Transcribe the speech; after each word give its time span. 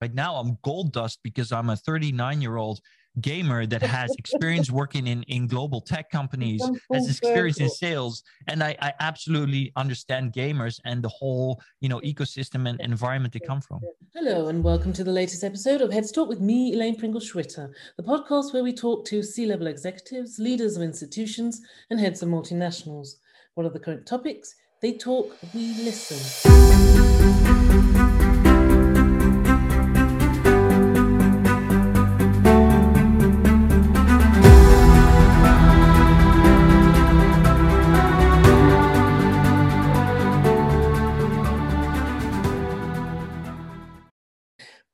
right 0.00 0.14
now 0.14 0.36
i'm 0.36 0.58
gold 0.62 0.92
dust 0.92 1.18
because 1.22 1.52
i'm 1.52 1.70
a 1.70 1.76
39 1.76 2.40
year 2.40 2.56
old 2.56 2.80
gamer 3.20 3.66
that 3.66 3.82
has 3.82 4.14
experience 4.16 4.70
working 4.80 5.06
in, 5.06 5.22
in 5.24 5.46
global 5.46 5.80
tech 5.80 6.10
companies, 6.10 6.62
has 6.92 7.08
experience 7.08 7.60
in 7.60 7.68
sales, 7.68 8.22
and 8.46 8.62
I, 8.62 8.76
I 8.80 8.92
absolutely 9.00 9.72
understand 9.76 10.32
gamers 10.32 10.80
and 10.84 11.02
the 11.02 11.08
whole 11.08 11.60
you 11.80 11.88
know 11.88 12.00
ecosystem 12.00 12.68
and 12.68 12.80
environment 12.80 13.32
they 13.32 13.40
come 13.40 13.60
from. 13.60 13.80
Hello 14.14 14.48
and 14.48 14.62
welcome 14.62 14.92
to 14.94 15.04
the 15.04 15.12
latest 15.12 15.44
episode 15.44 15.80
of 15.80 15.92
Heads 15.92 16.12
Talk 16.12 16.28
with 16.28 16.40
me, 16.40 16.72
Elaine 16.74 16.96
Pringle 16.96 17.20
Schwitter, 17.20 17.70
the 17.96 18.02
podcast 18.02 18.52
where 18.52 18.62
we 18.62 18.72
talk 18.72 19.04
to 19.06 19.22
C-level 19.22 19.66
executives, 19.66 20.38
leaders 20.38 20.76
of 20.76 20.82
institutions, 20.82 21.60
and 21.90 22.00
heads 22.00 22.22
of 22.22 22.28
multinationals. 22.28 23.16
What 23.54 23.66
are 23.66 23.70
the 23.70 23.80
current 23.80 24.06
topics? 24.06 24.54
They 24.80 24.92
talk, 24.92 25.36
we 25.52 25.74
listen. 25.82 27.57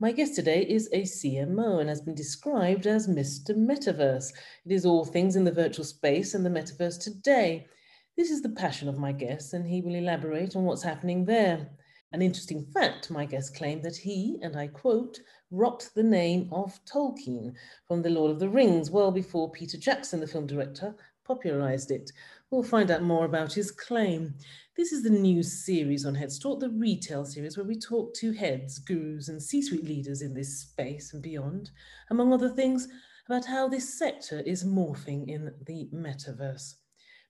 My 0.05 0.13
guest 0.13 0.35
today 0.35 0.67
is 0.69 0.91
a 0.93 1.01
CMO 1.01 1.81
and 1.81 1.89
has 1.89 2.03
been 2.03 2.15
described 2.15 2.87
as 2.87 3.09
Mr. 3.09 3.57
Metaverse. 3.57 4.35
It 4.67 4.73
is 4.73 4.85
all 4.85 5.03
things 5.03 5.35
in 5.35 5.45
the 5.45 5.51
virtual 5.51 5.87
space 5.87 6.35
and 6.35 6.45
the 6.45 6.51
metaverse 6.51 7.03
today. 7.03 7.67
This 8.15 8.31
is 8.31 8.43
the 8.43 8.51
passion 8.51 8.91
of 8.91 8.99
my 8.99 9.13
guest, 9.13 9.55
and 9.55 9.67
he 9.67 9.81
will 9.81 9.95
elaborate 9.95 10.57
on 10.57 10.65
what's 10.65 10.83
happening 10.83 11.25
there. 11.25 11.71
An 12.13 12.21
interesting 12.21 12.67
fact 12.75 13.11
my 13.11 13.25
guest 13.25 13.57
claimed 13.57 13.83
that 13.85 13.97
he, 13.97 14.37
and 14.43 14.57
I 14.57 14.67
quote, 14.67 15.21
rocked 15.51 15.95
the 15.95 16.03
name 16.03 16.51
of 16.53 16.79
Tolkien 16.85 17.55
from 17.89 18.03
The 18.03 18.11
Lord 18.11 18.31
of 18.31 18.41
the 18.41 18.51
Rings 18.51 18.91
well 18.91 19.11
before 19.11 19.53
Peter 19.53 19.79
Jackson, 19.79 20.21
the 20.21 20.27
film 20.27 20.47
director, 20.47 20.95
popularized 21.25 21.91
it. 21.91 22.11
We'll 22.51 22.63
find 22.63 22.91
out 22.91 23.03
more 23.03 23.25
about 23.25 23.55
his 23.55 23.71
claim. 23.71 24.35
This 24.77 24.91
is 24.91 25.05
the 25.05 25.11
new 25.11 25.45
series 25.45 26.05
on 26.05 26.17
Heads 26.17 26.37
Talk, 26.37 26.59
the 26.59 26.69
retail 26.69 27.25
series, 27.25 27.57
where 27.57 27.65
we 27.65 27.79
talk 27.79 28.13
to 28.15 28.33
heads, 28.33 28.81
gurus, 28.81 29.29
and 29.29 29.41
C 29.41 29.63
suite 29.63 29.85
leaders 29.85 30.21
in 30.21 30.35
this 30.35 30.63
space 30.63 31.15
and 31.15 31.23
beyond, 31.23 31.71
among 32.11 32.33
other 32.33 32.49
things, 32.49 32.89
about 33.29 33.45
how 33.45 33.69
this 33.69 33.97
sector 33.97 34.41
is 34.41 34.65
morphing 34.65 35.29
in 35.29 35.53
the 35.65 35.89
metaverse. 35.95 36.75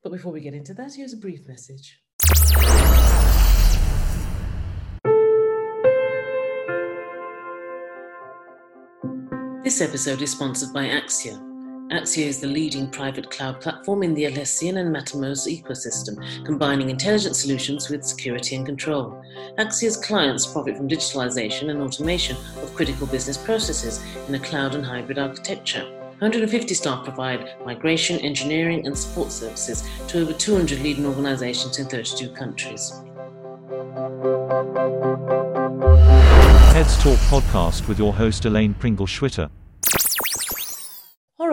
But 0.03 0.13
before 0.13 0.33
we 0.33 0.41
get 0.41 0.55
into 0.55 0.73
that, 0.73 0.95
here's 0.95 1.13
a 1.13 1.19
brief 1.19 1.47
message. 1.47 2.01
This 9.63 9.83
episode 9.83 10.23
is 10.23 10.33
sponsored 10.33 10.73
by 10.73 10.87
Axia. 10.87 11.54
Axia 11.95 12.27
is 12.27 12.41
the 12.41 12.49
leading 12.49 12.91
private 12.91 13.31
cloud 13.31 13.61
platform 13.61 14.03
in 14.03 14.15
the 14.15 14.25
Atlassian 14.25 14.79
and 14.79 14.93
Mattermost 14.93 15.47
ecosystem, 15.47 16.17
combining 16.45 16.91
intelligent 16.91 17.37
solutions 17.37 17.89
with 17.89 18.03
security 18.03 18.57
and 18.57 18.67
control. 18.67 19.23
Axia's 19.59 19.97
clients 19.97 20.45
profit 20.45 20.77
from 20.77 20.89
digitalization 20.89 21.71
and 21.71 21.81
automation 21.81 22.37
of 22.61 22.75
critical 22.75 23.07
business 23.07 23.39
processes 23.39 24.03
in 24.27 24.35
a 24.35 24.41
cloud 24.41 24.75
and 24.75 24.85
hybrid 24.85 25.21
architecture. 25.21 25.85
150 26.19 26.75
staff 26.75 27.05
provide 27.05 27.55
migration, 27.65 28.19
engineering, 28.21 28.85
and 28.89 28.99
support 28.99 29.31
services 29.31 29.89
to 30.09 30.21
over 30.21 30.33
200 30.33 30.81
leading 30.81 31.07
organizations 31.07 31.79
in 31.79 31.87
32 31.87 32.29
countries. 32.31 32.91
Heads 36.75 37.01
Talk 37.01 37.19
podcast 37.31 37.87
with 37.87 38.01
your 38.01 38.13
host 38.13 38.45
Elaine 38.47 38.75
Pringle 38.75 39.07
Schwitter. 39.07 39.49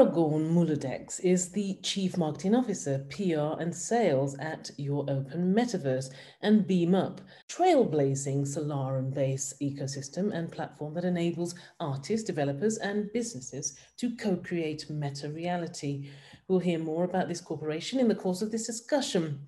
Aragorn 0.01 0.51
Meulendijks 0.51 1.19
is 1.19 1.51
the 1.51 1.77
Chief 1.83 2.17
Marketing 2.17 2.55
Officer, 2.55 3.05
PR 3.11 3.61
and 3.61 3.75
Sales 3.75 4.35
at 4.39 4.71
Your 4.75 5.07
Open 5.07 5.53
Metaverse 5.53 6.09
and 6.41 6.65
Beam 6.65 6.95
Up, 6.95 7.21
trailblazing 7.47 8.47
Solana 8.47 9.13
based 9.13 9.61
ecosystem 9.61 10.33
and 10.33 10.51
platform 10.51 10.95
that 10.95 11.05
enables 11.05 11.53
artists, 11.79 12.25
developers, 12.25 12.79
and 12.79 13.13
businesses 13.13 13.77
to 13.97 14.15
co-create 14.15 14.89
meta 14.89 15.29
reality. 15.29 16.09
We'll 16.47 16.57
hear 16.57 16.79
more 16.79 17.03
about 17.03 17.27
this 17.27 17.39
corporation 17.39 17.99
in 17.99 18.07
the 18.07 18.15
course 18.15 18.41
of 18.41 18.49
this 18.49 18.65
discussion. 18.65 19.41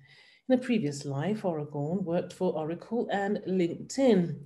In 0.48 0.56
a 0.56 0.62
previous 0.62 1.04
life, 1.04 1.42
Aragorn 1.42 2.04
worked 2.04 2.32
for 2.32 2.56
Oracle 2.56 3.08
and 3.10 3.38
LinkedIn 3.38 4.36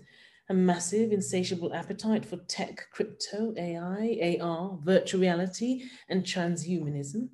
a 0.48 0.54
massive, 0.54 1.12
insatiable 1.12 1.74
appetite 1.74 2.24
for 2.24 2.38
tech, 2.48 2.86
crypto, 2.92 3.52
AI, 3.56 4.38
AR, 4.40 4.78
virtual 4.82 5.20
reality, 5.20 5.82
and 6.08 6.24
transhumanism. 6.24 7.28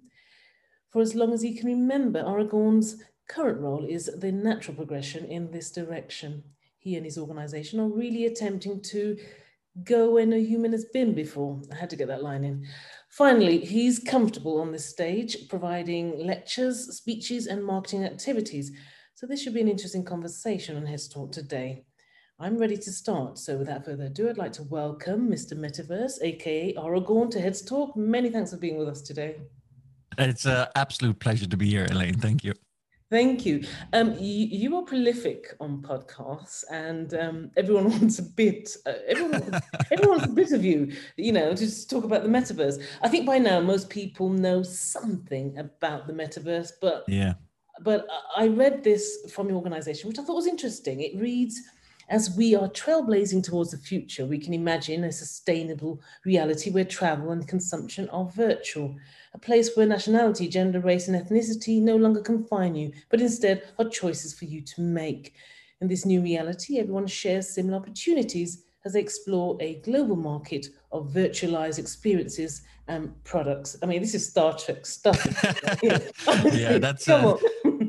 For 0.91 1.01
as 1.01 1.15
long 1.15 1.33
as 1.33 1.43
he 1.43 1.57
can 1.57 1.69
remember, 1.69 2.23
Aragorn's 2.23 3.03
current 3.29 3.61
role 3.61 3.85
is 3.85 4.07
the 4.07 4.33
natural 4.33 4.77
progression 4.77 5.25
in 5.27 5.51
this 5.51 5.71
direction. 5.71 6.43
He 6.79 6.97
and 6.97 7.05
his 7.05 7.19
organization 7.19 7.81
are 7.81 7.89
really 7.89 8.27
attempting 8.27 8.83
to 8.83 9.17
go 9.83 10.11
where 10.11 10.27
no 10.27 10.39
human 10.39 10.73
has 10.73 10.85
been 10.85 11.15
before. 11.15 11.61
I 11.73 11.77
had 11.77 11.91
to 11.91 11.97
get 11.97 12.09
that 12.09 12.23
line 12.23 12.45
in. 12.45 12.65
Finally, 13.11 13.59
he's 13.65 13.99
comfortable 13.99 14.61
on 14.61 14.73
this 14.73 14.87
stage, 14.87 15.49
providing 15.49 16.19
lectures, 16.19 16.97
speeches, 16.97 17.47
and 17.47 17.65
marketing 17.65 18.05
activities. 18.05 18.73
So 19.15 19.27
this 19.27 19.43
should 19.43 19.55
be 19.55 19.61
an 19.61 19.69
interesting 19.69 20.05
conversation 20.05 20.77
on 20.77 20.87
his 20.87 21.09
Talk 21.09 21.33
today. 21.33 21.85
I'm 22.45 22.59
ready 22.59 22.77
to 22.77 22.93
start. 22.93 23.39
So 23.39 23.57
without 23.57 23.87
further 23.87 24.05
ado, 24.05 24.29
I'd 24.29 24.37
like 24.37 24.53
to 24.53 24.65
welcome 24.65 25.31
Mr. 25.31 25.55
Metaverse, 25.55 26.19
aka 26.21 26.75
Aragorn, 26.75 27.31
to 27.31 27.41
Heads 27.41 27.63
Talk. 27.63 27.97
Many 27.97 28.29
thanks 28.29 28.51
for 28.51 28.59
being 28.59 28.77
with 28.77 28.87
us 28.87 29.01
today. 29.01 29.37
It's 30.19 30.45
an 30.45 30.67
absolute 30.77 31.19
pleasure 31.19 31.47
to 31.47 31.57
be 31.57 31.71
here, 31.71 31.87
Elaine. 31.91 32.19
Thank 32.19 32.45
you. 32.45 32.53
Thank 33.11 33.47
you. 33.47 33.65
Um, 33.95 34.13
you, 34.21 34.47
you, 34.47 34.77
are 34.77 34.83
prolific 34.83 35.55
on 35.59 35.81
podcasts, 35.81 36.65
and 36.71 37.15
um, 37.15 37.51
everyone 37.57 37.89
wants 37.91 38.19
a 38.19 38.25
bit. 38.25 38.77
Uh, 38.85 38.93
everyone, 39.09 39.63
everyone 39.91 40.19
wants 40.19 40.27
a 40.27 40.35
bit 40.35 40.53
of 40.53 40.63
you. 40.63 40.93
You 41.17 41.33
know, 41.33 41.49
to 41.49 41.57
just 41.57 41.89
talk 41.89 42.05
about 42.05 42.25
the 42.25 42.29
metaverse. 42.29 42.79
I 43.01 43.09
think 43.09 43.25
by 43.25 43.39
now 43.39 43.61
most 43.61 43.89
people 43.89 44.29
know 44.29 44.63
something 44.63 45.57
about 45.57 46.07
the 46.07 46.13
metaverse, 46.13 46.73
but 46.79 47.05
yeah. 47.09 47.35
But 47.81 48.07
I 48.37 48.49
read 48.49 48.85
this 48.85 49.33
from 49.33 49.49
your 49.49 49.57
organization, 49.57 50.09
which 50.09 50.19
I 50.19 50.25
thought 50.25 50.37
was 50.37 50.47
interesting. 50.47 51.01
It 51.01 51.19
reads 51.19 51.59
as 52.09 52.37
we 52.37 52.55
are 52.55 52.69
trailblazing 52.69 53.45
towards 53.45 53.71
the 53.71 53.79
future, 53.79 54.27
we 54.27 54.39
can 54.39 54.53
imagine 54.53 55.05
a 55.05 55.13
sustainable 55.13 56.01
reality 56.25 56.71
where 56.71 56.85
travel 56.85 57.31
and 57.31 57.49
consumption 57.49 58.09
are 58.11 58.27
virtual, 58.27 58.95
a 59.33 59.39
place 59.39 59.75
where 59.75 59.87
nationality, 59.87 60.49
gender, 60.49 60.81
race, 60.81 61.09
and 61.09 61.17
ethnicity 61.17 61.81
no 61.81 61.97
longer 61.97 62.21
confine 62.21 62.75
you, 62.75 62.93
but 63.11 63.21
instead 63.21 63.63
are 63.79 63.89
choices 63.89 64.39
for 64.39 64.45
you 64.45 64.61
to 64.61 64.81
make. 64.81 65.35
In 65.81 65.89
this 65.89 66.05
new 66.05 66.23
reality, 66.23 66.79
everyone 66.79 67.07
shares 67.07 67.49
similar 67.55 67.79
opportunities 67.79 68.65
as 68.85 68.93
they 68.93 69.01
explore 69.01 69.57
a 69.61 69.81
global 69.81 70.17
market 70.17 70.67
of 70.93 71.09
virtualized 71.09 71.79
experiences 71.79 72.63
and 72.87 73.13
products. 73.25 73.77
I 73.83 73.87
mean, 73.87 74.03
this 74.03 74.15
is 74.15 74.29
Star 74.29 74.57
Trek 74.57 74.85
stuff. 74.85 75.19
yeah, 76.53 76.79
that's 76.79 77.09
uh, 77.09 77.37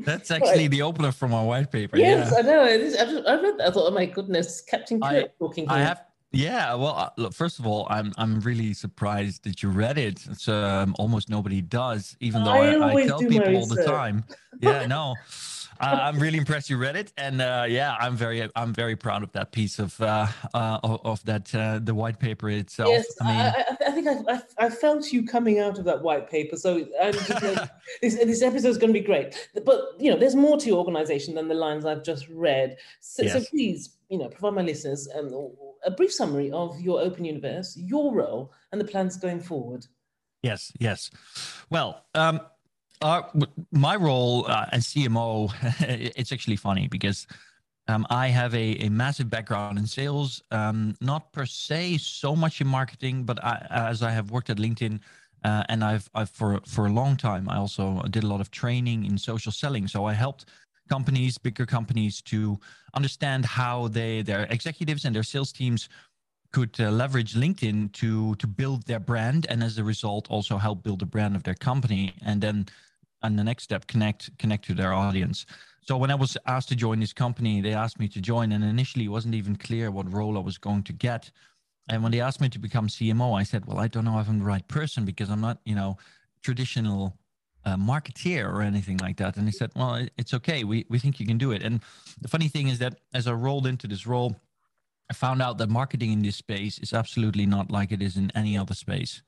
that's 0.04 0.30
actually 0.36 0.68
the 0.68 0.82
opener 0.82 1.12
from 1.12 1.34
our 1.34 1.44
white 1.44 1.70
paper. 1.70 1.96
Yes, 1.96 2.30
yeah. 2.32 2.38
I 2.38 2.42
know. 2.42 2.60
I 2.62 3.40
read 3.40 3.58
that. 3.58 3.68
I 3.68 3.70
thought, 3.70 3.88
oh 3.88 3.94
my 3.94 4.06
goodness, 4.06 4.60
Captain 4.60 5.00
Kirk 5.00 5.10
I, 5.10 5.28
talking. 5.38 5.68
I 5.68 5.78
have. 5.80 6.02
Yeah, 6.32 6.74
well, 6.74 6.94
uh, 6.94 7.10
look, 7.16 7.32
first 7.32 7.58
of 7.58 7.66
all, 7.66 7.86
I'm 7.88 8.12
I'm 8.18 8.40
really 8.40 8.74
surprised 8.74 9.44
that 9.44 9.62
you 9.62 9.70
read 9.70 9.96
it. 9.96 10.26
It's 10.26 10.48
um, 10.48 10.94
almost 10.98 11.30
nobody 11.30 11.62
does, 11.62 12.16
even 12.20 12.44
though 12.44 12.50
I, 12.50 12.72
I, 12.74 12.92
I 12.94 13.06
tell 13.06 13.20
people 13.20 13.56
all 13.56 13.66
the 13.66 13.84
time. 13.84 14.24
Yeah, 14.60 14.86
no. 14.86 15.14
I'm 15.80 16.18
really 16.18 16.38
impressed 16.38 16.70
you 16.70 16.78
read 16.78 16.96
it, 16.96 17.12
and 17.16 17.40
uh, 17.40 17.66
yeah, 17.68 17.96
I'm 17.98 18.16
very 18.16 18.48
I'm 18.56 18.72
very 18.72 18.96
proud 18.96 19.22
of 19.22 19.32
that 19.32 19.52
piece 19.52 19.78
of 19.78 20.00
uh, 20.00 20.26
uh, 20.54 20.78
of, 20.82 21.24
that 21.24 21.54
uh, 21.54 21.80
the 21.82 21.94
white 21.94 22.18
paper 22.18 22.48
itself. 22.50 22.90
Yes, 22.90 23.06
I 23.20 23.24
mean, 23.24 23.36
I, 23.36 23.64
I 23.86 23.90
think 23.90 24.08
I, 24.08 24.34
I, 24.34 24.66
I, 24.66 24.70
felt 24.70 25.12
you 25.12 25.26
coming 25.26 25.58
out 25.58 25.78
of 25.78 25.84
that 25.84 26.02
white 26.02 26.30
paper, 26.30 26.56
so 26.56 26.78
this 28.02 28.14
this 28.16 28.42
episode 28.42 28.68
is 28.68 28.78
going 28.78 28.92
to 28.92 28.98
be 28.98 29.04
great. 29.04 29.48
But 29.64 29.80
you 29.98 30.10
know, 30.10 30.18
there's 30.18 30.34
more 30.34 30.56
to 30.58 30.66
your 30.66 30.78
organization 30.78 31.34
than 31.34 31.48
the 31.48 31.54
lines 31.54 31.84
I've 31.84 32.02
just 32.02 32.28
read. 32.28 32.76
So, 33.00 33.22
yes. 33.22 33.32
so 33.32 33.44
please, 33.50 33.96
you 34.08 34.18
know, 34.18 34.28
provide 34.28 34.54
my 34.54 34.62
listeners 34.62 35.08
um, 35.14 35.28
a 35.84 35.90
brief 35.90 36.12
summary 36.12 36.50
of 36.50 36.80
your 36.80 37.00
open 37.00 37.24
universe, 37.24 37.76
your 37.76 38.14
role, 38.14 38.52
and 38.72 38.80
the 38.80 38.84
plans 38.84 39.16
going 39.16 39.40
forward. 39.40 39.86
Yes, 40.42 40.72
yes. 40.78 41.10
Well. 41.70 42.04
Um, 42.14 42.40
uh, 43.02 43.22
my 43.72 43.94
role 43.94 44.46
uh, 44.48 44.66
as 44.72 44.86
CMO, 44.86 45.52
it's 46.16 46.32
actually 46.32 46.56
funny 46.56 46.88
because 46.88 47.26
um, 47.88 48.06
I 48.10 48.28
have 48.28 48.54
a, 48.54 48.84
a 48.84 48.88
massive 48.88 49.30
background 49.30 49.78
in 49.78 49.86
sales, 49.86 50.42
um, 50.50 50.96
not 51.00 51.32
per 51.32 51.46
se 51.46 51.98
so 51.98 52.34
much 52.34 52.60
in 52.60 52.66
marketing, 52.66 53.24
but 53.24 53.42
I, 53.44 53.66
as 53.70 54.02
I 54.02 54.10
have 54.10 54.30
worked 54.30 54.50
at 54.50 54.56
LinkedIn 54.56 55.00
uh, 55.44 55.62
and 55.68 55.84
I've, 55.84 56.10
I've 56.14 56.30
for 56.30 56.60
for 56.66 56.86
a 56.86 56.90
long 56.90 57.16
time, 57.16 57.48
I 57.48 57.56
also 57.56 58.02
did 58.10 58.24
a 58.24 58.26
lot 58.26 58.40
of 58.40 58.50
training 58.50 59.04
in 59.04 59.16
social 59.18 59.52
selling. 59.52 59.86
So 59.86 60.04
I 60.04 60.12
helped 60.12 60.46
companies, 60.88 61.38
bigger 61.38 61.66
companies, 61.66 62.22
to 62.22 62.58
understand 62.94 63.44
how 63.44 63.88
they 63.88 64.22
their 64.22 64.44
executives 64.50 65.04
and 65.04 65.14
their 65.14 65.22
sales 65.22 65.52
teams 65.52 65.88
could 66.52 66.80
uh, 66.80 66.90
leverage 66.90 67.34
LinkedIn 67.34 67.92
to 67.92 68.34
to 68.36 68.46
build 68.46 68.86
their 68.86 69.00
brand, 69.00 69.46
and 69.48 69.62
as 69.62 69.78
a 69.78 69.84
result, 69.84 70.26
also 70.30 70.56
help 70.56 70.82
build 70.82 71.00
the 71.00 71.06
brand 71.06 71.36
of 71.36 71.42
their 71.42 71.54
company, 71.54 72.14
and 72.24 72.40
then, 72.40 72.66
and 73.22 73.38
the 73.38 73.44
next 73.44 73.64
step, 73.64 73.86
connect 73.86 74.36
connect 74.38 74.64
to 74.66 74.74
their 74.74 74.92
audience. 74.92 75.46
So 75.82 75.96
when 75.96 76.10
I 76.10 76.16
was 76.16 76.36
asked 76.46 76.68
to 76.70 76.76
join 76.76 76.98
this 76.98 77.12
company, 77.12 77.60
they 77.60 77.72
asked 77.72 78.00
me 78.00 78.08
to 78.08 78.20
join, 78.20 78.52
and 78.52 78.64
initially 78.64 79.04
it 79.04 79.08
wasn't 79.08 79.34
even 79.34 79.56
clear 79.56 79.90
what 79.90 80.12
role 80.12 80.36
I 80.36 80.40
was 80.40 80.58
going 80.58 80.82
to 80.84 80.92
get. 80.92 81.30
And 81.88 82.02
when 82.02 82.10
they 82.10 82.20
asked 82.20 82.40
me 82.40 82.48
to 82.48 82.58
become 82.58 82.88
CMO, 82.88 83.38
I 83.38 83.44
said, 83.44 83.66
"Well, 83.66 83.78
I 83.78 83.88
don't 83.88 84.04
know 84.04 84.18
if 84.18 84.28
I'm 84.28 84.40
the 84.40 84.44
right 84.44 84.66
person 84.66 85.04
because 85.04 85.30
I'm 85.30 85.40
not, 85.40 85.58
you 85.64 85.74
know, 85.74 85.96
traditional 86.42 87.16
uh, 87.66 87.76
marketeer 87.76 88.48
or 88.48 88.62
anything 88.62 88.96
like 88.98 89.16
that." 89.18 89.36
And 89.36 89.46
he 89.46 89.52
said, 89.52 89.70
"Well, 89.76 90.06
it's 90.16 90.32
okay. 90.34 90.64
We 90.64 90.86
we 90.88 90.98
think 90.98 91.20
you 91.20 91.26
can 91.26 91.38
do 91.38 91.52
it." 91.52 91.62
And 91.62 91.80
the 92.20 92.28
funny 92.28 92.48
thing 92.48 92.68
is 92.68 92.78
that 92.78 92.98
as 93.12 93.26
I 93.26 93.32
rolled 93.32 93.66
into 93.66 93.86
this 93.86 94.06
role, 94.06 94.34
I 95.10 95.14
found 95.14 95.42
out 95.42 95.58
that 95.58 95.68
marketing 95.68 96.12
in 96.12 96.22
this 96.22 96.36
space 96.36 96.78
is 96.78 96.92
absolutely 96.92 97.46
not 97.46 97.70
like 97.70 97.92
it 97.92 98.02
is 98.02 98.16
in 98.16 98.30
any 98.34 98.56
other 98.56 98.74
space. 98.74 99.22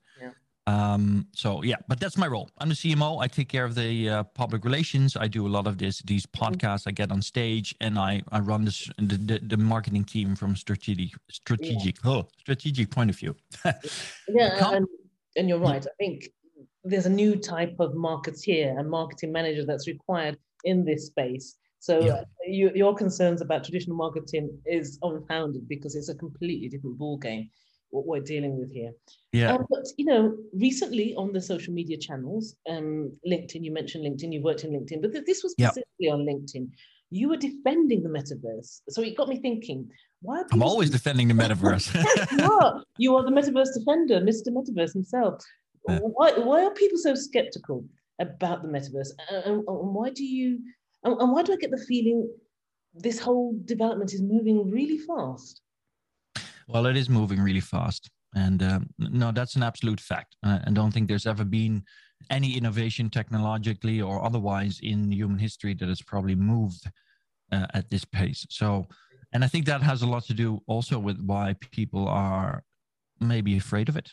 Um, 0.69 1.27
so 1.35 1.63
yeah, 1.63 1.77
but 1.89 1.99
that's 1.99 2.19
my 2.19 2.27
role. 2.27 2.51
I'm 2.59 2.69
the 2.69 2.75
CMO. 2.75 3.23
I 3.23 3.27
take 3.27 3.49
care 3.49 3.65
of 3.65 3.75
the 3.75 4.09
uh, 4.11 4.23
public 4.35 4.67
relations. 4.67 5.17
I 5.17 5.27
do 5.27 5.47
a 5.47 5.49
lot 5.49 5.67
of 5.67 5.79
this, 5.79 6.03
these 6.03 6.27
mm-hmm. 6.27 6.45
podcasts. 6.45 6.87
I 6.87 6.91
get 6.91 7.11
on 7.11 7.23
stage 7.23 7.75
and 7.81 7.99
I, 7.99 8.23
I 8.33 8.41
run 8.41 8.67
this, 8.67 8.91
the, 8.99 9.17
the, 9.17 9.39
the 9.43 9.57
marketing 9.57 10.05
team 10.05 10.37
from 10.37 10.55
strategic, 10.57 11.13
strategic, 11.31 11.97
yeah. 12.05 12.11
oh, 12.11 12.29
strategic 12.39 12.91
point 12.91 13.09
of 13.09 13.17
view. 13.17 13.35
yeah, 14.29 14.75
and, 14.75 14.87
and 15.37 15.49
you're 15.49 15.59
right. 15.59 15.87
I 15.87 15.91
think 15.99 16.29
there's 16.85 17.07
a 17.07 17.11
new 17.11 17.37
type 17.37 17.77
of 17.79 17.93
marketeer 17.93 18.79
and 18.79 18.89
marketing 18.89 19.33
manager 19.33 19.65
that's 19.65 19.87
required 19.87 20.39
in 20.65 20.85
this 20.85 21.07
space. 21.07 21.57
So 21.81 22.01
yeah. 22.01 22.25
you, 22.47 22.71
your 22.75 22.95
concerns 22.95 23.41
about 23.41 23.65
traditional 23.65 23.97
marketing 23.97 24.51
is 24.67 24.99
unfounded 25.03 25.69
because 25.69 25.95
it's 25.95 26.09
a 26.09 26.15
completely 26.15 26.69
different 26.69 26.99
ball 26.99 27.19
game 27.19 27.51
what 27.91 28.07
we're 28.07 28.21
dealing 28.21 28.59
with 28.59 28.73
here. 28.73 28.93
Yeah. 29.33 29.55
Um, 29.55 29.67
but 29.71 29.87
you 29.97 30.05
know, 30.05 30.37
recently 30.53 31.15
on 31.15 31.33
the 31.33 31.41
social 31.41 31.73
media 31.73 31.97
channels, 31.97 32.57
um, 32.69 33.13
LinkedIn, 33.27 33.65
you 33.65 33.73
mentioned 33.73 34.05
LinkedIn, 34.05 34.33
you 34.33 34.43
worked 34.43 34.65
in 34.65 34.73
LinkedIn, 34.73 35.03
but 35.03 35.13
th- 35.13 35.25
this 35.25 35.43
was 35.43 35.53
specifically 35.53 35.85
yeah. 35.99 36.13
on 36.13 36.21
LinkedIn. 36.21 36.69
You 37.11 37.31
were 37.31 37.39
defending 37.39 38.03
the 38.03 38.11
metaverse, 38.11 38.83
so 38.91 39.01
it 39.01 39.17
got 39.17 39.29
me 39.29 39.41
thinking. 39.41 39.89
Why 40.21 40.43
I'm 40.53 40.63
always 40.63 40.91
defending 40.91 41.29
the 41.29 41.35
metaverse. 41.35 41.95
you, 42.39 42.53
are. 42.53 42.85
you 42.99 43.17
are 43.17 43.23
the 43.23 43.31
metaverse 43.31 43.73
defender, 43.73 44.21
Mr. 44.21 44.49
Metaverse 44.49 44.93
himself. 44.93 45.43
Why, 45.89 46.33
why 46.33 46.65
are 46.65 46.71
people 46.73 46.99
so 46.99 47.15
skeptical 47.15 47.85
about 48.19 48.63
the 48.63 48.69
metaverse, 48.69 49.11
and, 49.31 49.45
and 49.47 49.65
why 49.67 50.11
do 50.11 50.25
you? 50.25 50.59
And, 51.05 51.21
and 51.21 51.33
why 51.33 51.43
do 51.43 51.53
I 51.53 51.57
get 51.57 51.71
the 51.71 51.85
feeling 51.89 52.29
this 52.95 53.19
whole 53.19 53.55
development 53.65 54.13
is 54.13 54.21
moving 54.21 54.71
really 54.71 54.99
fast? 54.99 55.63
Well, 56.67 56.87
it 56.87 56.97
is 56.97 57.09
moving 57.09 57.41
really 57.41 57.61
fast. 57.61 58.11
And 58.35 58.63
um, 58.63 58.91
no, 58.99 59.33
that's 59.33 59.57
an 59.57 59.63
absolute 59.63 60.01
fact. 60.01 60.37
Uh, 60.45 60.59
I 60.67 60.71
don't 60.71 60.93
think 60.93 61.09
there's 61.09 61.27
ever 61.27 61.45
been 61.45 61.83
any 62.31 62.57
innovation 62.57 63.09
technologically 63.09 64.03
or 64.03 64.23
otherwise 64.25 64.81
in 64.83 65.11
human 65.11 65.39
history 65.39 65.75
that 65.75 65.89
has 65.89 66.03
probably 66.03 66.35
moved 66.35 66.85
uh, 67.53 67.67
at 67.73 67.89
this 67.89 68.05
pace. 68.05 68.47
So, 68.51 68.87
and 69.33 69.45
I 69.45 69.47
think 69.47 69.65
that 69.67 69.83
has 69.83 70.03
a 70.03 70.07
lot 70.07 70.25
to 70.25 70.35
do 70.35 70.61
also 70.67 70.99
with 70.99 71.19
why 71.21 71.55
people 71.71 72.07
are 72.09 72.63
maybe 73.21 73.57
afraid 73.57 73.89
of 73.89 73.97
it. 73.97 74.11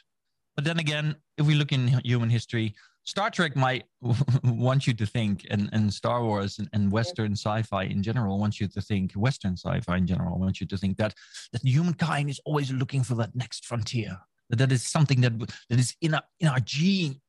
But 0.56 0.64
then 0.64 0.80
again, 0.80 1.16
if 1.38 1.46
we 1.46 1.56
look 1.56 1.72
in 1.72 1.88
human 2.04 2.30
history, 2.30 2.76
Star 3.04 3.30
Trek 3.30 3.56
might 3.56 3.86
want 4.44 4.88
you 4.88 4.94
to 4.94 5.06
think, 5.06 5.46
and, 5.50 5.70
and 5.74 5.94
Star 5.94 6.24
Wars 6.24 6.58
and, 6.60 6.68
and 6.74 6.92
Western 6.92 7.34
sci-fi 7.34 7.84
in 7.84 8.02
general 8.02 8.40
wants 8.40 8.60
you 8.60 8.68
to 8.68 8.82
think, 8.82 9.14
Western 9.14 9.54
sci-fi 9.54 9.98
in 9.98 10.08
general 10.08 10.40
wants 10.40 10.60
you 10.60 10.68
to 10.68 10.78
think 10.78 10.98
that 10.98 11.14
that 11.52 11.62
humankind 11.62 12.30
is 12.30 12.42
always 12.46 12.72
looking 12.72 13.04
for 13.04 13.16
that 13.16 13.36
next 13.36 13.66
frontier. 13.66 14.18
That 14.50 14.58
that 14.58 14.72
is 14.72 14.84
something 14.84 15.22
that 15.22 15.38
that 15.40 15.80
is 15.80 15.96
in 16.02 16.16
our 16.16 16.24
in 16.40 16.48
our 16.48 16.60
genes. 16.60 17.20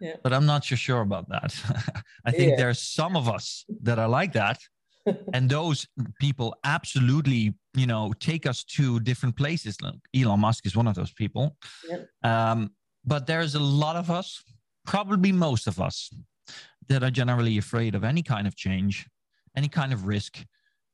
Yeah. 0.00 0.16
But 0.22 0.32
I'm 0.32 0.46
not 0.46 0.64
so 0.64 0.76
sure 0.76 1.00
about 1.00 1.28
that. 1.28 1.54
I 2.24 2.30
think 2.30 2.50
yeah. 2.50 2.56
there 2.56 2.68
are 2.68 2.74
some 2.74 3.16
of 3.16 3.28
us 3.28 3.64
that 3.82 3.98
are 3.98 4.08
like 4.08 4.32
that, 4.34 4.58
and 5.32 5.50
those 5.50 5.86
people 6.20 6.54
absolutely, 6.64 7.54
you 7.74 7.86
know, 7.86 8.12
take 8.20 8.46
us 8.46 8.64
to 8.64 9.00
different 9.00 9.36
places. 9.36 9.80
Like 9.80 9.94
Elon 10.14 10.40
Musk 10.40 10.66
is 10.66 10.76
one 10.76 10.86
of 10.86 10.94
those 10.94 11.12
people. 11.12 11.56
Um, 12.22 12.70
but 13.04 13.26
there's 13.26 13.54
a 13.54 13.60
lot 13.60 13.96
of 13.96 14.10
us 14.10 14.42
probably 14.86 15.32
most 15.32 15.66
of 15.66 15.80
us 15.80 16.10
that 16.88 17.02
are 17.02 17.10
generally 17.10 17.58
afraid 17.58 17.94
of 17.94 18.04
any 18.04 18.22
kind 18.22 18.46
of 18.46 18.56
change, 18.56 19.06
any 19.56 19.68
kind 19.68 19.92
of 19.92 20.06
risk, 20.06 20.44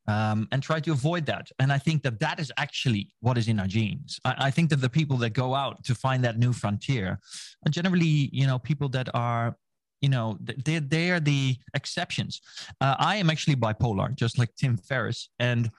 um, 0.07 0.49
and 0.53 0.63
try 0.63 0.81
to 0.81 0.93
avoid 0.93 1.25
that. 1.27 1.51
And 1.59 1.73
I 1.73 1.79
think 1.79 2.03
that 2.03 2.21
that 2.21 2.39
is 2.41 2.53
actually 2.57 3.15
what 3.21 3.39
is 3.39 3.49
in 3.49 3.59
our 3.61 3.67
genes. 3.67 4.21
I, 4.25 4.35
I, 4.39 4.51
think 4.51 4.69
that 4.71 4.81
the 4.81 4.91
people 4.91 5.17
that 5.19 5.31
go 5.31 5.55
out 5.55 5.83
to 5.85 5.95
find 5.95 6.23
that 6.25 6.39
new 6.39 6.53
frontier 6.53 7.19
are 7.65 7.71
generally, 7.71 8.29
you 8.33 8.47
know, 8.47 8.59
people 8.59 8.89
that 8.91 9.09
are, 9.15 9.57
you 10.05 10.11
know, 10.17 10.27
they 10.67 10.79
they 10.95 11.07
are 11.13 11.23
the 11.33 11.57
exceptions. 11.81 12.33
Uh, 12.83 12.97
I 12.99 13.17
am 13.23 13.31
actually 13.33 13.57
bipolar, 13.57 14.09
just 14.15 14.39
like 14.39 14.51
Tim 14.61 14.77
Ferriss, 14.77 15.21
and. 15.39 15.71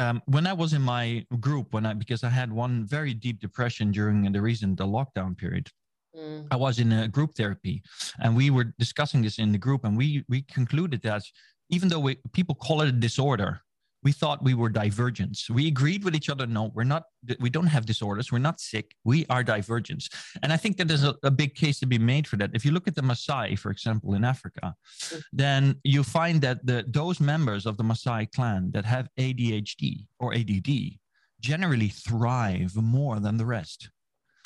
Um, 0.00 0.22
when 0.26 0.46
I 0.46 0.52
was 0.52 0.74
in 0.74 0.82
my 0.96 1.26
group, 1.40 1.74
when 1.74 1.84
I 1.84 1.92
because 1.92 2.22
I 2.22 2.28
had 2.40 2.52
one 2.52 2.74
very 2.96 3.12
deep 3.24 3.40
depression 3.40 3.90
during 3.90 4.18
the 4.34 4.40
recent 4.40 4.76
the 4.78 4.86
lockdown 4.86 5.36
period, 5.36 5.66
Mm. 6.16 6.46
I 6.50 6.56
was 6.56 6.78
in 6.78 6.92
a 6.92 7.08
group 7.08 7.34
therapy, 7.34 7.82
and 8.22 8.36
we 8.36 8.50
were 8.50 8.66
discussing 8.78 9.22
this 9.22 9.38
in 9.38 9.52
the 9.52 9.58
group, 9.58 9.84
and 9.84 9.96
we 9.96 10.24
we 10.28 10.42
concluded 10.42 11.02
that 11.02 11.22
even 11.70 11.88
though 11.88 12.00
we, 12.00 12.16
people 12.32 12.54
call 12.54 12.80
it 12.82 12.88
a 12.88 12.92
disorder, 12.92 13.60
we 14.02 14.12
thought 14.12 14.42
we 14.44 14.54
were 14.54 14.70
divergents. 14.70 15.50
We 15.50 15.66
agreed 15.66 16.04
with 16.04 16.14
each 16.14 16.30
other. 16.30 16.46
No, 16.46 16.70
we're 16.74 16.84
not. 16.84 17.04
We 17.40 17.50
don't 17.50 17.66
have 17.66 17.84
disorders. 17.84 18.30
We're 18.30 18.38
not 18.38 18.60
sick. 18.60 18.94
We 19.04 19.26
are 19.28 19.42
divergents. 19.42 20.08
And 20.42 20.52
I 20.52 20.56
think 20.56 20.76
that 20.76 20.88
there's 20.88 21.04
a, 21.04 21.14
a 21.22 21.30
big 21.30 21.54
case 21.54 21.80
to 21.80 21.86
be 21.86 21.98
made 21.98 22.26
for 22.26 22.36
that. 22.36 22.50
If 22.54 22.64
you 22.64 22.70
look 22.70 22.86
at 22.86 22.94
the 22.94 23.02
Maasai, 23.02 23.58
for 23.58 23.70
example, 23.70 24.14
in 24.14 24.24
Africa, 24.24 24.74
then 25.32 25.76
you 25.82 26.04
find 26.04 26.40
that 26.42 26.64
the 26.64 26.84
those 26.86 27.20
members 27.20 27.66
of 27.66 27.76
the 27.76 27.84
Maasai 27.84 28.30
clan 28.32 28.70
that 28.72 28.84
have 28.84 29.08
ADHD 29.18 30.06
or 30.20 30.34
ADD 30.34 30.70
generally 31.40 31.88
thrive 31.88 32.74
more 32.76 33.20
than 33.20 33.36
the 33.36 33.46
rest. 33.46 33.90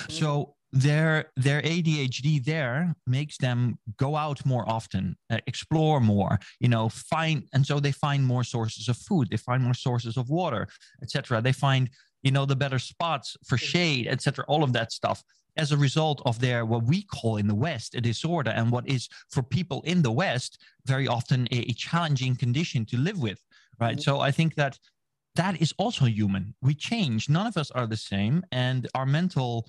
So 0.08 0.54
their 0.72 1.30
their 1.36 1.60
ADHD 1.62 2.42
there 2.42 2.94
makes 3.06 3.36
them 3.36 3.78
go 3.98 4.16
out 4.16 4.44
more 4.46 4.68
often, 4.68 5.16
uh, 5.30 5.38
explore 5.46 6.00
more, 6.00 6.38
you 6.60 6.68
know, 6.68 6.88
find 6.88 7.44
and 7.52 7.66
so 7.66 7.78
they 7.78 7.92
find 7.92 8.24
more 8.24 8.44
sources 8.44 8.88
of 8.88 8.96
food, 8.96 9.28
they 9.30 9.36
find 9.36 9.62
more 9.62 9.74
sources 9.74 10.16
of 10.16 10.30
water, 10.30 10.66
etc. 11.02 11.42
They 11.42 11.52
find 11.52 11.90
you 12.22 12.30
know 12.30 12.46
the 12.46 12.56
better 12.56 12.78
spots 12.78 13.36
for 13.44 13.58
shade, 13.58 14.06
etc. 14.08 14.44
All 14.48 14.64
of 14.64 14.72
that 14.72 14.92
stuff 14.92 15.22
as 15.58 15.72
a 15.72 15.76
result 15.76 16.22
of 16.24 16.40
their 16.40 16.64
what 16.64 16.84
we 16.84 17.02
call 17.02 17.36
in 17.36 17.46
the 17.46 17.54
West 17.54 17.94
a 17.94 18.00
disorder 18.00 18.50
and 18.52 18.70
what 18.70 18.88
is 18.88 19.08
for 19.30 19.42
people 19.42 19.82
in 19.82 20.00
the 20.00 20.10
West 20.10 20.58
very 20.86 21.06
often 21.06 21.46
a, 21.52 21.58
a 21.70 21.72
challenging 21.74 22.34
condition 22.34 22.86
to 22.86 22.96
live 22.96 23.20
with, 23.20 23.40
right? 23.78 23.96
Mm-hmm. 23.96 24.00
So 24.00 24.20
I 24.20 24.30
think 24.30 24.54
that 24.54 24.78
that 25.34 25.60
is 25.60 25.72
also 25.78 26.06
human. 26.06 26.54
We 26.62 26.74
change. 26.74 27.28
None 27.28 27.46
of 27.46 27.56
us 27.56 27.70
are 27.70 27.86
the 27.86 27.96
same, 27.96 28.44
and 28.52 28.88
our 28.94 29.06
mental 29.06 29.66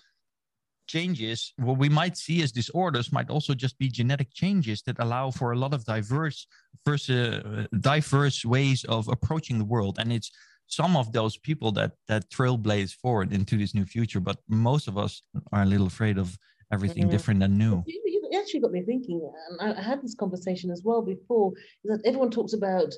changes, 0.88 1.54
what 1.58 1.78
we 1.78 1.90
might 1.90 2.18
see 2.18 2.42
as 2.44 2.52
disorders 2.52 3.12
might 3.12 3.30
also 3.30 3.54
just 3.54 3.78
be 3.78 3.90
genetic 3.90 4.34
changes 4.34 4.82
that 4.84 5.00
allow 5.00 5.32
for 5.32 5.52
a 5.52 5.58
lot 5.58 5.74
of 5.74 5.86
diverse, 5.86 6.48
diverse, 6.86 7.10
uh, 7.10 7.66
diverse 7.80 8.46
ways 8.46 8.84
of 8.86 9.08
approaching 9.08 9.58
the 9.58 9.66
world. 9.66 9.98
And 10.00 10.12
it's 10.12 10.32
some 10.68 10.96
of 10.96 11.12
those 11.12 11.38
people 11.38 11.72
that 11.74 11.92
that 12.08 12.30
trailblaze 12.30 12.94
forward 12.94 13.34
into 13.34 13.58
this 13.58 13.74
new 13.74 13.86
future. 13.86 14.20
But 14.20 14.38
most 14.48 14.88
of 14.88 14.98
us 14.98 15.22
are 15.52 15.64
a 15.64 15.66
little 15.66 15.88
afraid 15.88 16.18
of 16.18 16.38
everything 16.72 17.04
mm-hmm. 17.04 17.12
different 17.12 17.44
and 17.44 17.58
new. 17.58 17.84
You 17.86 18.40
actually 18.40 18.62
got 18.62 18.72
me 18.72 18.82
thinking, 18.82 19.22
and 19.50 19.78
I 19.78 19.82
had 19.82 20.02
this 20.02 20.16
conversation 20.16 20.72
as 20.72 20.82
well 20.84 21.02
before, 21.02 21.54
is 21.84 21.92
that 21.92 22.02
everyone 22.06 22.32
talks 22.32 22.54
about 22.54 22.92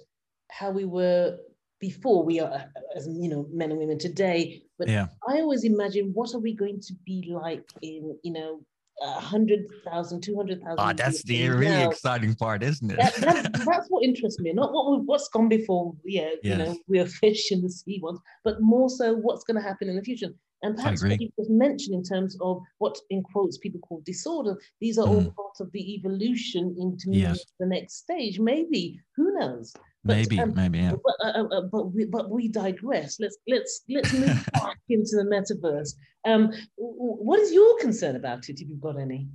how 0.50 0.72
we 0.72 0.86
were 0.86 1.38
before 1.79 2.24
we 2.24 2.39
are 2.39 2.65
as 2.96 3.08
you 3.08 3.29
know 3.29 3.48
men 3.51 3.72
and 3.72 3.79
women 3.79 4.00
today 4.00 4.62
but 4.79 4.88
yeah. 4.88 5.08
i 5.27 5.34
always 5.34 5.63
imagine 5.63 6.12
what 6.13 6.34
are 6.34 6.39
we 6.39 6.53
going 6.53 6.79
to 6.79 6.94
be 7.05 7.27
like 7.29 7.70
in 7.82 8.17
you 8.24 8.32
know 8.32 8.62
a 9.01 9.12
hundred 9.12 9.65
thousand, 9.84 10.22
two 10.22 10.36
hundred 10.36 10.62
thousand. 10.62 10.79
Ah, 10.79 10.94
that's 10.94 11.22
the 11.24 11.50
really 11.50 11.67
now. 11.67 11.89
exciting 11.89 12.34
part, 12.36 12.63
isn't 12.63 12.91
it? 12.91 12.98
that, 12.98 13.13
that's, 13.15 13.65
that's 13.65 13.88
what 13.89 14.03
interests 14.03 14.39
me. 14.39 14.53
Not 14.53 14.72
what 14.72 15.03
what's 15.03 15.27
gone 15.29 15.50
before. 15.50 15.94
Yeah, 16.05 16.29
yes. 16.29 16.38
you 16.44 16.55
know, 16.55 16.77
we're 16.88 17.05
fish 17.05 17.51
in 17.51 17.62
the 17.62 17.70
sea 17.70 18.00
once, 18.01 18.20
but 18.44 18.62
more 18.62 18.89
so 18.89 19.13
what's 19.13 19.44
going 19.44 19.62
to 19.62 19.67
happen 19.67 19.89
in 19.89 19.96
the 19.96 20.01
future. 20.01 20.29
And 20.63 20.75
perhaps 20.77 21.03
what 21.03 21.22
you 21.22 21.29
just 21.38 21.50
mentioned 21.51 21.94
in 21.94 22.03
terms 22.03 22.38
of 22.41 22.60
what, 22.79 22.98
in 23.12 23.22
quotes, 23.22 23.58
people 23.58 23.79
call 23.82 24.01
disorder, 24.03 24.58
these 24.82 24.98
are 24.98 25.05
mm. 25.05 25.10
all 25.10 25.24
part 25.24 25.60
of 25.60 25.72
the 25.74 25.94
evolution 25.96 26.75
into 26.79 27.15
yes. 27.15 27.39
the 27.60 27.67
next 27.67 27.98
stage. 27.98 28.39
Maybe, 28.39 29.00
who 29.15 29.38
knows? 29.38 29.75
But, 30.05 30.17
maybe, 30.17 30.39
um, 30.39 30.53
maybe, 30.55 30.79
yeah. 30.79 30.93
But, 31.03 31.15
uh, 31.25 31.31
uh, 31.31 31.47
uh, 31.47 31.62
but, 31.62 31.93
we, 31.93 32.05
but 32.05 32.29
we 32.29 32.47
digress. 32.47 33.19
Let's 33.19 33.38
let's 33.47 33.81
let's 33.89 34.13
move 34.13 34.47
back 34.53 34.77
into 34.88 35.15
the 35.15 35.24
metaverse. 35.24 35.95
Um, 36.25 36.51
what 36.77 37.39
is 37.39 37.51
your 37.51 37.79
concern 37.79 38.15
about 38.15 38.47
it, 38.50 38.59
if 38.62 38.69
you've 38.69 38.79
got 38.81 39.00
any? 39.00 39.27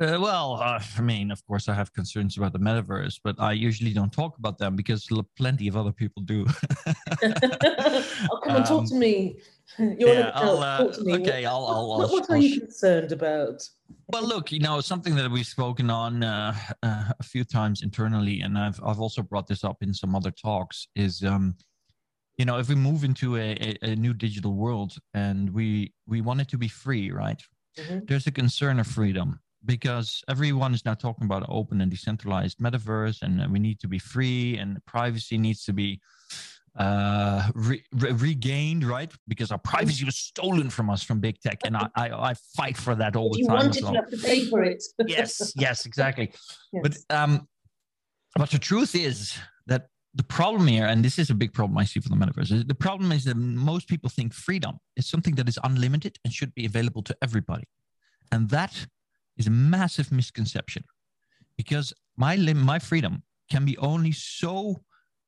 Uh, 0.00 0.18
well, 0.18 0.54
uh, 0.54 0.80
I 0.96 1.00
mean, 1.02 1.30
of 1.30 1.44
course, 1.46 1.68
I 1.68 1.74
have 1.74 1.92
concerns 1.92 2.38
about 2.38 2.54
the 2.54 2.58
metaverse, 2.58 3.20
but 3.22 3.38
I 3.38 3.52
usually 3.52 3.92
don't 3.92 4.12
talk 4.12 4.38
about 4.38 4.56
them 4.56 4.74
because 4.74 5.06
l- 5.12 5.28
plenty 5.36 5.68
of 5.68 5.76
other 5.76 5.92
people 5.92 6.22
do. 6.22 6.46
oh, 7.22 8.40
come 8.42 8.56
on, 8.56 8.64
talk 8.64 8.80
Um, 8.80 8.86
to 8.86 8.94
me. 8.94 9.38
You're 9.78 10.08
yeah, 10.08 10.30
I'll, 10.34 10.62
uh, 10.62 10.78
talk 10.78 10.94
to 10.94 11.04
me. 11.04 11.12
okay, 11.14 11.44
I'll, 11.44 11.66
I'll, 11.66 11.88
What, 11.88 12.06
I'll, 12.06 12.12
what 12.12 12.30
are 12.30 12.36
I'll 12.36 12.42
you 12.42 12.60
concerned 12.60 13.12
about? 13.12 13.62
Well, 14.08 14.26
look, 14.26 14.50
you 14.50 14.60
know, 14.60 14.80
something 14.80 15.14
that 15.16 15.30
we've 15.30 15.46
spoken 15.46 15.90
on 15.90 16.22
uh, 16.24 16.56
uh, 16.82 17.12
a 17.20 17.22
few 17.22 17.44
times 17.44 17.82
internally, 17.82 18.40
and 18.40 18.56
I've 18.58 18.80
I've 18.82 19.00
also 19.00 19.22
brought 19.22 19.46
this 19.46 19.62
up 19.62 19.82
in 19.82 19.92
some 19.92 20.14
other 20.14 20.30
talks, 20.30 20.88
is 20.96 21.22
um, 21.22 21.54
you 22.38 22.46
know, 22.46 22.58
if 22.58 22.68
we 22.70 22.74
move 22.74 23.04
into 23.04 23.36
a, 23.36 23.52
a, 23.82 23.90
a 23.90 23.96
new 23.96 24.14
digital 24.14 24.54
world 24.54 24.96
and 25.12 25.50
we 25.50 25.92
we 26.06 26.22
want 26.22 26.40
it 26.40 26.48
to 26.48 26.58
be 26.58 26.68
free, 26.68 27.10
right? 27.10 27.40
Mhm. 27.78 28.06
There's 28.08 28.26
a 28.26 28.32
concern 28.32 28.80
of 28.80 28.86
freedom 28.86 29.40
because 29.64 30.22
everyone 30.28 30.74
is 30.74 30.84
now 30.84 30.94
talking 30.94 31.24
about 31.24 31.44
open 31.48 31.80
and 31.80 31.90
decentralized 31.90 32.58
metaverse, 32.58 33.22
and 33.22 33.40
uh, 33.40 33.46
we 33.50 33.58
need 33.58 33.80
to 33.80 33.88
be 33.88 33.98
free, 33.98 34.58
and 34.58 34.84
privacy 34.86 35.38
needs 35.38 35.64
to 35.64 35.72
be 35.72 36.00
uh 36.78 37.50
re- 37.54 37.84
re- 37.92 38.12
regained 38.12 38.82
right? 38.82 39.12
Because 39.28 39.52
our 39.52 39.58
privacy 39.58 40.06
was 40.06 40.16
stolen 40.16 40.70
from 40.70 40.88
us 40.88 41.02
from 41.02 41.20
big 41.20 41.38
tech 41.38 41.58
and 41.66 41.76
i 41.76 41.86
i, 41.96 42.30
I 42.30 42.34
fight 42.56 42.78
for 42.78 42.94
that 42.94 43.14
all 43.14 43.28
the 43.30 43.40
you 43.40 43.46
time 43.46 43.56
want 43.56 43.68
as 43.68 43.76
it, 43.76 43.82
well 43.82 43.92
you 43.92 44.00
have 44.00 44.10
to 44.10 44.16
pay 44.16 44.46
for 44.46 44.64
it. 44.64 44.82
yes 45.06 45.52
yes 45.54 45.84
exactly. 45.84 46.32
But 46.82 46.96
um 47.10 47.46
but 48.36 48.48
the 48.48 48.58
truth 48.58 48.94
is 48.94 49.36
that 49.66 49.88
the 50.14 50.22
problem 50.22 50.66
here 50.66 50.86
and 50.86 51.04
this 51.04 51.18
is 51.18 51.28
a 51.28 51.34
big 51.34 51.52
problem 51.52 51.76
i 51.76 51.84
see 51.84 52.00
for 52.00 52.08
the 52.08 52.16
metaverse 52.16 52.50
is 52.52 52.64
the 52.64 52.74
problem 52.74 53.12
is 53.12 53.24
that 53.24 53.36
most 53.36 53.86
people 53.86 54.08
think 54.08 54.32
freedom 54.32 54.78
is 54.96 55.06
something 55.06 55.34
that 55.34 55.48
is 55.48 55.58
unlimited 55.64 56.18
and 56.24 56.32
should 56.32 56.54
be 56.54 56.64
available 56.64 57.02
to 57.02 57.14
everybody. 57.20 57.64
And 58.30 58.48
that 58.48 58.86
is 59.36 59.46
a 59.46 59.50
massive 59.50 60.12
misconception 60.12 60.84
because 61.56 61.92
my 62.16 62.36
lim- 62.36 62.62
my 62.62 62.78
freedom 62.78 63.22
can 63.50 63.64
be 63.64 63.76
only 63.78 64.12
so 64.12 64.82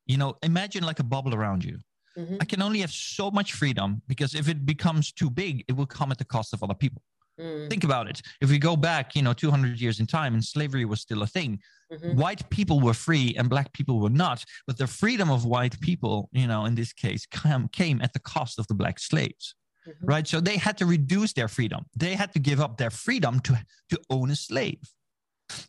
you 0.07 0.17
know 0.17 0.37
imagine 0.43 0.85
like 0.85 1.01
a 1.01 1.05
bubble 1.05 1.35
around 1.35 1.65
you. 1.65 1.79
Mhm. 2.17 2.37
i 2.41 2.45
can 2.45 2.63
only 2.63 2.81
have 2.81 2.93
so 2.93 3.29
much 3.39 3.55
freedom 3.55 4.01
because 4.07 4.37
if 4.41 4.49
it 4.49 4.65
becomes 4.65 5.11
too 5.21 5.31
big 5.31 5.65
it 5.69 5.75
will 5.79 5.91
come 5.99 6.13
at 6.13 6.19
the 6.19 6.25
cost 6.25 6.53
of 6.55 6.63
other 6.63 6.75
people. 6.85 7.03
Mm, 7.41 7.69
think 7.69 7.83
about 7.83 8.07
it. 8.09 8.23
If 8.41 8.49
we 8.51 8.59
go 8.61 8.77
back 8.77 9.17
you 9.17 9.23
know 9.23 9.33
200 9.33 9.81
years 9.81 9.99
in 9.99 10.07
time 10.07 10.35
and 10.35 10.45
slavery 10.45 10.85
was 10.85 11.01
still 11.01 11.23
a 11.23 11.27
thing 11.27 11.59
mhm. 11.93 12.15
white 12.15 12.49
people 12.51 12.79
were 12.79 12.95
free 12.95 13.35
and 13.37 13.51
black 13.51 13.73
people 13.73 13.99
were 13.99 14.17
not 14.25 14.45
but 14.69 14.79
the 14.79 14.87
freedom 14.87 15.29
of 15.31 15.45
white 15.45 15.77
people 15.81 16.29
you 16.33 16.47
know 16.47 16.65
in 16.69 16.75
this 16.77 16.93
case 16.93 17.27
came, 17.27 17.67
came 17.81 18.01
at 18.01 18.13
the 18.13 18.21
cost 18.21 18.59
of 18.61 18.67
the 18.69 18.75
black 18.75 19.01
slaves 19.01 19.57
Mhm. 19.87 19.93
right? 20.03 20.27
So 20.27 20.41
they 20.41 20.57
had 20.57 20.79
to 20.79 20.87
reduce 20.87 21.33
their 21.33 21.49
freedom. 21.49 21.87
They 21.97 22.15
had 22.15 22.33
to 22.33 22.39
give 22.39 22.61
up 22.61 22.77
their 22.79 22.91
freedom 22.91 23.41
to 23.41 23.65
to 23.91 24.01
own 24.11 24.31
a 24.31 24.37
slave. 24.37 24.81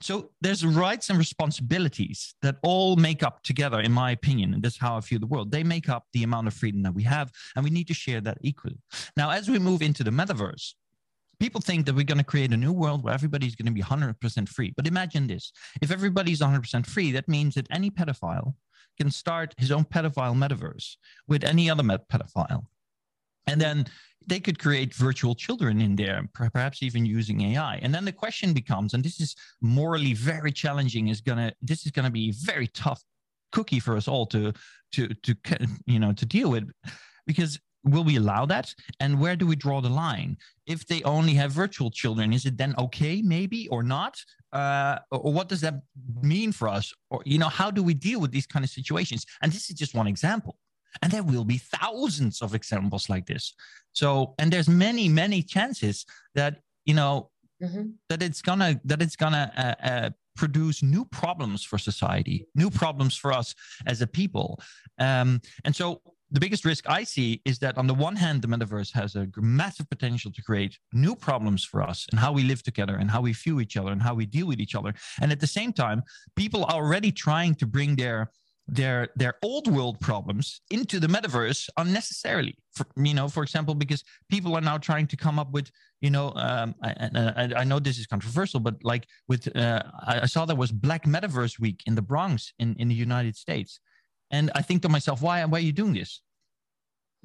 So 0.01 0.31
there's 0.41 0.65
rights 0.65 1.09
and 1.09 1.19
responsibilities 1.19 2.33
that 2.41 2.57
all 2.63 2.95
make 2.95 3.23
up 3.23 3.43
together 3.43 3.81
in 3.81 3.91
my 3.91 4.11
opinion 4.11 4.53
and 4.53 4.63
that's 4.63 4.77
how 4.77 4.95
i 4.97 5.01
feel 5.01 5.19
the 5.19 5.27
world. 5.27 5.51
They 5.51 5.63
make 5.63 5.89
up 5.89 6.05
the 6.13 6.23
amount 6.23 6.47
of 6.47 6.53
freedom 6.53 6.81
that 6.83 6.93
we 6.93 7.03
have 7.03 7.31
and 7.55 7.63
we 7.63 7.69
need 7.69 7.87
to 7.87 7.93
share 7.93 8.21
that 8.21 8.37
equally. 8.41 8.79
Now 9.17 9.29
as 9.31 9.49
we 9.49 9.59
move 9.59 9.81
into 9.81 10.03
the 10.03 10.11
metaverse 10.11 10.73
people 11.39 11.59
think 11.59 11.85
that 11.85 11.93
we're 11.93 12.05
going 12.05 12.17
to 12.17 12.23
create 12.23 12.53
a 12.53 12.57
new 12.57 12.71
world 12.71 13.03
where 13.03 13.13
everybody's 13.13 13.55
going 13.57 13.65
to 13.65 13.71
be 13.73 13.81
100% 13.81 14.47
free. 14.47 14.73
But 14.77 14.87
imagine 14.87 15.27
this. 15.27 15.51
If 15.81 15.91
everybody's 15.91 16.39
100% 16.39 16.85
free 16.87 17.11
that 17.11 17.27
means 17.27 17.55
that 17.55 17.67
any 17.69 17.91
pedophile 17.91 18.53
can 18.97 19.11
start 19.11 19.53
his 19.57 19.71
own 19.71 19.83
pedophile 19.83 20.35
metaverse 20.35 20.95
with 21.27 21.43
any 21.43 21.69
other 21.69 21.83
pedophile 21.83 22.65
and 23.47 23.59
then 23.59 23.85
they 24.27 24.39
could 24.39 24.57
create 24.57 24.93
virtual 24.93 25.35
children 25.35 25.79
in 25.79 25.95
there 25.95 26.27
perhaps 26.33 26.81
even 26.81 27.05
using 27.05 27.41
ai 27.41 27.79
and 27.83 27.93
then 27.93 28.05
the 28.05 28.11
question 28.11 28.53
becomes 28.53 28.93
and 28.93 29.03
this 29.03 29.19
is 29.19 29.35
morally 29.61 30.13
very 30.13 30.51
challenging 30.51 31.09
is 31.09 31.21
gonna 31.21 31.53
this 31.61 31.85
is 31.85 31.91
gonna 31.91 32.09
be 32.09 32.31
very 32.31 32.67
tough 32.67 33.03
cookie 33.55 33.79
for 33.79 33.95
us 33.95 34.07
all 34.07 34.25
to 34.25 34.53
to 34.91 35.07
to 35.25 35.35
you 35.85 35.99
know 35.99 36.13
to 36.13 36.25
deal 36.25 36.49
with. 36.51 36.65
Because 37.25 37.59
will 37.83 38.03
we 38.03 38.17
allow 38.17 38.45
that? 38.45 38.73
And 38.99 39.19
where 39.19 39.35
do 39.35 39.45
we 39.47 39.55
draw 39.55 39.79
the 39.81 39.89
line? 40.05 40.37
If 40.65 40.85
they 40.87 41.01
only 41.03 41.33
have 41.35 41.51
virtual 41.51 41.89
children 42.01 42.33
is 42.33 42.45
it 42.45 42.57
then 42.57 42.73
okay 42.85 43.21
maybe 43.21 43.67
or 43.69 43.81
not? 43.83 44.13
Uh, 44.51 44.97
or 45.11 45.31
what 45.37 45.49
does 45.49 45.61
that 45.61 45.75
mean 46.21 46.51
for 46.51 46.67
us? 46.67 46.93
Or 47.11 47.21
you 47.25 47.37
know 47.37 47.49
how 47.49 47.69
do 47.71 47.81
we 47.83 47.93
deal 47.93 48.19
with 48.19 48.31
these 48.31 48.47
kind 48.47 48.63
of 48.65 48.71
situations? 48.71 49.25
And 49.41 49.51
this 49.51 49.69
is 49.69 49.75
just 49.75 49.93
one 49.95 50.07
example 50.07 50.55
and 51.01 51.11
there 51.11 51.23
will 51.23 51.45
be 51.45 51.57
thousands 51.57 52.41
of 52.41 52.53
examples 52.55 53.09
like 53.09 53.25
this. 53.25 53.53
So 53.93 54.35
and 54.39 54.51
there's 54.51 54.69
many 54.69 55.07
many 55.09 55.41
chances 55.43 56.05
that 56.35 56.61
you 56.85 56.93
know 56.95 57.29
Mhm. 57.63 57.93
that 58.09 58.21
it's 58.21 58.41
gonna 58.41 58.81
that 58.83 59.01
it's 59.01 59.15
gonna 59.15 59.49
uh, 59.55 59.85
uh, 59.91 60.09
produce 60.35 60.83
new 60.83 61.05
problems 61.05 61.63
for 61.63 61.77
society 61.77 62.45
new 62.53 62.69
problems 62.69 63.15
for 63.15 63.31
us 63.31 63.55
as 63.85 64.01
a 64.01 64.07
people. 64.07 64.59
Um, 64.99 65.39
and 65.63 65.73
so 65.73 66.01
the 66.31 66.39
biggest 66.39 66.65
risk 66.65 66.83
i 66.89 67.03
see 67.03 67.39
is 67.45 67.59
that 67.59 67.77
on 67.77 67.87
the 67.87 67.93
one 67.93 68.15
hand 68.15 68.41
the 68.41 68.47
metaverse 68.47 68.91
has 68.91 69.15
a 69.15 69.27
massive 69.37 69.87
potential 69.89 70.31
to 70.31 70.41
create 70.41 70.77
new 70.91 71.15
problems 71.15 71.63
for 71.63 71.79
us 71.83 72.07
and 72.11 72.19
how 72.19 72.31
we 72.33 72.43
live 72.43 72.61
together 72.63 72.95
and 72.95 73.09
how 73.11 73.21
we 73.21 73.31
view 73.31 73.59
each 73.61 73.77
other 73.77 73.91
and 73.91 74.01
how 74.01 74.13
we 74.13 74.25
deal 74.25 74.47
with 74.47 74.59
each 74.59 74.75
other. 74.75 74.91
And 75.21 75.31
at 75.31 75.39
the 75.39 75.47
same 75.59 75.71
time 75.71 76.01
people 76.35 76.65
are 76.65 76.73
already 76.81 77.11
trying 77.11 77.53
to 77.55 77.65
bring 77.67 77.95
their 77.95 78.31
their 78.67 79.09
their 79.15 79.35
old 79.43 79.67
world 79.67 79.99
problems 79.99 80.61
into 80.71 80.99
the 80.99 81.07
metaverse 81.07 81.69
unnecessarily. 81.77 82.57
For, 82.73 82.85
you 82.97 83.13
know 83.13 83.29
for 83.29 83.43
example 83.43 83.75
because 83.75 84.03
people 84.29 84.55
are 84.55 84.61
now 84.61 84.77
trying 84.77 85.07
to 85.07 85.15
come 85.15 85.39
up 85.39 85.51
with 85.51 85.69
you 86.01 86.09
know 86.09 86.33
um, 86.35 86.75
I, 86.81 87.09
I, 87.15 87.53
I 87.57 87.63
know 87.63 87.79
this 87.79 87.99
is 87.99 88.07
controversial 88.07 88.59
but 88.59 88.75
like 88.83 89.07
with 89.27 89.55
uh, 89.55 89.83
I, 90.05 90.25
saw 90.25 90.45
there 90.45 90.55
was 90.55 90.71
black 90.71 91.05
metaverse 91.05 91.59
week 91.59 91.83
in 91.85 91.95
the 91.95 92.01
bronx 92.01 92.53
in, 92.59 92.75
in 92.79 92.87
the 92.87 92.95
united 92.95 93.35
states. 93.35 93.79
And 94.31 94.51
i 94.55 94.61
think 94.61 94.81
to 94.81 94.89
myself 94.89 95.21
why 95.21 95.45
why 95.45 95.59
are 95.59 95.61
you 95.61 95.71
doing 95.73 95.93
this? 95.93 96.21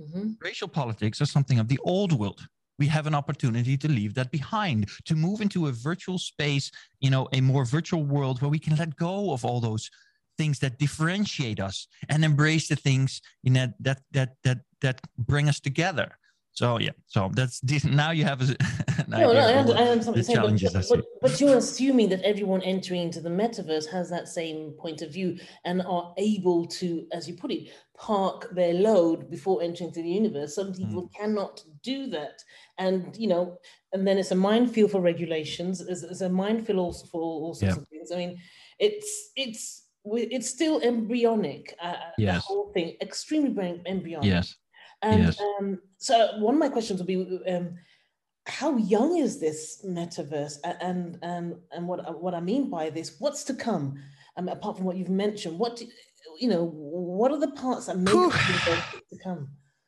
Mhm. 0.00 0.36
racial 0.40 0.68
politics 0.68 1.20
are 1.20 1.26
something 1.26 1.58
of 1.58 1.68
the 1.68 1.78
old 1.84 2.12
world. 2.12 2.40
We 2.78 2.86
have 2.86 3.06
an 3.06 3.14
opportunity 3.14 3.76
to 3.76 3.88
leave 3.88 4.14
that 4.14 4.30
behind 4.30 4.88
to 5.04 5.14
move 5.14 5.42
into 5.42 5.66
a 5.66 5.72
virtual 5.72 6.18
space 6.18 6.70
you 7.00 7.10
know 7.10 7.28
a 7.32 7.40
more 7.40 7.64
virtual 7.64 8.04
world 8.04 8.40
where 8.40 8.50
we 8.50 8.58
can 8.58 8.76
let 8.76 8.94
go 8.96 9.32
of 9.32 9.44
all 9.44 9.60
those 9.60 9.90
things 10.40 10.56
that 10.64 10.72
differentiate 10.84 11.60
us 11.68 11.76
and 12.12 12.18
embrace 12.30 12.66
the 12.72 12.78
things 12.86 13.10
you 13.46 13.52
know 13.56 13.66
that 13.86 13.98
that 14.16 14.30
that 14.46 14.58
that 14.84 14.96
bring 15.30 15.46
us 15.52 15.58
together 15.68 16.08
so 16.60 16.66
yeah 16.86 16.96
so 17.14 17.20
that's 17.38 17.56
this, 17.70 17.82
now 18.02 18.10
you 18.18 18.24
have 18.30 18.40
a, 18.44 18.46
No, 19.08 19.18
no, 19.18 19.30
I, 19.32 19.58
under, 19.60 19.74
I 19.82 19.84
understand 19.94 20.06
what 20.06 20.16
you're 20.16 20.24
saying, 20.24 20.36
challenges 20.38 20.72
but, 20.72 20.88
but, 20.90 21.04
but 21.24 21.40
you're 21.40 21.58
assuming 21.64 22.08
that 22.12 22.22
everyone 22.32 22.62
entering 22.74 23.02
into 23.06 23.20
the 23.26 23.34
metaverse 23.42 23.86
has 23.96 24.06
that 24.14 24.26
same 24.40 24.58
point 24.82 24.98
of 25.02 25.08
view 25.16 25.30
and 25.68 25.76
are 25.96 26.06
able 26.30 26.60
to, 26.80 27.06
as 27.16 27.22
you 27.28 27.34
put 27.42 27.50
it, 27.56 27.62
park 28.08 28.38
their 28.58 28.74
load 28.88 29.18
before 29.36 29.56
entering 29.62 29.92
to 29.96 30.02
the 30.02 30.14
universe. 30.22 30.50
Some 30.54 30.70
people 30.80 31.02
Mm. 31.04 31.12
cannot 31.18 31.54
do 31.92 31.98
that, 32.16 32.36
and 32.84 33.16
you 33.22 33.28
know, 33.32 33.44
and 33.92 34.00
then 34.06 34.16
it's 34.20 34.34
a 34.38 34.40
minefield 34.50 34.90
for 34.92 35.00
regulations. 35.12 35.74
It's, 35.80 36.02
it's 36.12 36.20
a 36.20 36.28
minefield 36.44 36.78
also 36.86 37.04
for 37.12 37.20
all 37.20 37.54
sorts 37.54 37.76
Yeah. 37.76 37.82
of 37.82 37.88
things. 37.92 38.08
I 38.14 38.16
mean, 38.22 38.32
it's 38.88 39.10
it's 39.44 39.62
we- 40.04 40.22
it's 40.36 40.48
still 40.48 40.80
embryonic. 40.80 41.74
Uh, 41.82 41.96
The 42.18 42.32
whole 42.38 42.72
thing 42.72 42.96
extremely 43.00 43.82
embryonic. 43.86 44.26
yes 44.30 44.56
And 45.02 45.22
Yes. 45.24 45.40
um, 45.40 45.80
so 45.96 46.14
one 46.38 46.54
of 46.54 46.60
my 46.60 46.68
questions 46.68 47.00
would 47.00 47.06
be, 47.06 47.40
um, 47.48 47.78
how 48.46 48.76
young 48.76 49.16
is 49.16 49.38
this 49.40 49.82
metaverse, 49.86 50.58
and 50.64 51.18
and 51.22 51.56
and 51.72 51.86
what 51.88 51.98
what 52.22 52.34
I 52.34 52.40
mean 52.40 52.68
by 52.70 52.90
this, 52.90 53.08
what's 53.20 53.44
to 53.44 53.54
come? 53.54 53.84
Um, 54.36 54.48
apart 54.48 54.76
from 54.76 54.86
what 54.86 54.96
you've 54.98 55.08
mentioned, 55.26 55.58
what 55.58 55.76
do, 55.76 55.86
you 56.38 56.48
know, 56.48 56.64
what 56.64 57.30
are 57.32 57.38
the 57.46 57.52
parts 57.52 57.86
that 57.86 57.98
make 57.98 58.14
metaverse 58.14 59.08
to 59.10 59.16
come? 59.26 59.42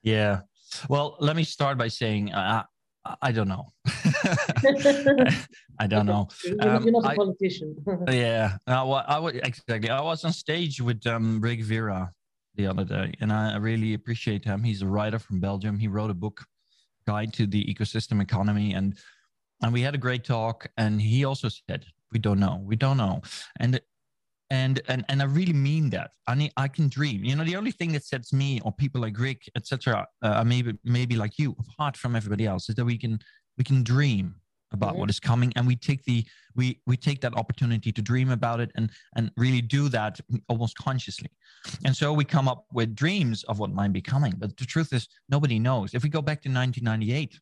yeah 0.05 0.41
well 0.89 1.17
let 1.21 1.37
me 1.37 1.45
start 1.45 1.79
by 1.79 1.87
saying 1.89 2.33
uh, 2.33 2.65
I, 3.05 3.17
I 3.23 3.33
don't 3.33 3.49
know 3.49 3.73
i 5.79 5.87
don't 5.87 6.07
know 6.07 6.29
You're, 6.45 6.57
not- 6.57 6.67
Um, 6.69 6.83
you're 6.85 6.93
not 6.93 7.05
a 7.05 7.09
I- 7.09 7.17
politician. 7.17 7.77
Yeah, 8.09 8.57
I 8.67 9.19
would 9.19 9.37
exactly. 9.37 9.91
I 9.91 10.01
was 10.01 10.25
on 10.25 10.33
stage 10.33 10.81
with 10.81 11.07
um, 11.07 11.41
Rik 11.41 11.63
Vera 11.63 12.13
the 12.55 12.67
other 12.67 12.85
day, 12.85 13.13
and 13.21 13.33
I 13.33 13.57
really 13.57 13.95
appreciate 13.95 14.45
him. 14.45 14.63
He's 14.63 14.83
a 14.83 14.87
writer 14.87 15.19
from 15.19 15.41
Belgium. 15.41 15.79
He 15.79 15.89
wrote 15.89 16.11
a 16.11 16.15
book, 16.15 16.45
Guide 17.07 17.33
to 17.35 17.47
the 17.47 17.65
Ecosystem 17.73 18.21
Economy, 18.23 18.75
and 18.75 18.97
and 19.63 19.73
we 19.73 19.81
had 19.83 19.95
a 19.95 19.99
great 19.99 20.25
talk. 20.25 20.69
And 20.77 21.01
he 21.01 21.25
also 21.25 21.49
said, 21.49 21.87
"We 22.13 22.19
don't 22.19 22.39
know. 22.41 22.61
We 22.63 22.77
don't 22.77 22.97
know." 22.99 23.23
And 23.59 23.81
and 24.61 24.75
and 24.93 25.01
and 25.11 25.19
I 25.23 25.27
really 25.39 25.59
mean 25.71 25.87
that. 25.97 26.11
I 26.31 26.35
need, 26.41 26.53
I 26.65 26.69
can 26.77 26.87
dream. 26.99 27.19
You 27.29 27.35
know, 27.37 27.45
the 27.53 27.57
only 27.61 27.73
thing 27.79 27.91
that 27.93 28.05
sets 28.13 28.33
me 28.43 28.61
or 28.65 28.71
people 28.83 29.01
like 29.07 29.17
Rik, 29.27 29.41
etc., 29.59 30.07
uh, 30.27 30.45
maybe 30.53 30.71
maybe 30.85 31.15
like 31.25 31.35
you, 31.43 31.49
apart 31.65 31.95
from 32.03 32.13
everybody 32.21 32.45
else, 32.53 32.65
is 32.71 32.75
that 32.77 32.85
we 32.93 32.99
can 33.05 33.15
we 33.59 33.65
can 33.71 33.83
dream 33.95 34.27
about 34.77 34.95
Mhm. 34.95 34.99
what 35.01 35.11
is 35.15 35.21
coming, 35.21 35.51
and 35.57 35.67
we 35.67 35.77
take 35.89 36.03
the 36.11 36.19
we 36.59 36.67
we 36.91 36.97
take 37.09 37.21
that 37.25 37.35
opportunity 37.43 37.91
to 37.93 38.03
dream 38.11 38.31
about 38.39 38.59
it 38.65 38.71
and 38.77 38.87
and 39.17 39.25
really 39.45 39.63
do 39.79 39.83
that 39.99 40.15
almost 40.53 40.75
consciously 40.87 41.31
and 41.85 41.95
so 42.01 42.07
we 42.21 42.25
come 42.37 42.47
up 42.53 42.61
with 42.79 42.89
dreams 43.05 43.39
of 43.51 43.55
what 43.61 43.71
might 43.81 43.93
be 43.99 44.03
coming 44.15 44.35
but 44.43 44.51
the 44.61 44.67
truth 44.75 44.91
is 44.99 45.03
nobody 45.35 45.59
knows 45.67 45.89
if 45.95 46.03
we 46.07 46.11
go 46.19 46.23
back 46.29 46.39
to 46.43 46.51
1998 46.51 47.41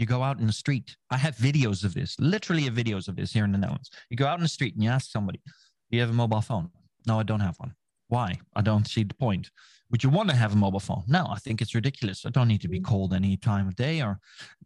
You 0.00 0.06
go 0.16 0.22
out 0.28 0.38
in 0.42 0.46
the 0.52 0.58
street. 0.64 0.88
I 1.16 1.18
have 1.26 1.34
videos 1.48 1.80
of 1.86 1.92
this, 1.98 2.10
literally 2.34 2.64
videos 2.82 3.04
of 3.10 3.14
this 3.18 3.30
here 3.36 3.44
in 3.48 3.52
the 3.54 3.58
Netherlands. 3.62 3.90
You 4.10 4.16
go 4.22 4.28
out 4.30 4.38
in 4.40 4.44
the 4.48 4.54
street 4.58 4.74
and 4.74 4.82
you 4.84 4.90
ask 4.96 5.06
somebody, 5.16 5.40
Do 5.90 5.96
you 5.96 6.00
have 6.02 6.10
a 6.10 6.14
mobile 6.14 6.40
phone? 6.40 6.70
No, 7.06 7.18
I 7.18 7.22
don't 7.22 7.40
have 7.40 7.58
one. 7.58 7.74
Why? 8.08 8.38
I 8.54 8.62
don't 8.62 8.86
see 8.86 9.04
the 9.04 9.14
point. 9.14 9.50
Would 9.90 10.04
you 10.04 10.10
want 10.10 10.28
to 10.30 10.36
have 10.36 10.52
a 10.52 10.56
mobile 10.56 10.80
phone? 10.80 11.04
No, 11.06 11.26
I 11.30 11.38
think 11.38 11.62
it's 11.62 11.74
ridiculous. 11.74 12.26
I 12.26 12.30
don't 12.30 12.48
need 12.48 12.60
to 12.62 12.68
be 12.68 12.78
Mm-hmm. 12.78 12.84
called 12.90 13.14
any 13.14 13.36
time 13.36 13.68
of 13.68 13.76
day. 13.76 14.02
Or 14.02 14.18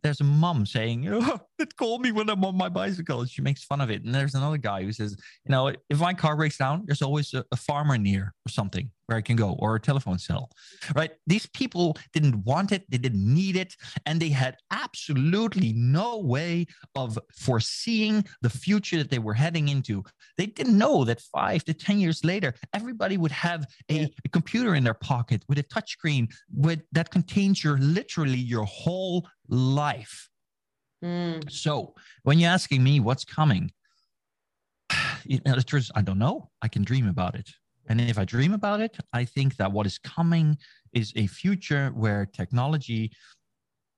there's 0.02 0.20
a 0.20 0.24
mom 0.24 0.66
saying, 0.66 1.06
oh, 1.08 1.40
it 1.68 1.76
call 1.76 1.98
me 1.98 2.12
when 2.12 2.28
I'm 2.28 2.44
on 2.44 2.56
my 2.56 2.68
bicycle. 2.68 3.24
She 3.24 3.42
makes 3.42 3.64
fun 3.64 3.80
of 3.80 3.90
it. 3.90 4.04
And 4.04 4.14
there's 4.14 4.34
another 4.34 4.58
guy 4.58 4.82
who 4.82 4.92
says, 4.92 5.16
you 5.44 5.50
know, 5.50 5.72
if 5.88 6.00
my 6.00 6.12
car 6.12 6.36
breaks 6.36 6.58
down, 6.58 6.82
there's 6.86 7.02
always 7.02 7.32
a, 7.34 7.44
a 7.52 7.56
farmer 7.56 7.96
near 7.96 8.34
or 8.46 8.50
something 8.50 8.90
where 9.06 9.18
I 9.18 9.20
can 9.20 9.36
go 9.36 9.56
or 9.58 9.76
a 9.76 9.80
telephone 9.80 10.18
cell, 10.18 10.50
right? 10.94 11.10
These 11.26 11.46
people 11.46 11.96
didn't 12.12 12.44
want 12.44 12.72
it. 12.72 12.84
They 12.90 12.98
didn't 12.98 13.34
need 13.34 13.56
it. 13.56 13.74
And 14.06 14.20
they 14.20 14.28
had 14.28 14.56
absolutely 14.70 15.72
no 15.72 16.18
way 16.18 16.66
of 16.94 17.18
foreseeing 17.32 18.24
the 18.42 18.50
future 18.50 18.98
that 18.98 19.10
they 19.10 19.18
were 19.18 19.34
heading 19.34 19.68
into. 19.68 20.02
They 20.38 20.46
didn't 20.46 20.78
know 20.78 21.04
that 21.04 21.20
five 21.20 21.64
to 21.64 21.74
10 21.74 21.98
years 21.98 22.24
later, 22.24 22.54
everybody 22.72 23.16
would 23.16 23.32
have 23.32 23.66
a, 23.90 24.10
a 24.24 24.28
computer 24.28 24.74
in 24.74 24.84
their 24.84 24.94
pocket 24.94 25.44
with 25.48 25.58
a 25.58 25.64
touchscreen 25.64 26.32
with 26.54 26.82
that 26.92 27.10
contains 27.10 27.62
your 27.62 27.78
literally 27.78 28.38
your 28.38 28.64
whole 28.64 29.26
life. 29.48 30.28
Mm, 31.02 31.50
So 31.50 31.94
when 32.22 32.38
you're 32.38 32.50
asking 32.50 32.82
me 32.82 33.00
what's 33.00 33.24
coming, 33.24 33.72
you 35.24 35.38
the 35.44 35.62
truth 35.62 35.84
is, 35.84 35.92
I 35.94 36.02
don't 36.02 36.18
know. 36.18 36.50
I 36.62 36.68
can 36.68 36.82
dream 36.82 37.08
about 37.08 37.34
it. 37.34 37.50
And 37.88 38.00
if 38.00 38.18
I 38.18 38.24
dream 38.24 38.52
about 38.54 38.80
it, 38.80 38.96
I 39.12 39.24
think 39.24 39.56
that 39.56 39.72
what 39.72 39.86
is 39.86 39.98
coming 39.98 40.56
is 40.92 41.12
a 41.16 41.26
future 41.26 41.90
where 41.94 42.26
technology 42.26 43.10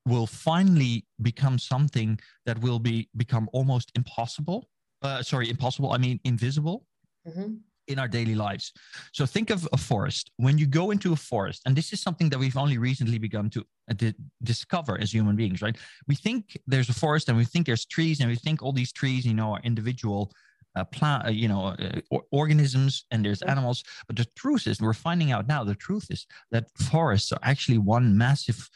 will 0.06 0.26
finally 0.26 1.06
become 1.22 1.58
something 1.58 2.18
that 2.46 2.60
will 2.60 2.78
be 2.78 3.08
become 3.16 3.48
almost 3.52 3.92
impossible. 3.94 4.68
Uh, 5.02 5.22
sorry, 5.22 5.50
impossible. 5.50 5.92
I 5.92 5.98
mean, 5.98 6.20
invisible 6.24 6.86
mhm. 7.26 7.60
In 7.88 7.98
our 7.98 8.08
daily 8.08 8.34
lives. 8.34 8.72
So 9.12 9.26
think 9.26 9.50
of 9.50 9.68
a 9.72 9.76
forest. 9.76 10.30
When 10.36 10.58
you 10.58 10.66
go 10.66 10.90
into 10.90 11.12
a 11.12 11.16
forest, 11.16 11.62
and 11.66 11.76
this 11.76 11.92
is 11.92 12.00
something 12.00 12.28
that 12.30 12.38
we've 12.38 12.56
only 12.56 12.78
recently 12.78 13.18
begun 13.18 13.50
to 13.50 13.60
uh, 13.90 13.94
di- 13.94 14.14
discover 14.42 14.98
as 15.00 15.12
human 15.12 15.36
beings, 15.36 15.60
right? 15.62 15.76
We 16.08 16.14
think 16.14 16.58
there's 16.66 16.88
a 16.88 16.94
forest 16.94 17.28
and 17.28 17.36
we 17.36 17.44
think 17.44 17.66
there's 17.66 17.84
trees 17.84 18.20
and 18.20 18.28
we 18.28 18.36
think 18.36 18.62
all 18.62 18.72
these 18.72 18.92
trees, 18.92 19.24
you 19.26 19.34
know, 19.34 19.52
are 19.54 19.60
individual 19.62 20.32
uh, 20.76 20.84
plant, 20.84 21.26
uh, 21.26 21.30
you 21.30 21.46
know, 21.48 21.66
uh, 21.66 22.00
or- 22.10 22.24
organisms 22.32 23.04
and 23.10 23.24
there's 23.24 23.42
animals. 23.42 23.84
But 24.06 24.16
the 24.16 24.26
truth 24.36 24.66
is, 24.66 24.80
we're 24.80 24.92
finding 24.92 25.30
out 25.30 25.46
now, 25.46 25.62
the 25.64 25.74
truth 25.74 26.06
is 26.10 26.26
that 26.50 26.64
forests 26.90 27.30
are 27.32 27.38
actually 27.42 27.78
one 27.78 28.16
massive, 28.16 28.68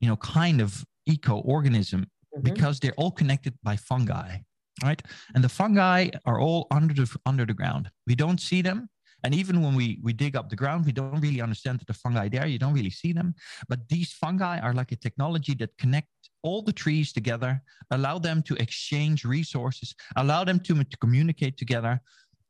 you 0.00 0.08
know, 0.08 0.16
kind 0.16 0.60
of 0.60 0.84
eco-organism 1.06 2.06
Mhm. 2.36 2.42
because 2.42 2.80
they're 2.80 2.94
all 2.96 3.10
connected 3.10 3.54
by 3.62 3.76
fungi, 3.76 4.38
right? 4.82 5.02
And 5.34 5.42
the 5.42 5.48
fungi 5.48 6.10
are 6.26 6.40
all 6.40 6.66
under 6.70 6.94
the 6.94 7.08
under 7.26 7.46
the 7.46 7.54
ground. 7.54 7.90
We 8.06 8.14
don't 8.14 8.40
see 8.40 8.62
them, 8.62 8.88
and 9.24 9.34
even 9.34 9.62
when 9.62 9.74
we 9.74 9.98
we 10.02 10.12
dig 10.12 10.36
up 10.36 10.48
the 10.48 10.56
ground, 10.56 10.86
we 10.86 10.92
don't 10.92 11.20
really 11.20 11.40
understand 11.40 11.80
that 11.80 11.86
the 11.86 11.94
fungi 11.94 12.28
there. 12.28 12.46
You 12.46 12.58
don't 12.58 12.74
really 12.74 12.90
see 12.90 13.12
them, 13.12 13.34
but 13.68 13.88
these 13.88 14.12
fungi 14.12 14.58
are 14.60 14.74
like 14.74 14.92
a 14.92 14.96
technology 14.96 15.54
that 15.54 15.76
connect 15.78 16.08
all 16.42 16.62
the 16.62 16.72
trees 16.72 17.12
together, 17.12 17.62
allow 17.90 18.18
them 18.18 18.42
to 18.42 18.54
exchange 18.56 19.24
resources, 19.24 19.94
allow 20.16 20.42
them 20.44 20.58
to, 20.60 20.82
to 20.82 20.96
communicate 20.96 21.56
together, 21.56 22.00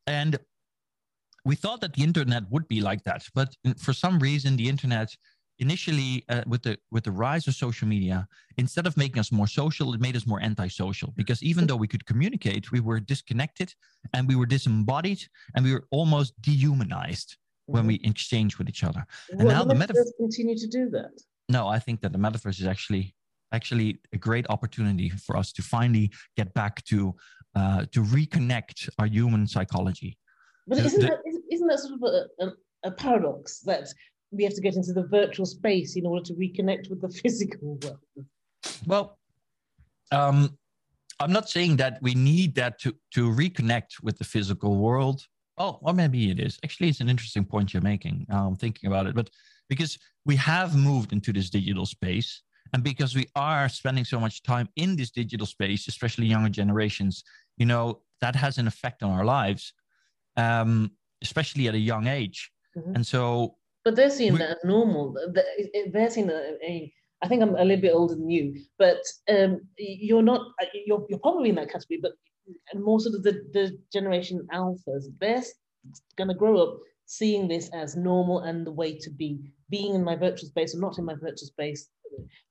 and 0.07 0.39
we 1.45 1.57
thought 1.57 1.81
that 1.81 1.95
the 1.95 2.03
internet 2.03 2.45
would 2.51 2.69
be 2.69 2.81
like 2.81 3.03
that, 3.05 3.27
but 3.35 3.55
for 3.79 3.93
some 3.93 4.19
reason, 4.19 4.57
the 4.57 4.69
internet 4.69 5.15
initially 5.59 6.25
uh, 6.29 6.43
with 6.47 6.63
the 6.63 6.79
with 6.91 7.05
the 7.05 7.11
rise 7.11 7.47
of 7.47 7.55
social 7.55 7.87
media 7.87 8.27
instead 8.59 8.87
of 8.87 8.97
making 8.97 9.19
us 9.21 9.31
more 9.31 9.47
social 9.47 9.93
it 9.95 10.01
made 10.01 10.17
us 10.17 10.27
more 10.27 10.41
antisocial 10.41 11.13
because 11.17 11.43
even 11.43 11.67
though 11.67 11.77
we 11.77 11.87
could 11.87 12.05
communicate 12.07 12.73
we 12.73 12.81
were 12.81 12.99
disconnected 13.01 13.73
and 14.15 14.27
we 14.29 14.35
were 14.37 14.47
disembodied 14.47 15.21
and 15.55 15.65
we 15.65 15.73
were 15.73 15.85
almost 15.91 16.33
dehumanized 16.41 17.37
when 17.67 17.85
Mhm. 17.85 17.89
we 17.89 17.95
exchange 18.03 18.59
with 18.59 18.69
each 18.69 18.83
other 18.83 19.05
Will 19.35 19.47
now 19.47 19.65
the 19.65 19.75
metaverse 19.75 20.13
continue 20.19 20.57
to 20.57 20.67
do 20.67 20.89
that? 20.91 21.13
no 21.49 21.69
i 21.69 21.79
think 21.79 22.01
that 22.01 22.13
the 22.13 22.19
metaverse 22.19 22.59
is 22.61 22.67
actually 22.67 23.15
actually 23.53 24.01
a 24.13 24.19
great 24.29 24.47
opportunity 24.49 25.09
for 25.11 25.37
us 25.37 25.53
to 25.53 25.63
finally 25.63 26.11
get 26.37 26.53
back 26.55 26.83
to 26.85 27.15
uh, 27.55 27.85
to 27.95 28.01
reconnect 28.03 28.89
our 28.99 29.07
human 29.07 29.47
psychology 29.47 30.17
But 30.67 30.79
The- 30.79 30.85
isn't 30.87 31.01
the- 31.03 31.07
that 31.09 31.21
isn't- 31.31 31.45
isn't 31.55 31.69
that 31.73 31.81
sort 31.85 31.95
of 31.99 32.03
a, 32.03 32.45
a, 32.45 32.47
a 32.91 32.93
paradox 33.05 33.61
that 33.71 33.85
we 34.33 34.45
have 34.45 34.55
to 34.55 34.61
get 34.61 34.77
into 34.77 34.93
the 34.93 35.05
virtual 35.05 35.47
space 35.47 35.97
in 35.97 36.07
order 36.07 36.25
to 36.25 36.35
reconnect 36.35 36.91
with 36.91 37.01
the 37.01 37.09
physical 37.23 37.79
world? 37.83 38.27
Well, 38.87 39.19
um, 40.11 40.59
I'm 41.21 41.33
not 41.33 41.49
saying 41.49 41.77
that 41.77 41.99
we 42.03 42.15
need 42.15 42.55
that 42.57 42.79
to 42.81 42.95
to 43.15 43.31
reconnect 43.31 44.03
with 44.03 44.19
the 44.19 44.25
physical 44.25 44.77
world. 44.77 45.27
Oh, 45.59 45.79
or 45.83 45.93
maybe 45.93 46.31
it 46.31 46.41
is. 46.41 46.59
Actually, 46.65 46.89
it's 46.89 47.01
an 47.01 47.11
interesting 47.11 47.45
point 47.45 47.73
you're 47.73 47.83
making. 47.83 48.27
I'm 48.31 48.57
thinking 48.57 48.89
about 48.89 49.07
it, 49.07 49.15
but 49.15 49.31
because 49.69 49.99
we 50.25 50.35
have 50.37 50.75
moved 50.75 51.13
into 51.13 51.33
this 51.33 51.51
digital 51.51 51.87
space, 51.87 52.43
and 52.73 52.83
because 52.83 53.15
we 53.15 53.27
are 53.37 53.69
spending 53.69 54.05
so 54.05 54.19
much 54.19 54.43
time 54.43 54.69
in 54.77 54.97
this 54.97 55.11
digital 55.11 55.47
space, 55.47 55.89
especially 55.89 56.27
younger 56.27 56.49
generations, 56.49 57.23
you 57.59 57.67
know, 57.67 58.01
that 58.21 58.35
has 58.35 58.59
an 58.59 58.67
effect 58.67 59.03
on 59.03 59.11
our 59.11 59.25
lives, 59.25 59.75
um, 60.37 60.91
especially 61.23 61.69
at 61.69 61.75
a 61.75 61.79
young 61.79 62.07
age. 62.07 62.51
Mhm. 62.77 62.95
And 62.95 63.07
so, 63.07 63.57
But 63.85 63.97
they're 63.97 64.11
seeing 64.11 64.35
We- 64.35 64.39
that 64.39 64.51
as 64.51 64.65
normal. 64.65 65.15
Th- 65.35 65.71
th- 65.73 65.93
They're 65.93 66.11
seeing 66.11 66.31
a, 66.31 66.57
a. 66.63 66.93
I 67.23 67.29
think 67.29 67.41
I'm 67.43 67.55
a 67.55 67.65
little 67.65 67.81
bit 67.81 67.95
older 67.95 68.15
than 68.17 68.29
you, 68.31 68.61
but 68.79 68.99
um, 69.29 69.61
you're 69.79 70.23
not. 70.23 70.53
You're, 70.87 71.05
you're 71.09 71.19
probably 71.21 71.51
in 71.51 71.55
that 71.57 71.71
category, 71.71 72.01
but 72.03 72.13
more 72.75 72.99
sort 73.01 73.15
of 73.15 73.23
the, 73.23 73.33
the 73.53 73.79
generation 73.93 74.47
alphas. 74.53 75.05
They're 75.21 75.43
going 76.17 76.29
to 76.29 76.35
grow 76.35 76.59
up 76.63 76.79
seeing 77.07 77.47
this 77.49 77.71
as 77.73 77.97
normal 77.97 78.41
and 78.41 78.67
the 78.67 78.73
way 78.73 78.97
to 78.99 79.11
be. 79.11 79.39
Being 79.71 79.95
in 79.95 80.05
my 80.05 80.17
virtual 80.17 80.49
space 80.49 80.75
or 80.75 80.81
not 80.81 80.99
in 80.99 81.05
my 81.05 81.15
virtual 81.15 81.47
space, 81.49 81.89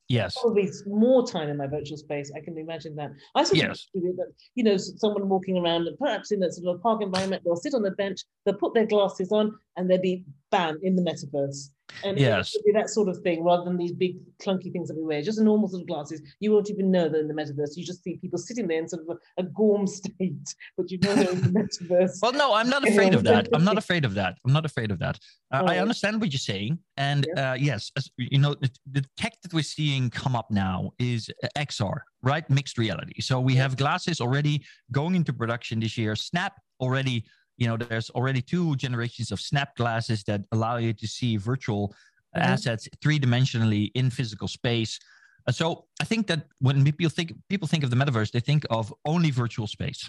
yes, 0.08 0.38
probably 0.40 0.70
more 0.86 1.26
time 1.26 1.48
in 1.48 1.56
my 1.56 1.66
virtual 1.66 1.96
space. 1.96 2.32
I 2.36 2.40
can 2.40 2.56
imagine 2.58 2.94
that. 2.96 3.10
I 3.34 3.44
sort 3.44 3.62
of 3.62 3.68
Yes. 3.68 3.88
that 3.94 4.32
you 4.54 4.64
know 4.64 4.76
someone 4.76 5.28
walking 5.28 5.58
around, 5.58 5.88
perhaps 5.98 6.32
in 6.32 6.42
a 6.42 6.50
sort 6.52 6.74
of 6.74 6.76
a 6.76 6.82
park 6.82 7.02
environment, 7.02 7.42
they'll 7.44 7.56
sit 7.56 7.74
on 7.74 7.82
the 7.82 7.90
bench, 7.92 8.20
they'll 8.44 8.54
put 8.54 8.74
their 8.74 8.86
glasses 8.86 9.32
on, 9.32 9.58
and 9.76 9.90
they'll 9.90 10.00
be 10.00 10.24
bam 10.50 10.78
in 10.82 10.96
the 10.96 11.02
metaverse. 11.02 11.70
And 12.04 12.18
Yes. 12.18 12.56
that 12.74 12.88
sort 12.90 13.08
of 13.08 13.18
thing 13.18 13.44
rather 13.44 13.64
than 13.64 13.76
these 13.76 13.92
big 13.92 14.16
clunky 14.42 14.72
things 14.72 14.88
that 14.88 14.96
we 14.96 15.02
wear. 15.02 15.22
Just 15.22 15.40
normal 15.40 15.68
sort 15.68 15.82
of 15.82 15.88
glasses. 15.88 16.20
You 16.40 16.52
won't 16.52 16.70
even 16.70 16.90
know 16.90 17.08
they're 17.08 17.20
in 17.20 17.28
the 17.28 17.34
metaverse. 17.34 17.76
You 17.76 17.84
just 17.84 18.02
see 18.02 18.16
people 18.16 18.38
sitting 18.38 18.66
there 18.66 18.78
in 18.78 18.88
sort 18.88 19.02
of 19.02 19.16
a, 19.16 19.42
a 19.42 19.44
gorm 19.44 19.86
state, 19.98 20.54
but 20.76 20.90
you 20.90 20.98
know 20.98 21.14
they're 21.14 21.30
in 21.30 21.40
the 21.40 21.48
metaverse. 21.60 22.18
Well, 22.22 22.32
no, 22.32 22.54
I'm 22.54 22.68
not 22.68 22.86
afraid 22.86 23.14
of 23.14 23.24
that. 23.24 23.48
I'm 23.52 23.64
not 23.64 23.78
afraid 23.84 24.04
of 24.04 24.14
that. 24.14 24.38
I'm 24.44 24.52
not 24.52 24.64
afraid 24.64 24.90
of 24.90 24.98
that. 25.00 25.18
Uh, 25.52 25.64
I 25.66 25.78
understand 25.78 26.20
what 26.20 26.32
you're 26.32 26.38
saying, 26.38 26.78
and 26.96 27.26
uh, 27.36 27.56
yes, 27.58 27.90
as, 27.96 28.10
you 28.16 28.38
know, 28.38 28.54
the, 28.54 28.70
the 28.90 29.04
tech 29.16 29.34
that 29.42 29.52
we're 29.52 29.62
seeing 29.62 30.08
come 30.08 30.34
up 30.34 30.50
now 30.50 30.92
is 30.98 31.30
uh, 31.44 31.48
XR, 31.58 32.00
right? 32.22 32.48
Mixed 32.48 32.78
reality. 32.78 33.20
So 33.20 33.38
we 33.38 33.54
have 33.56 33.76
glasses 33.76 34.20
already 34.20 34.64
going 34.92 35.14
into 35.14 35.32
production 35.32 35.80
this 35.80 35.98
year. 35.98 36.16
Snap 36.16 36.54
already, 36.80 37.24
you 37.56 37.66
know, 37.66 37.76
there's 37.76 38.10
already 38.10 38.40
two 38.42 38.76
generations 38.76 39.30
of 39.32 39.40
Snap 39.40 39.76
glasses 39.76 40.22
that 40.24 40.42
allow 40.52 40.76
you 40.76 40.92
to 40.92 41.06
see 41.06 41.36
virtual 41.36 41.94
Mhm. 42.36 42.42
assets 42.54 42.88
three 43.02 43.18
dimensionally 43.20 43.90
in 43.94 44.08
physical 44.10 44.48
space. 44.48 44.98
Uh, 45.46 45.52
so 45.52 45.86
I 46.00 46.04
think 46.04 46.26
that 46.28 46.46
when 46.60 46.82
people 46.84 47.10
think 47.10 47.32
people 47.48 47.68
think 47.68 47.84
of 47.84 47.90
the 47.90 47.96
metaverse, 47.96 48.30
they 48.32 48.40
think 48.40 48.64
of 48.70 48.92
only 49.04 49.30
virtual 49.30 49.66
space 49.66 50.08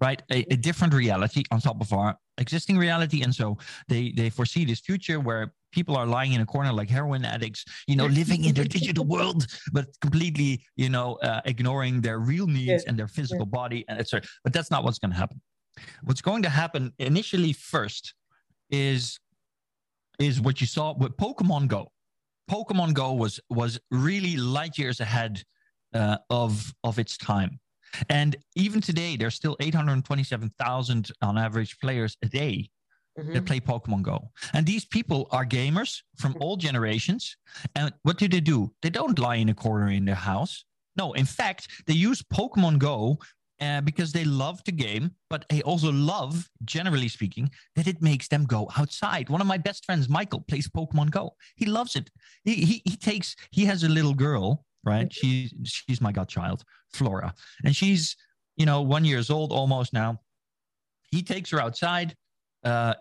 right 0.00 0.22
a, 0.32 0.38
a 0.52 0.56
different 0.56 0.92
reality 0.94 1.42
on 1.52 1.60
top 1.60 1.80
of 1.80 1.92
our 1.92 2.16
existing 2.38 2.76
reality 2.78 3.22
and 3.22 3.32
so 3.40 3.56
they 3.88 4.10
they 4.16 4.30
foresee 4.30 4.64
this 4.64 4.80
future 4.80 5.20
where 5.20 5.52
people 5.70 5.94
are 5.96 6.06
lying 6.06 6.32
in 6.32 6.40
a 6.40 6.46
corner 6.46 6.72
like 6.72 6.88
heroin 6.90 7.24
addicts 7.24 7.64
you 7.86 7.94
know 7.94 8.06
living 8.06 8.42
in 8.44 8.54
their 8.54 8.64
digital 8.64 9.04
world 9.04 9.46
but 9.72 9.86
completely 10.00 10.52
you 10.82 10.88
know 10.88 11.08
uh, 11.28 11.40
ignoring 11.44 12.00
their 12.00 12.18
real 12.18 12.46
needs 12.48 12.70
Yes. 12.82 12.84
and 12.88 12.98
their 12.98 13.06
physical 13.18 13.46
body 13.46 13.84
and 13.88 14.00
etc 14.00 14.26
but 14.44 14.52
that's 14.54 14.70
not 14.74 14.82
what's 14.84 14.98
going 14.98 15.12
to 15.12 15.20
happen 15.24 15.40
what's 16.04 16.20
going 16.20 16.42
to 16.42 16.48
happen 16.48 16.92
initially 16.98 17.52
first 17.52 18.14
is 18.70 19.18
is 20.18 20.40
what 20.40 20.60
you 20.60 20.66
saw 20.66 20.94
with 20.96 21.16
pokemon 21.16 21.66
go 21.68 21.90
pokemon 22.50 22.92
go 22.92 23.12
was 23.12 23.40
was 23.50 23.78
really 23.90 24.36
light 24.36 24.76
years 24.78 25.00
ahead 25.00 25.42
uh, 25.94 26.16
of 26.30 26.72
of 26.84 26.98
its 26.98 27.16
time 27.16 27.58
and 28.08 28.36
even 28.56 28.80
today, 28.80 29.16
there's 29.18 29.34
still 29.34 29.54
827,000 29.60 31.10
on 31.20 31.36
average 31.38 31.78
players 31.78 32.16
a 32.22 32.26
day 32.26 32.70
Mhm. 33.18 33.34
that 33.34 33.44
play 33.44 33.60
Pokemon 33.60 34.02
Go. 34.02 34.30
And 34.54 34.64
these 34.64 34.86
people 34.86 35.28
are 35.30 35.44
gamers 35.44 36.00
from 36.16 36.34
all 36.40 36.56
generations. 36.56 37.36
And 37.74 37.92
what 38.04 38.16
do 38.16 38.26
they 38.28 38.40
do? 38.40 38.74
They 38.80 38.88
don't 38.88 39.18
lie 39.18 39.34
in 39.36 39.50
a 39.50 39.54
corner 39.54 39.90
in 39.90 40.06
their 40.06 40.14
house. 40.32 40.64
No, 40.96 41.12
in 41.12 41.26
fact, 41.26 41.68
they 41.86 41.92
use 41.92 42.22
Pokemon 42.22 42.78
Go 42.78 43.18
uh, 43.62 43.80
because 43.80 44.12
they 44.12 44.24
love 44.24 44.62
to 44.64 44.72
game, 44.72 45.12
but 45.30 45.46
they 45.48 45.62
also 45.62 45.90
love, 45.92 46.50
generally 46.64 47.08
speaking, 47.08 47.50
that 47.76 47.86
it 47.86 48.02
makes 48.02 48.28
them 48.28 48.44
go 48.44 48.68
outside. 48.76 49.30
One 49.30 49.40
of 49.40 49.46
my 49.46 49.58
best 49.58 49.84
friends, 49.84 50.08
Michael, 50.08 50.40
plays 50.40 50.68
Pokemon 50.68 51.10
Go. 51.10 51.36
He 51.56 51.66
loves 51.66 51.96
it. 51.96 52.10
He, 52.44 52.54
he, 52.54 52.82
he 52.84 52.96
takes, 52.96 53.36
he 53.50 53.64
has 53.64 53.84
a 53.84 53.88
little 53.88 54.14
girl 54.14 54.66
right? 54.84 55.12
She's 55.12 55.54
she's 55.64 56.00
my 56.00 56.12
godchild, 56.12 56.64
Flora, 56.92 57.34
and 57.64 57.74
she's 57.74 58.16
you 58.56 58.66
know 58.66 58.82
one 58.82 59.04
years 59.04 59.30
old 59.30 59.52
almost 59.52 59.92
now. 59.92 60.20
He 61.10 61.22
takes 61.22 61.50
her 61.50 61.60
outside. 61.60 62.14
Uh, 62.64 62.94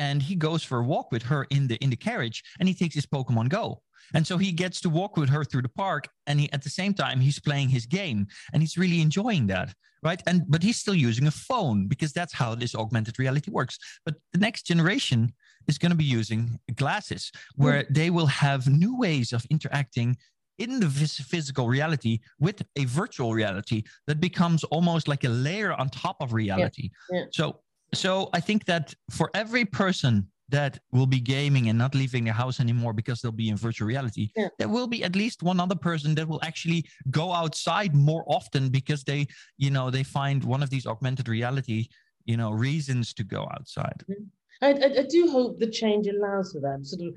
and 0.00 0.20
he 0.20 0.34
goes 0.34 0.64
for 0.64 0.80
a 0.80 0.82
walk 0.82 1.12
with 1.12 1.22
her 1.22 1.46
in 1.50 1.68
the 1.68 1.76
in 1.76 1.88
the 1.88 1.96
carriage 1.96 2.42
and 2.58 2.68
he 2.68 2.74
takes 2.74 2.96
his 2.96 3.06
pokemon 3.06 3.48
go 3.48 3.80
and 4.12 4.26
so 4.26 4.38
he 4.38 4.52
gets 4.52 4.80
to 4.80 4.88
walk 4.88 5.16
with 5.16 5.28
her 5.28 5.44
through 5.44 5.62
the 5.62 5.68
park 5.68 6.08
and 6.26 6.40
he 6.40 6.52
at 6.52 6.62
the 6.62 6.70
same 6.70 6.94
time 6.94 7.20
he's 7.20 7.38
playing 7.38 7.68
his 7.68 7.86
game 7.86 8.26
and 8.52 8.62
he's 8.62 8.76
really 8.76 9.00
enjoying 9.00 9.46
that 9.46 9.74
right 10.02 10.22
and 10.26 10.42
but 10.48 10.62
he's 10.62 10.76
still 10.76 10.94
using 10.94 11.26
a 11.26 11.30
phone 11.30 11.86
because 11.86 12.12
that's 12.12 12.32
how 12.32 12.54
this 12.54 12.74
augmented 12.74 13.18
reality 13.18 13.50
works 13.50 13.78
but 14.04 14.14
the 14.32 14.38
next 14.38 14.66
generation 14.66 15.32
is 15.66 15.78
going 15.78 15.90
to 15.90 15.96
be 15.96 16.04
using 16.04 16.58
glasses 16.76 17.32
where 17.56 17.82
mm. 17.82 17.86
they 17.90 18.10
will 18.10 18.26
have 18.26 18.68
new 18.68 18.96
ways 18.98 19.32
of 19.32 19.44
interacting 19.50 20.16
in 20.58 20.78
the 20.78 20.88
physical 20.88 21.66
reality 21.66 22.20
with 22.38 22.62
a 22.76 22.84
virtual 22.84 23.34
reality 23.34 23.82
that 24.06 24.20
becomes 24.20 24.62
almost 24.64 25.08
like 25.08 25.24
a 25.24 25.28
layer 25.28 25.72
on 25.72 25.88
top 25.88 26.16
of 26.20 26.32
reality 26.32 26.90
yeah. 27.10 27.20
Yeah. 27.20 27.24
so 27.32 27.60
so 27.94 28.28
I 28.32 28.40
think 28.40 28.64
that 28.66 28.94
for 29.10 29.30
every 29.34 29.64
person 29.64 30.28
that 30.48 30.78
will 30.92 31.06
be 31.06 31.20
gaming 31.20 31.68
and 31.68 31.78
not 31.78 31.94
leaving 31.94 32.24
their 32.24 32.34
house 32.34 32.60
anymore 32.60 32.92
because 32.92 33.20
they'll 33.20 33.32
be 33.32 33.48
in 33.48 33.56
virtual 33.56 33.88
reality, 33.88 34.30
yeah. 34.36 34.48
there 34.58 34.68
will 34.68 34.86
be 34.86 35.02
at 35.02 35.16
least 35.16 35.42
one 35.42 35.58
other 35.58 35.74
person 35.74 36.14
that 36.14 36.28
will 36.28 36.42
actually 36.42 36.84
go 37.10 37.32
outside 37.32 37.94
more 37.94 38.24
often 38.26 38.68
because 38.68 39.04
they, 39.04 39.26
you 39.56 39.70
know, 39.70 39.90
they 39.90 40.02
find 40.02 40.44
one 40.44 40.62
of 40.62 40.70
these 40.70 40.86
augmented 40.86 41.28
reality, 41.28 41.88
you 42.24 42.36
know, 42.36 42.50
reasons 42.52 43.14
to 43.14 43.24
go 43.24 43.48
outside. 43.52 44.04
Mm-hmm. 44.10 44.24
I, 44.62 44.68
I, 44.68 45.00
I 45.00 45.06
do 45.08 45.30
hope 45.30 45.58
the 45.58 45.70
change 45.70 46.06
allows 46.06 46.52
for 46.52 46.60
that 46.60 46.86
sort 46.86 47.08
of 47.08 47.14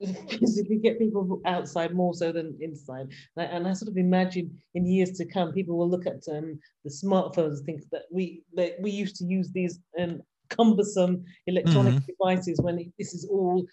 physically 0.28 0.76
get 0.76 0.98
people 0.98 1.40
outside 1.46 1.94
more 1.94 2.14
so 2.14 2.32
than 2.32 2.56
inside. 2.60 3.08
And 3.36 3.38
I, 3.38 3.44
and 3.44 3.68
I, 3.68 3.72
sort 3.72 3.90
of 3.90 3.96
imagine 3.96 4.58
in 4.74 4.86
years 4.86 5.12
to 5.12 5.24
come, 5.24 5.52
people 5.52 5.76
will 5.76 5.88
look 5.88 6.06
at 6.06 6.22
um, 6.30 6.58
the 6.84 6.90
smartphones 6.90 7.58
and 7.58 7.66
think 7.66 7.82
that 7.92 8.02
we 8.10 8.42
that 8.54 8.74
we 8.80 8.90
used 8.90 9.16
to 9.16 9.24
use 9.24 9.50
these 9.52 9.78
um, 9.98 10.20
cumbersome 10.56 11.24
electronic 11.46 11.94
mm-hmm. 11.94 12.12
devices 12.12 12.60
when 12.60 12.78
it, 12.78 12.88
this 12.98 13.14
is 13.14 13.26
all 13.30 13.66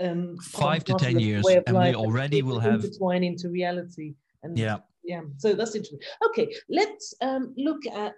um, 0.00 0.36
five 0.38 0.84
to 0.84 0.94
ten 0.94 1.18
years, 1.18 1.46
and 1.66 1.78
we 1.78 1.94
already 1.94 2.42
will 2.42 2.60
have 2.60 2.84
intertwine 2.84 3.24
into 3.24 3.48
reality. 3.48 4.14
And 4.42 4.58
yeah, 4.58 4.78
yeah. 5.04 5.22
So 5.38 5.54
that's 5.54 5.74
interesting. 5.74 6.00
Okay, 6.28 6.54
let's 6.68 7.14
um, 7.22 7.54
look 7.56 7.86
at 7.86 8.14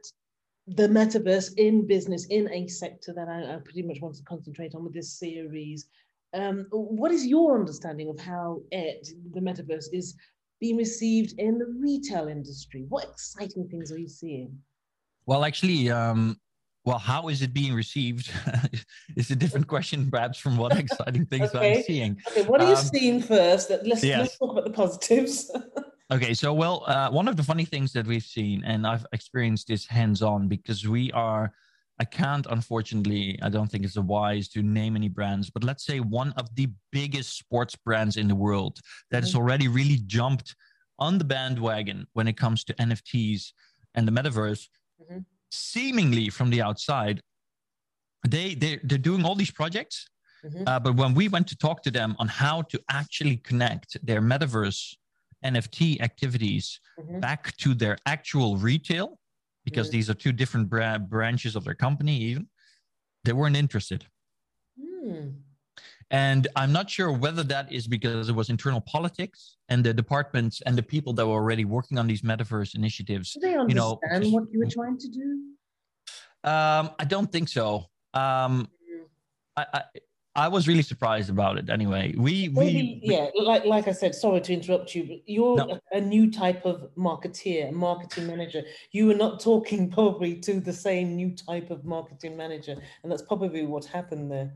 the 0.66 0.88
metaverse 0.88 1.52
in 1.56 1.86
business 1.86 2.26
in 2.26 2.50
a 2.52 2.66
sector 2.68 3.14
that 3.14 3.28
I, 3.28 3.54
I 3.54 3.58
pretty 3.64 3.82
much 3.82 4.00
want 4.02 4.16
to 4.16 4.22
concentrate 4.24 4.74
on 4.74 4.84
with 4.84 4.92
this 4.92 5.18
series 5.18 5.88
um, 6.34 6.66
what 6.70 7.10
is 7.10 7.26
your 7.26 7.58
understanding 7.58 8.08
of 8.08 8.18
how 8.20 8.60
it, 8.70 9.08
the 9.32 9.40
metaverse, 9.40 9.86
is 9.92 10.14
being 10.60 10.76
received 10.76 11.38
in 11.38 11.58
the 11.58 11.66
retail 11.80 12.28
industry? 12.28 12.84
What 12.88 13.04
exciting 13.04 13.68
things 13.68 13.92
are 13.92 13.98
you 13.98 14.08
seeing? 14.08 14.56
Well, 15.26 15.44
actually, 15.44 15.90
um, 15.90 16.38
well, 16.88 16.98
how 16.98 17.28
is 17.28 17.42
it 17.42 17.52
being 17.52 17.74
received? 17.74 18.32
it's 19.16 19.28
a 19.30 19.36
different 19.36 19.66
question, 19.66 20.10
perhaps, 20.10 20.38
from 20.38 20.56
what 20.56 20.74
exciting 20.74 21.26
things 21.32 21.54
okay. 21.54 21.76
I'm 21.76 21.82
seeing. 21.82 22.16
Okay, 22.30 22.44
what 22.44 22.62
are 22.62 22.66
you 22.66 22.76
um, 22.76 22.82
seeing 22.82 23.20
first? 23.20 23.68
Let's, 23.68 24.02
yes. 24.02 24.20
let's 24.20 24.38
talk 24.38 24.52
about 24.52 24.64
the 24.64 24.70
positives. 24.70 25.50
okay, 26.10 26.32
so 26.32 26.54
well, 26.54 26.84
uh, 26.86 27.10
one 27.10 27.28
of 27.28 27.36
the 27.36 27.42
funny 27.42 27.66
things 27.66 27.92
that 27.92 28.06
we've 28.06 28.22
seen, 28.22 28.64
and 28.64 28.86
I've 28.86 29.04
experienced 29.12 29.68
this 29.68 29.84
hands-on 29.84 30.48
because 30.48 30.88
we 30.88 31.12
are 31.12 31.52
I 32.00 32.04
can't, 32.06 32.46
unfortunately, 32.48 33.38
I 33.42 33.50
don't 33.50 33.70
think 33.70 33.84
it's 33.84 33.98
wise 33.98 34.48
to 34.50 34.62
name 34.62 34.96
any 34.96 35.08
brands, 35.08 35.50
but 35.50 35.64
let's 35.64 35.84
say 35.84 36.00
one 36.00 36.32
of 36.38 36.48
the 36.54 36.70
biggest 36.90 37.36
sports 37.36 37.76
brands 37.76 38.16
in 38.16 38.28
the 38.28 38.34
world 38.34 38.78
that 39.10 39.24
has 39.24 39.32
mm-hmm. 39.32 39.40
already 39.40 39.68
really 39.68 39.98
jumped 40.06 40.56
on 40.98 41.18
the 41.18 41.24
bandwagon 41.24 42.06
when 42.14 42.28
it 42.28 42.36
comes 42.38 42.64
to 42.64 42.74
NFTs 42.74 43.52
and 43.94 44.08
the 44.08 44.12
metaverse, 44.12 44.68
mm-hmm. 45.02 45.18
Seemingly 45.50 46.28
from 46.28 46.50
the 46.50 46.62
outside. 46.62 47.20
They, 48.26 48.54
they, 48.54 48.80
they're 48.82 48.98
doing 48.98 49.24
all 49.24 49.34
these 49.34 49.50
projects, 49.50 50.08
mm-hmm. 50.44 50.64
uh, 50.66 50.80
but 50.80 50.96
when 50.96 51.14
we 51.14 51.28
went 51.28 51.46
to 51.48 51.56
talk 51.56 51.82
to 51.84 51.90
them 51.90 52.16
on 52.18 52.28
how 52.28 52.62
to 52.62 52.80
actually 52.90 53.36
connect 53.36 53.96
their 54.04 54.20
metaverse 54.20 54.94
NFT 55.44 56.00
activities 56.00 56.80
mm-hmm. 56.98 57.20
back 57.20 57.56
to 57.58 57.74
their 57.74 57.96
actual 58.06 58.56
retail, 58.56 59.18
because 59.68 59.88
mm. 59.88 59.92
these 59.92 60.10
are 60.10 60.14
two 60.14 60.32
different 60.32 60.68
bra- 60.68 60.98
branches 60.98 61.56
of 61.56 61.64
their 61.64 61.74
company 61.74 62.16
even 62.16 62.46
they 63.24 63.32
weren't 63.32 63.56
interested 63.56 64.06
mm. 64.80 65.34
And 66.10 66.48
i'm 66.56 66.72
not 66.72 66.88
sure 66.88 67.12
whether 67.12 67.42
that 67.42 67.70
is 67.72 67.86
because 67.86 68.28
it 68.28 68.34
was 68.34 68.50
internal 68.50 68.80
politics 68.80 69.56
and 69.68 69.84
the 69.84 69.92
departments 69.92 70.60
and 70.66 70.76
the 70.76 70.82
people 70.82 71.12
that 71.12 71.26
were 71.26 71.34
already 71.34 71.64
working 71.64 71.98
on 71.98 72.06
these 72.06 72.22
metaverse 72.22 72.74
initiatives 72.74 73.34
do 73.34 73.40
they 73.40 73.54
understand 73.54 74.24
you 74.24 74.30
know, 74.30 74.36
what 74.36 74.44
you 74.52 74.58
were 74.58 74.70
trying 74.70 74.98
to 74.98 75.08
do 75.08 75.42
um, 76.44 76.90
i 76.98 77.04
don't 77.06 77.30
think 77.30 77.48
so 77.48 77.84
um. 78.14 78.68
I, 79.56 79.66
I 79.74 79.82
I 80.38 80.46
was 80.46 80.68
really 80.68 80.82
surprised 80.82 81.30
about 81.30 81.58
it. 81.58 81.68
Anyway, 81.68 82.14
we 82.16 82.48
Maybe, 82.48 83.00
we 83.02 83.12
yeah, 83.12 83.26
like 83.42 83.64
like 83.64 83.88
I 83.88 83.92
said, 83.92 84.14
sorry 84.14 84.40
to 84.42 84.52
interrupt 84.52 84.94
you, 84.94 85.02
but 85.02 85.18
you're 85.26 85.56
no. 85.56 85.80
a, 85.92 85.96
a, 85.96 86.00
new 86.00 86.30
type 86.30 86.64
of 86.64 86.88
marketeer, 86.96 87.72
marketing 87.72 88.28
manager. 88.28 88.62
You 88.92 89.06
were 89.06 89.14
not 89.14 89.40
talking 89.40 89.90
probably 89.98 90.36
to 90.40 90.60
the 90.60 90.72
same 90.72 91.16
new 91.16 91.32
type 91.34 91.70
of 91.72 91.84
marketing 91.84 92.36
manager, 92.36 92.76
and 93.02 93.10
that's 93.10 93.22
probably 93.22 93.66
what 93.66 93.84
happened 93.84 94.30
there. 94.30 94.52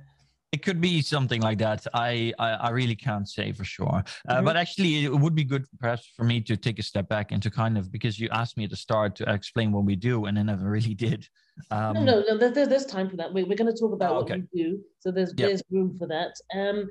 It 0.53 0.63
could 0.63 0.81
be 0.81 1.01
something 1.01 1.41
like 1.41 1.59
that. 1.59 1.87
I 1.95 2.33
I, 2.39 2.51
I 2.51 2.71
really 2.71 2.95
can't 2.95 3.29
say 3.29 3.53
for 3.53 3.65
sure. 3.65 3.89
Uh, 3.89 4.03
mm-hmm. 4.03 4.45
But 4.45 4.57
actually, 4.57 5.05
it 5.05 5.13
would 5.13 5.35
be 5.35 5.45
good 5.45 5.65
perhaps 5.81 6.11
for 6.15 6.25
me 6.25 6.41
to 6.43 6.57
take 6.57 6.79
a 6.79 6.83
step 6.83 7.09
back 7.09 7.33
and 7.33 7.43
to 7.43 7.51
kind 7.51 7.79
of 7.79 7.91
because 7.91 8.21
you 8.21 8.29
asked 8.31 8.57
me 8.59 8.65
at 8.65 8.71
the 8.71 8.77
start 8.77 9.17
to 9.17 9.33
explain 9.33 9.73
what 9.73 9.85
we 9.85 9.97
do, 9.97 10.27
and 10.27 10.39
I 10.39 10.43
never 10.43 10.69
really 10.69 10.95
did. 11.07 11.27
Um, 11.71 11.95
no, 11.95 12.21
no, 12.21 12.23
no. 12.29 12.51
There, 12.51 12.67
there's 12.67 12.87
time 12.87 13.09
for 13.09 13.17
that. 13.17 13.33
We're, 13.33 13.47
we're 13.47 13.57
going 13.57 13.73
to 13.73 13.79
talk 13.79 13.93
about 13.93 14.13
oh, 14.13 14.19
okay. 14.21 14.35
what 14.35 14.49
we 14.53 14.63
do, 14.63 14.81
so 15.01 15.11
there's 15.11 15.33
yep. 15.37 15.49
there's 15.49 15.63
room 15.71 15.97
for 15.99 16.07
that. 16.09 16.35
Um, 16.55 16.91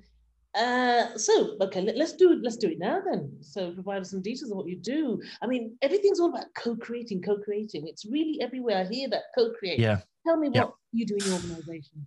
uh, 0.54 1.18
so 1.18 1.56
okay, 1.62 1.82
let, 1.82 1.96
us 1.96 2.14
do 2.14 2.40
let's 2.44 2.58
do 2.58 2.68
it 2.68 2.80
now 2.80 3.00
then. 3.00 3.32
So 3.42 3.72
provide 3.72 4.02
us 4.02 4.12
some 4.12 4.22
details 4.22 4.52
of 4.52 4.58
what 4.58 4.68
you 4.68 4.76
do. 4.76 5.22
I 5.42 5.48
mean, 5.48 5.78
everything's 5.82 6.20
all 6.20 6.30
about 6.30 6.48
co-creating, 6.56 7.22
co-creating. 7.22 7.88
It's 7.88 8.06
really 8.06 8.42
everywhere. 8.42 8.80
I 8.80 8.84
hear 8.86 9.08
that 9.10 9.24
co-create. 9.38 9.80
Yeah. 9.80 10.02
Tell 10.28 10.38
me 10.38 10.50
what 10.50 10.74
you 10.92 11.06
do 11.06 11.16
in 11.16 11.26
your 11.26 11.36
organization. 11.36 12.06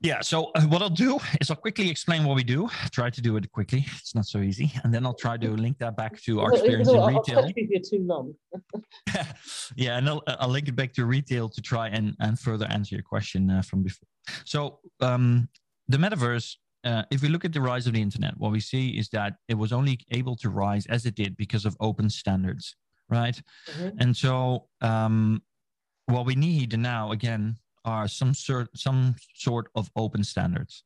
Yeah. 0.00 0.20
So 0.20 0.50
uh, 0.54 0.62
what 0.62 0.80
I'll 0.80 0.88
do 0.88 1.18
is 1.40 1.50
I'll 1.50 1.56
quickly 1.56 1.90
explain 1.90 2.24
what 2.24 2.36
we 2.36 2.44
do. 2.44 2.68
Try 2.92 3.10
to 3.10 3.20
do 3.20 3.36
it 3.36 3.50
quickly. 3.50 3.84
It's 3.96 4.14
not 4.14 4.26
so 4.26 4.38
easy, 4.38 4.72
and 4.84 4.94
then 4.94 5.04
I'll 5.04 5.14
try 5.14 5.36
to 5.36 5.50
link 5.50 5.78
that 5.78 5.96
back 5.96 6.20
to 6.22 6.40
our 6.40 6.52
experience 6.52 6.88
in 6.88 7.00
retail. 7.00 7.50
You're 7.56 7.80
too 7.80 8.04
long. 8.06 8.34
yeah, 9.76 9.98
and 9.98 10.08
I'll, 10.08 10.22
I'll, 10.26 10.48
link 10.48 10.68
it 10.68 10.76
back 10.76 10.92
to 10.94 11.04
retail 11.04 11.48
to 11.48 11.60
try 11.60 11.88
and 11.88 12.14
and 12.20 12.38
further 12.38 12.66
answer 12.66 12.94
your 12.94 13.02
question 13.02 13.50
uh, 13.50 13.62
from 13.62 13.82
before. 13.82 14.08
So 14.44 14.78
um, 15.00 15.48
the 15.88 15.98
metaverse. 15.98 16.56
Uh, 16.84 17.02
if 17.10 17.22
we 17.22 17.28
look 17.28 17.44
at 17.44 17.52
the 17.52 17.60
rise 17.60 17.88
of 17.88 17.92
the 17.92 18.00
internet, 18.00 18.32
what 18.38 18.52
we 18.52 18.60
see 18.60 18.90
is 18.90 19.08
that 19.08 19.34
it 19.48 19.54
was 19.54 19.72
only 19.72 19.98
able 20.12 20.36
to 20.36 20.48
rise 20.48 20.86
as 20.86 21.06
it 21.06 21.16
did 21.16 21.36
because 21.36 21.64
of 21.64 21.76
open 21.80 22.08
standards, 22.08 22.76
right? 23.10 23.42
Mm-hmm. 23.72 23.98
And 23.98 24.16
so 24.16 24.68
um, 24.80 25.42
what 26.06 26.24
we 26.24 26.36
need 26.36 26.78
now, 26.78 27.10
again, 27.10 27.56
are 27.88 28.06
some 28.08 28.32
sort 28.34 28.68
some 28.86 29.00
sort 29.34 29.66
of 29.74 29.90
open 29.96 30.22
standards. 30.22 30.84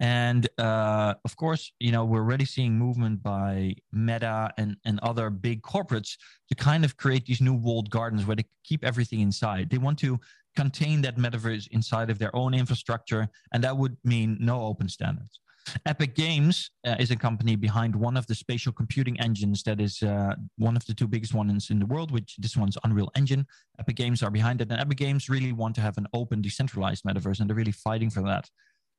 And 0.00 0.48
uh, 0.58 1.14
of 1.24 1.36
course 1.36 1.64
you 1.86 1.92
know 1.92 2.04
we're 2.04 2.26
already 2.26 2.46
seeing 2.46 2.72
movement 2.78 3.22
by 3.22 3.74
meta 3.92 4.50
and, 4.56 4.76
and 4.86 4.96
other 5.00 5.28
big 5.30 5.58
corporates 5.62 6.12
to 6.48 6.54
kind 6.54 6.82
of 6.84 6.96
create 6.96 7.26
these 7.26 7.42
new 7.48 7.56
walled 7.66 7.90
gardens 7.90 8.24
where 8.26 8.36
they 8.36 8.46
keep 8.64 8.84
everything 8.84 9.20
inside. 9.20 9.68
They 9.70 9.82
want 9.86 9.98
to 10.06 10.18
contain 10.54 11.02
that 11.02 11.18
metaverse 11.18 11.68
inside 11.78 12.08
of 12.10 12.18
their 12.18 12.34
own 12.34 12.54
infrastructure 12.54 13.28
and 13.52 13.62
that 13.64 13.76
would 13.76 13.96
mean 14.04 14.38
no 14.40 14.56
open 14.62 14.88
standards 14.88 15.40
Epic 15.84 16.14
Games 16.14 16.70
uh, 16.86 16.96
is 16.98 17.10
a 17.10 17.16
company 17.16 17.56
behind 17.56 17.94
one 17.94 18.16
of 18.16 18.26
the 18.26 18.34
spatial 18.34 18.72
computing 18.72 19.18
engines 19.20 19.62
that 19.64 19.80
is 19.80 20.02
uh, 20.02 20.34
one 20.58 20.76
of 20.76 20.84
the 20.86 20.94
two 20.94 21.06
biggest 21.06 21.34
ones 21.34 21.70
in 21.70 21.78
the 21.78 21.86
world, 21.86 22.10
which 22.10 22.36
this 22.38 22.56
one's 22.56 22.78
Unreal 22.84 23.10
Engine. 23.16 23.46
Epic 23.78 23.96
Games 23.96 24.22
are 24.22 24.30
behind 24.30 24.60
it, 24.60 24.70
and 24.70 24.80
Epic 24.80 24.98
Games 24.98 25.28
really 25.28 25.52
want 25.52 25.74
to 25.76 25.80
have 25.80 25.98
an 25.98 26.06
open, 26.12 26.40
decentralized 26.40 27.04
metaverse, 27.04 27.40
and 27.40 27.48
they're 27.48 27.56
really 27.56 27.72
fighting 27.72 28.10
for 28.10 28.22
that. 28.22 28.48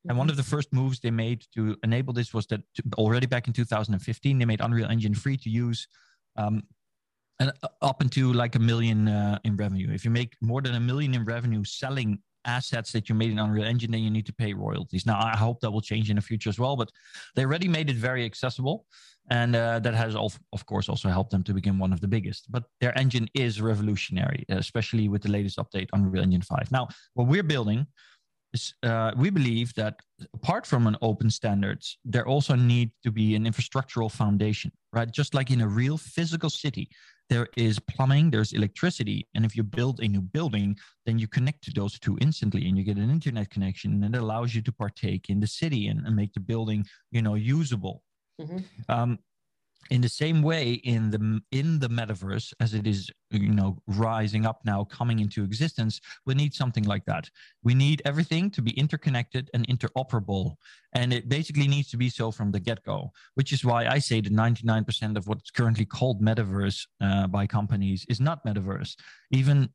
And 0.07 0.17
one 0.17 0.29
of 0.29 0.37
the 0.37 0.43
first 0.43 0.71
moves 0.73 0.99
they 0.99 1.11
made 1.11 1.45
to 1.55 1.75
enable 1.83 2.13
this 2.13 2.33
was 2.33 2.47
that 2.47 2.61
already 2.97 3.27
back 3.27 3.47
in 3.47 3.53
2015, 3.53 4.39
they 4.39 4.45
made 4.45 4.61
Unreal 4.61 4.89
Engine 4.89 5.13
free 5.13 5.37
to 5.37 5.49
use. 5.49 5.87
Um, 6.35 6.63
and 7.39 7.51
up 7.81 8.01
into 8.01 8.33
like 8.33 8.55
a 8.55 8.59
million 8.59 9.07
uh, 9.07 9.37
in 9.43 9.55
revenue. 9.57 9.91
If 9.91 10.03
you 10.03 10.11
make 10.11 10.35
more 10.41 10.61
than 10.61 10.73
a 10.73 10.79
million 10.79 11.13
in 11.13 11.23
revenue 11.23 11.63
selling 11.63 12.19
assets 12.47 12.91
that 12.93 13.09
you 13.09 13.15
made 13.15 13.31
in 13.31 13.39
Unreal 13.39 13.65
Engine, 13.65 13.91
then 13.91 14.01
you 14.01 14.09
need 14.09 14.25
to 14.25 14.33
pay 14.33 14.53
royalties. 14.53 15.05
Now, 15.05 15.19
I 15.19 15.35
hope 15.37 15.59
that 15.61 15.71
will 15.71 15.81
change 15.81 16.09
in 16.09 16.15
the 16.15 16.21
future 16.21 16.49
as 16.49 16.59
well, 16.59 16.75
but 16.75 16.89
they 17.35 17.43
already 17.43 17.67
made 17.67 17.89
it 17.89 17.97
very 17.97 18.25
accessible. 18.25 18.85
And 19.29 19.55
uh, 19.57 19.79
that 19.79 19.93
has, 19.93 20.15
of, 20.15 20.39
of 20.53 20.65
course, 20.65 20.87
also 20.87 21.09
helped 21.09 21.31
them 21.31 21.43
to 21.43 21.53
become 21.53 21.79
one 21.79 21.91
of 21.91 21.99
the 21.99 22.07
biggest. 22.07 22.49
But 22.49 22.63
their 22.79 22.97
engine 22.97 23.27
is 23.33 23.61
revolutionary, 23.61 24.45
especially 24.47 25.09
with 25.09 25.21
the 25.21 25.29
latest 25.29 25.57
update, 25.57 25.89
on 25.91 26.05
Unreal 26.05 26.23
Engine 26.23 26.41
5. 26.41 26.71
Now, 26.71 26.87
what 27.13 27.27
we're 27.27 27.43
building 27.43 27.87
is 28.53 28.73
uh, 28.83 29.11
we 29.17 29.29
believe 29.29 29.73
that 29.73 29.99
apart 30.33 30.65
from 30.65 30.87
an 30.87 30.95
open 31.01 31.29
standards, 31.29 31.97
there 32.05 32.25
also 32.25 32.55
need 32.55 32.91
to 33.03 33.11
be 33.11 33.35
an 33.35 33.43
infrastructural 33.43 34.09
foundation, 34.09 34.71
right? 34.93 35.11
Just 35.11 35.33
like 35.33 35.51
in 35.51 35.59
a 35.61 35.67
real 35.67 35.97
physical 35.97 36.49
city, 36.49 36.89
there 37.29 37.47
is 37.57 37.79
plumbing, 37.79 38.31
there's 38.31 38.53
electricity. 38.53 39.27
And 39.35 39.45
if 39.45 39.55
you 39.55 39.63
build 39.63 39.99
a 39.99 40.07
new 40.07 40.21
building, 40.21 40.77
then 41.05 41.19
you 41.19 41.27
connect 41.27 41.63
to 41.65 41.71
those 41.71 41.99
two 41.99 42.17
instantly 42.21 42.67
and 42.67 42.77
you 42.77 42.83
get 42.83 42.97
an 42.97 43.09
internet 43.09 43.49
connection 43.49 44.03
and 44.03 44.15
it 44.15 44.21
allows 44.21 44.55
you 44.55 44.61
to 44.61 44.71
partake 44.71 45.29
in 45.29 45.39
the 45.39 45.47
city 45.47 45.87
and, 45.87 46.05
and 46.05 46.15
make 46.15 46.33
the 46.33 46.39
building, 46.39 46.85
you 47.11 47.21
know, 47.21 47.35
usable. 47.35 48.03
Mm-hmm. 48.41 48.59
Um, 48.89 49.19
in 49.89 50.01
the 50.01 50.09
same 50.09 50.41
way 50.41 50.73
in 50.83 51.09
the 51.11 51.41
in 51.51 51.79
the 51.79 51.89
metaverse 51.89 52.53
as 52.59 52.73
it 52.73 52.87
is 52.87 53.09
you 53.31 53.49
know 53.49 53.77
rising 53.87 54.45
up 54.45 54.61
now 54.65 54.83
coming 54.83 55.19
into 55.19 55.43
existence 55.43 55.99
we 56.25 56.33
need 56.33 56.53
something 56.53 56.83
like 56.83 57.05
that. 57.05 57.29
We 57.63 57.73
need 57.73 58.01
everything 58.05 58.49
to 58.51 58.61
be 58.61 58.71
interconnected 58.71 59.49
and 59.53 59.67
interoperable 59.67 60.55
and 60.93 61.13
it 61.13 61.29
basically 61.29 61.67
needs 61.67 61.89
to 61.91 61.97
be 61.97 62.09
so 62.09 62.31
from 62.31 62.51
the 62.51 62.59
get-go 62.59 63.11
which 63.35 63.51
is 63.51 63.63
why 63.65 63.85
i 63.87 63.99
say 63.99 64.21
that 64.21 64.33
99% 64.33 65.17
of 65.17 65.27
what's 65.27 65.51
currently 65.51 65.85
called 65.85 66.21
metaverse 66.21 66.87
uh, 67.01 67.27
by 67.27 67.45
companies 67.47 68.05
is 68.09 68.19
not 68.19 68.45
metaverse. 68.45 68.95
Even 69.31 69.69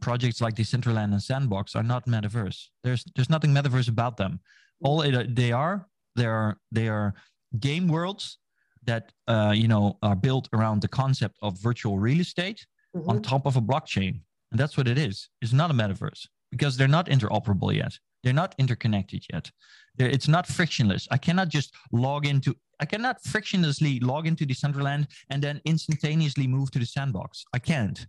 projects 0.00 0.40
like 0.40 0.54
decentraland 0.54 1.12
and 1.12 1.22
sandbox 1.22 1.74
are 1.74 1.82
not 1.82 2.06
metaverse. 2.06 2.68
There's 2.82 3.04
there's 3.14 3.30
nothing 3.30 3.52
metaverse 3.52 3.88
about 3.88 4.16
them. 4.16 4.40
All 4.82 5.02
it, 5.02 5.34
they 5.34 5.52
are 5.52 5.86
they 6.14 6.26
are 6.26 6.58
they 6.72 6.88
are 6.88 7.14
game 7.60 7.88
worlds 7.88 8.38
that 8.86 9.12
uh, 9.28 9.52
you 9.54 9.68
know 9.68 9.98
are 10.02 10.16
built 10.16 10.48
around 10.52 10.82
the 10.82 10.88
concept 10.88 11.36
of 11.42 11.58
virtual 11.58 11.98
real 11.98 12.20
estate 12.20 12.66
mm-hmm. 12.96 13.08
on 13.08 13.22
top 13.22 13.46
of 13.46 13.56
a 13.56 13.60
blockchain, 13.60 14.20
and 14.50 14.60
that's 14.60 14.76
what 14.76 14.88
it 14.88 14.98
is. 14.98 15.28
It's 15.42 15.52
not 15.52 15.70
a 15.70 15.74
metaverse 15.74 16.26
because 16.50 16.76
they're 16.76 16.88
not 16.88 17.06
interoperable 17.06 17.74
yet. 17.74 17.92
They're 18.22 18.32
not 18.32 18.54
interconnected 18.58 19.24
yet. 19.32 19.50
They're, 19.96 20.08
it's 20.08 20.28
not 20.28 20.46
frictionless. 20.46 21.06
I 21.10 21.18
cannot 21.18 21.48
just 21.48 21.74
log 21.92 22.26
into. 22.26 22.54
I 22.80 22.84
cannot 22.84 23.22
frictionlessly 23.22 24.02
log 24.02 24.26
into 24.26 24.44
Decentraland 24.44 25.06
and 25.30 25.42
then 25.42 25.60
instantaneously 25.64 26.46
move 26.46 26.70
to 26.72 26.78
the 26.78 26.86
sandbox. 26.86 27.44
I 27.54 27.58
can't 27.58 28.06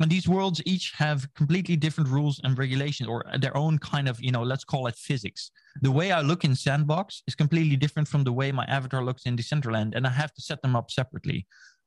and 0.00 0.10
these 0.10 0.28
worlds 0.28 0.60
each 0.64 0.92
have 0.96 1.32
completely 1.34 1.76
different 1.76 2.10
rules 2.10 2.40
and 2.44 2.58
regulations 2.58 3.08
or 3.08 3.24
their 3.38 3.56
own 3.56 3.78
kind 3.78 4.08
of 4.08 4.20
you 4.20 4.30
know 4.30 4.42
let's 4.42 4.64
call 4.64 4.86
it 4.86 4.96
physics. 4.96 5.50
The 5.82 5.90
way 5.90 6.12
i 6.12 6.20
look 6.20 6.44
in 6.44 6.54
sandbox 6.54 7.22
is 7.26 7.34
completely 7.34 7.76
different 7.76 8.08
from 8.08 8.24
the 8.24 8.32
way 8.32 8.52
my 8.52 8.64
avatar 8.64 9.02
looks 9.04 9.26
in 9.26 9.36
decentraland 9.36 9.94
and 9.94 10.06
i 10.06 10.10
have 10.10 10.32
to 10.34 10.42
set 10.42 10.62
them 10.62 10.76
up 10.76 10.90
separately. 10.90 11.46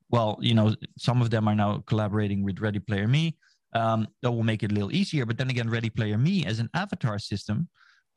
Well 0.09 0.37
you 0.41 0.53
know 0.53 0.75
some 0.97 1.21
of 1.21 1.29
them 1.29 1.47
are 1.47 1.55
now 1.55 1.83
collaborating 1.87 2.43
with 2.43 2.59
ready 2.59 2.79
player 2.79 3.07
me. 3.07 3.37
Um, 3.73 4.07
that 4.21 4.31
will 4.31 4.43
make 4.43 4.63
it 4.63 4.71
a 4.71 4.73
little 4.73 4.93
easier 4.93 5.25
but 5.25 5.37
then 5.37 5.49
again 5.49 5.69
ready 5.69 5.89
player 5.89 6.17
me 6.17 6.45
as 6.45 6.59
an 6.59 6.69
avatar 6.73 7.19
system 7.19 7.67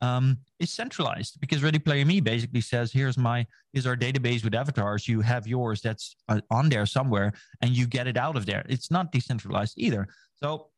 um, 0.01 0.37
is 0.59 0.71
centralized 0.71 1.39
because 1.39 1.63
Ready 1.63 1.79
Player 1.79 2.05
Me 2.05 2.19
basically 2.19 2.61
says, 2.61 2.91
here's 2.91 3.17
my, 3.17 3.45
here's 3.73 3.85
our 3.85 3.95
database 3.95 4.43
with 4.43 4.55
avatars. 4.55 5.07
You 5.07 5.21
have 5.21 5.47
yours 5.47 5.81
that's 5.81 6.15
uh, 6.27 6.41
on 6.49 6.69
there 6.69 6.85
somewhere 6.85 7.33
and 7.61 7.71
you 7.71 7.85
get 7.87 8.07
it 8.07 8.17
out 8.17 8.35
of 8.35 8.45
there. 8.45 8.65
It's 8.67 8.91
not 8.91 9.11
decentralized 9.11 9.75
either. 9.77 10.07
So 10.35 10.71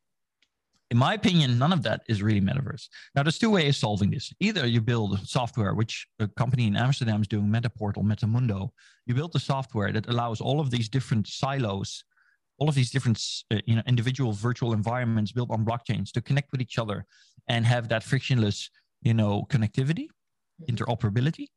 in 0.94 1.00
my 1.00 1.16
opinion, 1.16 1.58
none 1.58 1.74
of 1.74 1.82
that 1.84 2.02
is 2.08 2.22
really 2.22 2.40
metaverse. 2.40 2.88
Now, 3.16 3.24
there's 3.24 3.40
two 3.40 3.50
ways 3.50 3.70
of 3.70 3.76
solving 3.78 4.12
this. 4.12 4.32
Either 4.40 4.68
you 4.68 4.80
build 4.80 5.28
software, 5.28 5.74
which 5.74 6.06
a 6.20 6.28
company 6.28 6.68
in 6.68 6.76
Amsterdam 6.76 7.20
is 7.20 7.28
doing, 7.28 7.48
Metaportal, 7.48 8.04
Metamundo. 8.04 8.70
You 9.08 9.16
build 9.16 9.34
the 9.34 9.40
software 9.40 9.92
that 9.92 10.08
allows 10.08 10.40
all 10.40 10.60
of 10.60 10.70
these 10.70 10.90
different 10.90 11.26
silos, 11.28 12.04
all 12.60 12.70
of 12.70 12.76
these 12.76 12.92
different 12.92 13.20
uh, 13.50 13.58
you 13.66 13.76
know, 13.76 13.82
individual 13.88 14.34
virtual 14.34 14.72
environments 14.72 15.32
built 15.32 15.50
on 15.50 15.66
blockchains 15.66 16.12
to 16.12 16.22
connect 16.22 16.52
with 16.52 16.62
each 16.62 16.78
other 16.78 17.06
and 17.48 17.66
have 17.66 17.90
that 17.90 18.04
frictionless 18.04 18.70
you 19.04 19.14
know, 19.14 19.46
connectivity, 19.50 20.08
mm-hmm. 20.08 20.76
interoperability. 20.76 21.48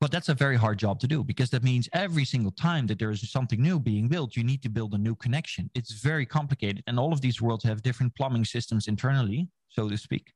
But 0.00 0.10
that's 0.10 0.30
a 0.30 0.34
very 0.34 0.56
hard 0.56 0.78
job 0.78 0.98
to 1.00 1.06
do 1.06 1.22
because 1.22 1.50
that 1.50 1.62
means 1.62 1.86
every 1.92 2.24
single 2.24 2.52
time 2.52 2.86
that 2.86 2.98
there 2.98 3.10
is 3.10 3.30
something 3.30 3.60
new 3.60 3.78
being 3.78 4.08
built, 4.08 4.34
you 4.34 4.42
need 4.42 4.62
to 4.62 4.70
build 4.70 4.94
a 4.94 4.98
new 4.98 5.14
connection. 5.14 5.70
It's 5.74 5.92
very 5.92 6.24
complicated. 6.24 6.82
And 6.86 6.98
all 6.98 7.12
of 7.12 7.20
these 7.20 7.42
worlds 7.42 7.64
have 7.64 7.82
different 7.82 8.14
plumbing 8.16 8.46
systems 8.46 8.88
internally, 8.88 9.48
so 9.68 9.90
to 9.90 9.98
speak. 9.98 10.32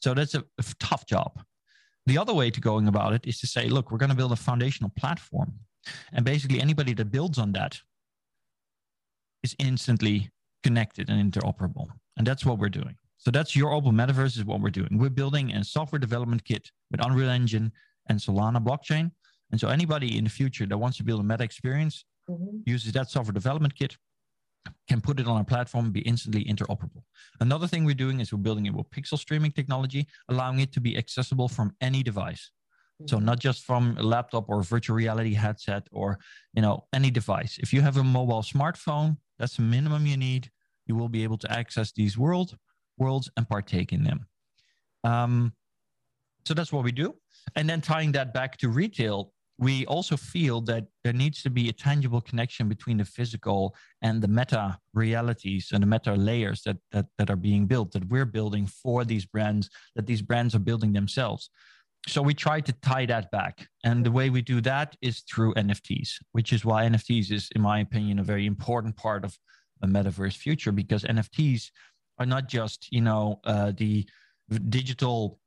So 0.00 0.12
that's 0.12 0.34
a, 0.34 0.44
a 0.58 0.64
tough 0.78 1.06
job. 1.06 1.40
The 2.04 2.18
other 2.18 2.34
way 2.34 2.50
to 2.50 2.60
going 2.60 2.88
about 2.88 3.14
it 3.14 3.26
is 3.26 3.40
to 3.40 3.46
say, 3.46 3.68
look, 3.68 3.90
we're 3.90 3.98
going 3.98 4.10
to 4.10 4.16
build 4.16 4.32
a 4.32 4.36
foundational 4.36 4.92
platform. 4.98 5.54
And 6.12 6.24
basically, 6.24 6.60
anybody 6.60 6.92
that 6.94 7.10
builds 7.10 7.38
on 7.38 7.52
that 7.52 7.80
is 9.42 9.56
instantly 9.58 10.30
connected 10.62 11.08
and 11.08 11.32
interoperable. 11.32 11.86
And 12.16 12.26
that's 12.26 12.44
what 12.44 12.58
we're 12.58 12.68
doing. 12.68 12.96
So 13.26 13.32
that's 13.32 13.56
your 13.56 13.72
open 13.72 13.90
metaverse 13.90 14.38
is 14.38 14.44
what 14.44 14.60
we're 14.60 14.70
doing. 14.70 14.98
We're 14.98 15.10
building 15.10 15.50
a 15.50 15.64
software 15.64 15.98
development 15.98 16.44
kit 16.44 16.70
with 16.92 17.04
Unreal 17.04 17.28
Engine 17.28 17.72
and 18.08 18.20
Solana 18.20 18.64
blockchain. 18.64 19.10
And 19.50 19.60
so 19.60 19.66
anybody 19.66 20.16
in 20.16 20.22
the 20.22 20.30
future 20.30 20.64
that 20.64 20.78
wants 20.78 20.96
to 20.98 21.02
build 21.02 21.18
a 21.18 21.24
meta 21.24 21.42
experience 21.42 22.04
mm-hmm. 22.30 22.58
uses 22.66 22.92
that 22.92 23.10
software 23.10 23.32
development 23.32 23.74
kit, 23.74 23.96
can 24.88 25.00
put 25.00 25.18
it 25.18 25.26
on 25.26 25.38
our 25.38 25.44
platform 25.44 25.86
and 25.86 25.92
be 25.92 26.02
instantly 26.02 26.44
interoperable. 26.44 27.02
Another 27.40 27.66
thing 27.66 27.84
we're 27.84 27.96
doing 27.96 28.20
is 28.20 28.32
we're 28.32 28.38
building 28.38 28.66
it 28.66 28.74
with 28.74 28.88
pixel 28.90 29.18
streaming 29.18 29.50
technology, 29.50 30.06
allowing 30.28 30.60
it 30.60 30.72
to 30.74 30.80
be 30.80 30.96
accessible 30.96 31.48
from 31.48 31.74
any 31.80 32.04
device. 32.04 32.52
Mm-hmm. 33.02 33.08
So 33.08 33.18
not 33.18 33.40
just 33.40 33.64
from 33.64 33.96
a 33.98 34.04
laptop 34.04 34.48
or 34.48 34.62
virtual 34.62 34.94
reality 34.94 35.34
headset 35.34 35.88
or 35.90 36.20
you 36.54 36.62
know 36.62 36.84
any 36.92 37.10
device. 37.10 37.58
If 37.58 37.72
you 37.72 37.80
have 37.80 37.96
a 37.96 38.04
mobile 38.04 38.42
smartphone, 38.42 39.16
that's 39.36 39.56
the 39.56 39.62
minimum 39.62 40.06
you 40.06 40.16
need. 40.16 40.48
You 40.86 40.94
will 40.94 41.08
be 41.08 41.24
able 41.24 41.38
to 41.38 41.50
access 41.50 41.90
these 41.90 42.16
worlds 42.16 42.54
worlds 42.98 43.30
and 43.36 43.48
partake 43.48 43.92
in 43.92 44.04
them. 44.04 44.26
Um, 45.04 45.52
so 46.44 46.54
that's 46.54 46.72
what 46.72 46.84
we 46.84 46.92
do. 46.92 47.14
And 47.54 47.68
then 47.68 47.80
tying 47.80 48.12
that 48.12 48.32
back 48.32 48.56
to 48.58 48.68
retail, 48.68 49.32
we 49.58 49.86
also 49.86 50.16
feel 50.16 50.60
that 50.62 50.86
there 51.02 51.12
needs 51.12 51.42
to 51.42 51.50
be 51.50 51.68
a 51.68 51.72
tangible 51.72 52.20
connection 52.20 52.68
between 52.68 52.98
the 52.98 53.04
physical 53.04 53.74
and 54.02 54.20
the 54.20 54.28
meta 54.28 54.78
realities 54.92 55.70
and 55.72 55.82
the 55.82 55.86
meta 55.86 56.14
layers 56.14 56.62
that, 56.64 56.76
that, 56.92 57.06
that 57.16 57.30
are 57.30 57.36
being 57.36 57.66
built, 57.66 57.92
that 57.92 58.06
we're 58.08 58.26
building 58.26 58.66
for 58.66 59.04
these 59.04 59.24
brands, 59.24 59.70
that 59.94 60.06
these 60.06 60.20
brands 60.20 60.54
are 60.54 60.60
building 60.60 60.92
themselves. 60.92 61.50
So 62.06 62.22
we 62.22 62.34
try 62.34 62.60
to 62.60 62.72
tie 62.82 63.06
that 63.06 63.30
back. 63.30 63.66
And 63.82 64.04
the 64.04 64.12
way 64.12 64.30
we 64.30 64.42
do 64.42 64.60
that 64.60 64.94
is 65.00 65.20
through 65.20 65.54
NFTs, 65.54 66.10
which 66.32 66.52
is 66.52 66.64
why 66.64 66.84
NFTs 66.84 67.32
is, 67.32 67.48
in 67.56 67.62
my 67.62 67.80
opinion, 67.80 68.18
a 68.18 68.24
very 68.24 68.46
important 68.46 68.96
part 68.96 69.24
of 69.24 69.36
a 69.82 69.86
metaverse 69.86 70.36
future 70.36 70.72
because 70.72 71.02
NFTs 71.02 71.70
are 72.18 72.26
not 72.26 72.48
just 72.48 72.88
you 72.90 73.00
know 73.00 73.40
uh, 73.44 73.72
the 73.76 74.06
digital 74.68 75.38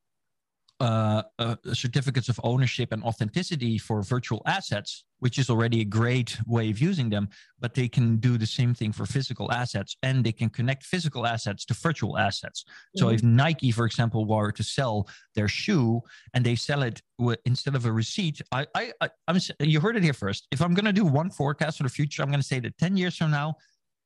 uh, 0.82 1.24
uh, 1.40 1.56
certificates 1.74 2.30
of 2.30 2.40
ownership 2.42 2.94
and 2.94 3.04
authenticity 3.04 3.78
for 3.78 4.02
virtual 4.02 4.42
assets, 4.46 5.04
which 5.18 5.38
is 5.38 5.50
already 5.50 5.82
a 5.82 5.84
great 5.84 6.38
way 6.48 6.70
of 6.70 6.80
using 6.80 7.10
them, 7.10 7.28
but 7.60 7.74
they 7.74 7.90
can 7.90 8.16
do 8.16 8.38
the 8.38 8.46
same 8.46 8.74
thing 8.74 8.94
for 8.94 9.06
physical 9.06 9.52
assets 9.52 9.98
and 10.04 10.24
they 10.24 10.32
can 10.32 10.50
connect 10.50 10.86
physical 10.86 11.28
assets 11.28 11.66
to 11.66 11.74
virtual 11.74 12.18
assets. 12.18 12.64
Mm-hmm. 12.64 13.00
So 13.00 13.10
if 13.10 13.22
Nike, 13.22 13.72
for 13.72 13.86
example, 13.86 14.26
were 14.26 14.54
to 14.54 14.64
sell 14.64 15.10
their 15.36 15.50
shoe 15.50 16.02
and 16.34 16.46
they 16.46 16.56
sell 16.56 16.82
it 16.84 17.02
with, 17.18 17.40
instead 17.46 17.76
of 17.76 17.86
a 17.86 17.92
receipt, 17.92 18.42
I, 18.54 18.66
I, 18.74 18.94
I, 19.02 19.10
I'm, 19.28 19.38
you 19.60 19.82
heard 19.82 19.98
it 19.98 20.04
here 20.04 20.14
first. 20.14 20.48
If 20.50 20.62
I'm 20.62 20.74
going 20.74 20.86
to 20.86 20.94
do 20.94 21.04
one 21.04 21.30
forecast 21.30 21.76
for 21.78 21.84
the 21.84 21.90
future, 21.90 22.24
I'm 22.24 22.30
going 22.30 22.40
to 22.40 22.48
say 22.48 22.62
that 22.62 22.78
10 22.78 22.96
years 22.96 23.18
from 23.18 23.32
now, 23.32 23.56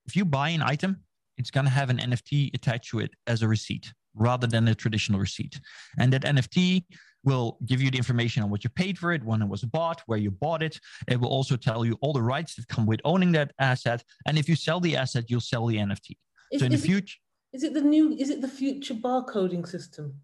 if 0.07 0.15
you 0.15 0.25
buy 0.25 0.49
an 0.49 0.63
item 0.63 1.03
it's 1.37 1.51
going 1.51 1.65
to 1.65 1.71
have 1.71 1.89
an 1.89 1.97
NFT 1.97 2.53
attached 2.53 2.89
to 2.89 2.99
it 2.99 3.11
as 3.27 3.41
a 3.41 3.47
receipt 3.47 3.91
rather 4.15 4.47
than 4.47 4.67
a 4.67 4.75
traditional 4.75 5.19
receipt. 5.19 5.59
And 5.97 6.13
that 6.13 6.23
NFT 6.23 6.85
will 7.23 7.57
give 7.65 7.81
you 7.81 7.89
the 7.89 7.97
information 7.97 8.43
on 8.43 8.49
what 8.49 8.63
you 8.63 8.69
paid 8.69 8.97
for 8.97 9.11
it, 9.13 9.23
when 9.23 9.41
it 9.41 9.47
was 9.47 9.63
bought, 9.63 10.01
where 10.07 10.19
you 10.19 10.29
bought 10.29 10.61
it. 10.61 10.79
It 11.07 11.19
will 11.19 11.29
also 11.29 11.55
tell 11.55 11.85
you 11.85 11.97
all 12.01 12.13
the 12.13 12.21
rights 12.21 12.55
that 12.55 12.67
come 12.67 12.85
with 12.85 12.99
owning 13.05 13.31
that 13.33 13.53
asset. 13.59 14.03
And 14.27 14.37
if 14.37 14.49
you 14.49 14.55
sell 14.55 14.79
the 14.79 14.97
asset, 14.97 15.25
you'll 15.29 15.41
sell 15.41 15.65
the 15.65 15.77
NFT. 15.77 16.17
Is, 16.51 16.59
so 16.59 16.65
in 16.65 16.71
the 16.71 16.77
future, 16.77 17.17
is 17.53 17.63
it 17.63 17.73
the 17.73 17.81
new? 17.81 18.13
Is 18.13 18.29
it 18.29 18.41
the 18.41 18.47
future 18.47 18.93
barcoding 18.93 19.67
system? 19.67 20.15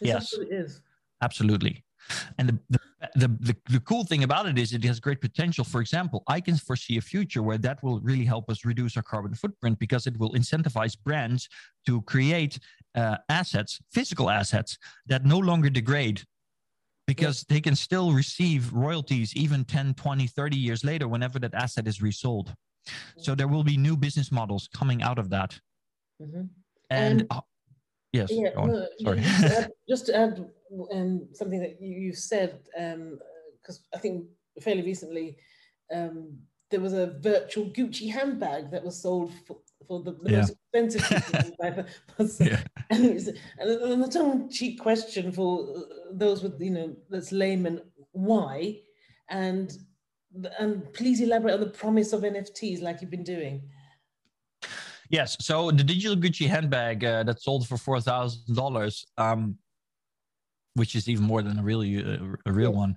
Is 0.00 0.08
yes, 0.08 0.32
it 0.34 0.52
is. 0.52 0.82
Absolutely. 1.22 1.84
And 2.38 2.48
the, 2.48 2.58
the 2.70 2.80
the, 3.14 3.28
the, 3.40 3.56
the 3.68 3.80
cool 3.80 4.04
thing 4.04 4.24
about 4.24 4.46
it 4.46 4.58
is 4.58 4.72
it 4.72 4.84
has 4.84 5.00
great 5.00 5.20
potential. 5.20 5.64
For 5.64 5.80
example, 5.80 6.22
I 6.28 6.40
can 6.40 6.56
foresee 6.56 6.98
a 6.98 7.00
future 7.00 7.42
where 7.42 7.58
that 7.58 7.82
will 7.82 8.00
really 8.00 8.24
help 8.24 8.48
us 8.48 8.64
reduce 8.64 8.96
our 8.96 9.02
carbon 9.02 9.34
footprint 9.34 9.78
because 9.78 10.06
it 10.06 10.18
will 10.18 10.32
incentivize 10.32 10.96
brands 10.96 11.48
to 11.86 12.02
create 12.02 12.58
uh, 12.94 13.16
assets, 13.28 13.80
physical 13.90 14.30
assets 14.30 14.78
that 15.06 15.24
no 15.24 15.38
longer 15.38 15.70
degrade 15.70 16.22
because 17.06 17.44
they 17.48 17.60
can 17.60 17.74
still 17.74 18.12
receive 18.12 18.72
royalties 18.72 19.34
even 19.34 19.64
10, 19.64 19.94
20, 19.94 20.26
30 20.28 20.56
years 20.56 20.84
later 20.84 21.08
whenever 21.08 21.38
that 21.38 21.54
asset 21.54 21.88
is 21.88 22.00
resold. 22.00 22.54
So 23.16 23.34
there 23.34 23.48
will 23.48 23.64
be 23.64 23.76
new 23.76 23.96
business 23.96 24.32
models 24.32 24.68
coming 24.74 25.02
out 25.02 25.18
of 25.18 25.30
that. 25.30 25.58
Mm-hmm. 26.20 26.42
And, 26.90 27.26
uh, 27.30 27.40
yes, 28.12 28.28
yeah, 28.30 28.50
no, 28.56 28.86
sorry. 29.00 29.22
just 29.88 30.06
to 30.06 30.16
add 30.16 30.44
um, 30.92 31.28
something 31.32 31.60
that 31.60 31.80
you, 31.80 31.98
you 31.98 32.14
said, 32.14 32.60
because 32.74 33.78
um, 33.78 33.84
I 33.94 33.98
think 33.98 34.26
fairly 34.60 34.82
recently 34.82 35.36
um, 35.92 36.38
there 36.70 36.80
was 36.80 36.92
a 36.92 37.18
virtual 37.20 37.66
Gucci 37.66 38.10
handbag 38.10 38.70
that 38.70 38.84
was 38.84 39.00
sold 39.00 39.32
for, 39.46 39.58
for 39.86 40.02
the, 40.02 40.12
the 40.12 40.30
yeah. 40.30 40.38
most 40.38 40.56
expensive 40.72 41.02
handbag. 41.60 41.86
yeah. 42.40 42.60
and, 42.90 43.38
and 43.58 44.02
the 44.02 44.08
tongue 44.10 44.50
cheek 44.50 44.80
question 44.80 45.32
for 45.32 45.86
those 46.10 46.42
with, 46.42 46.60
you 46.60 46.70
know, 46.70 46.96
that's 47.10 47.32
layman, 47.32 47.80
why? 48.12 48.78
And 49.28 49.72
and 50.58 50.90
please 50.94 51.20
elaborate 51.20 51.54
on 51.54 51.60
the 51.60 51.66
promise 51.66 52.12
of 52.12 52.22
NFTs 52.22 52.80
like 52.80 53.00
you've 53.00 53.10
been 53.10 53.22
doing. 53.22 53.68
Yes. 55.12 55.36
So 55.40 55.70
the 55.70 55.84
digital 55.84 56.16
Gucci 56.16 56.48
handbag 56.48 57.04
uh, 57.04 57.22
that 57.24 57.40
sold 57.40 57.68
for 57.68 57.76
four 57.76 58.00
thousand 58.00 58.42
um, 58.48 58.54
dollars, 58.54 59.06
which 60.74 60.96
is 60.96 61.06
even 61.08 61.24
more 61.24 61.42
than 61.42 61.58
a 61.58 61.62
real 61.62 61.82
uh, 61.82 62.36
a 62.46 62.52
real 62.52 62.72
yeah. 62.72 62.76
one. 62.76 62.96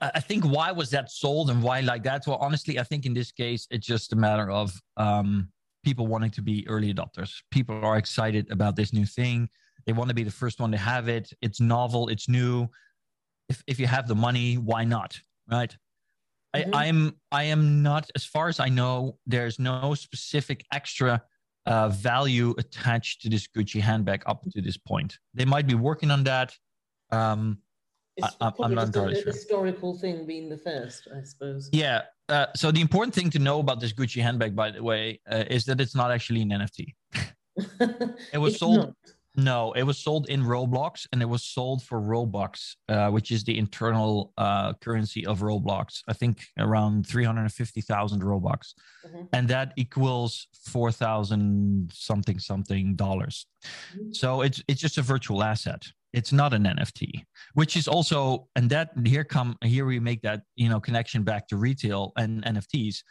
I, 0.00 0.12
I 0.16 0.20
think 0.20 0.44
why 0.44 0.72
was 0.72 0.88
that 0.90 1.10
sold 1.10 1.50
and 1.50 1.62
why 1.62 1.80
like 1.80 2.02
that? 2.04 2.26
Well, 2.26 2.38
honestly, 2.40 2.80
I 2.80 2.84
think 2.84 3.04
in 3.04 3.12
this 3.12 3.30
case 3.30 3.68
it's 3.70 3.86
just 3.86 4.14
a 4.14 4.16
matter 4.16 4.50
of 4.50 4.72
um, 4.96 5.52
people 5.84 6.06
wanting 6.06 6.30
to 6.30 6.42
be 6.42 6.66
early 6.68 6.92
adopters. 6.92 7.32
People 7.50 7.84
are 7.84 7.98
excited 7.98 8.50
about 8.50 8.74
this 8.74 8.94
new 8.94 9.04
thing. 9.04 9.48
They 9.84 9.92
want 9.92 10.08
to 10.08 10.14
be 10.14 10.24
the 10.24 10.32
first 10.32 10.58
one 10.58 10.72
to 10.72 10.78
have 10.78 11.06
it. 11.08 11.30
It's 11.42 11.60
novel. 11.60 12.08
It's 12.08 12.30
new. 12.30 12.66
If 13.50 13.62
if 13.66 13.78
you 13.78 13.86
have 13.86 14.08
the 14.08 14.16
money, 14.16 14.56
why 14.56 14.84
not? 14.84 15.20
Right. 15.50 15.76
Mm-hmm. 16.62 16.74
I, 16.74 16.86
I'm 16.86 17.16
I 17.32 17.44
am 17.44 17.82
not, 17.82 18.10
as 18.14 18.24
far 18.24 18.48
as 18.48 18.60
I 18.60 18.68
know, 18.68 19.18
there's 19.26 19.58
no 19.58 19.94
specific 19.94 20.64
extra 20.72 21.22
uh, 21.66 21.88
value 21.88 22.54
attached 22.58 23.22
to 23.22 23.28
this 23.28 23.48
Gucci 23.48 23.80
handbag 23.80 24.22
up 24.26 24.42
to 24.52 24.62
this 24.62 24.76
point. 24.76 25.18
They 25.34 25.44
might 25.44 25.66
be 25.66 25.74
working 25.74 26.10
on 26.10 26.24
that. 26.24 26.54
Um, 27.10 27.58
it's 28.16 28.36
I, 28.40 28.52
am 28.62 28.74
not 28.74 28.86
entirely 28.86 29.14
sure. 29.16 29.32
Historical 29.32 29.98
thing 29.98 30.26
being 30.26 30.48
the 30.48 30.56
first, 30.56 31.06
I 31.14 31.22
suppose. 31.22 31.68
Yeah. 31.72 32.02
Uh, 32.28 32.46
so 32.54 32.70
the 32.70 32.80
important 32.80 33.14
thing 33.14 33.30
to 33.30 33.38
know 33.38 33.60
about 33.60 33.80
this 33.80 33.92
Gucci 33.92 34.22
handbag, 34.22 34.56
by 34.56 34.70
the 34.70 34.82
way, 34.82 35.20
uh, 35.30 35.44
is 35.50 35.64
that 35.66 35.80
it's 35.80 35.94
not 35.94 36.10
actually 36.10 36.42
an 36.42 36.48
NFT. 36.50 36.94
it 38.32 38.38
was 38.38 38.58
sold. 38.58 38.78
Not. 38.78 38.94
No, 39.36 39.72
it 39.72 39.82
was 39.82 39.98
sold 39.98 40.28
in 40.28 40.42
Roblox 40.42 41.06
and 41.12 41.20
it 41.20 41.28
was 41.28 41.42
sold 41.42 41.82
for 41.82 42.00
Robux, 42.00 42.76
uh, 42.88 43.10
which 43.10 43.30
is 43.30 43.44
the 43.44 43.58
internal 43.58 44.32
uh, 44.38 44.72
currency 44.74 45.26
of 45.26 45.40
Roblox. 45.40 46.02
I 46.08 46.14
think 46.14 46.42
around 46.58 47.06
350,000 47.06 48.22
Robux. 48.22 48.74
Mm-hmm. 49.06 49.22
And 49.34 49.48
that 49.48 49.72
equals 49.76 50.48
4,000 50.64 51.90
something 51.92 52.38
something 52.38 52.96
dollars. 52.96 53.46
Mm-hmm. 53.94 54.12
So 54.12 54.40
it's 54.40 54.62
it's 54.68 54.80
just 54.80 54.98
a 54.98 55.02
virtual 55.02 55.42
asset. 55.42 55.84
It's 56.14 56.32
not 56.32 56.54
an 56.54 56.64
NFT, 56.64 57.24
which 57.52 57.76
is 57.76 57.86
also 57.86 58.48
and 58.56 58.70
that 58.70 58.90
here 59.04 59.24
come 59.24 59.56
here 59.62 59.84
we 59.84 60.00
make 60.00 60.22
that, 60.22 60.42
you 60.54 60.70
know, 60.70 60.80
connection 60.80 61.24
back 61.24 61.46
to 61.48 61.56
retail 61.56 62.12
and 62.16 62.42
NFTs 62.44 63.02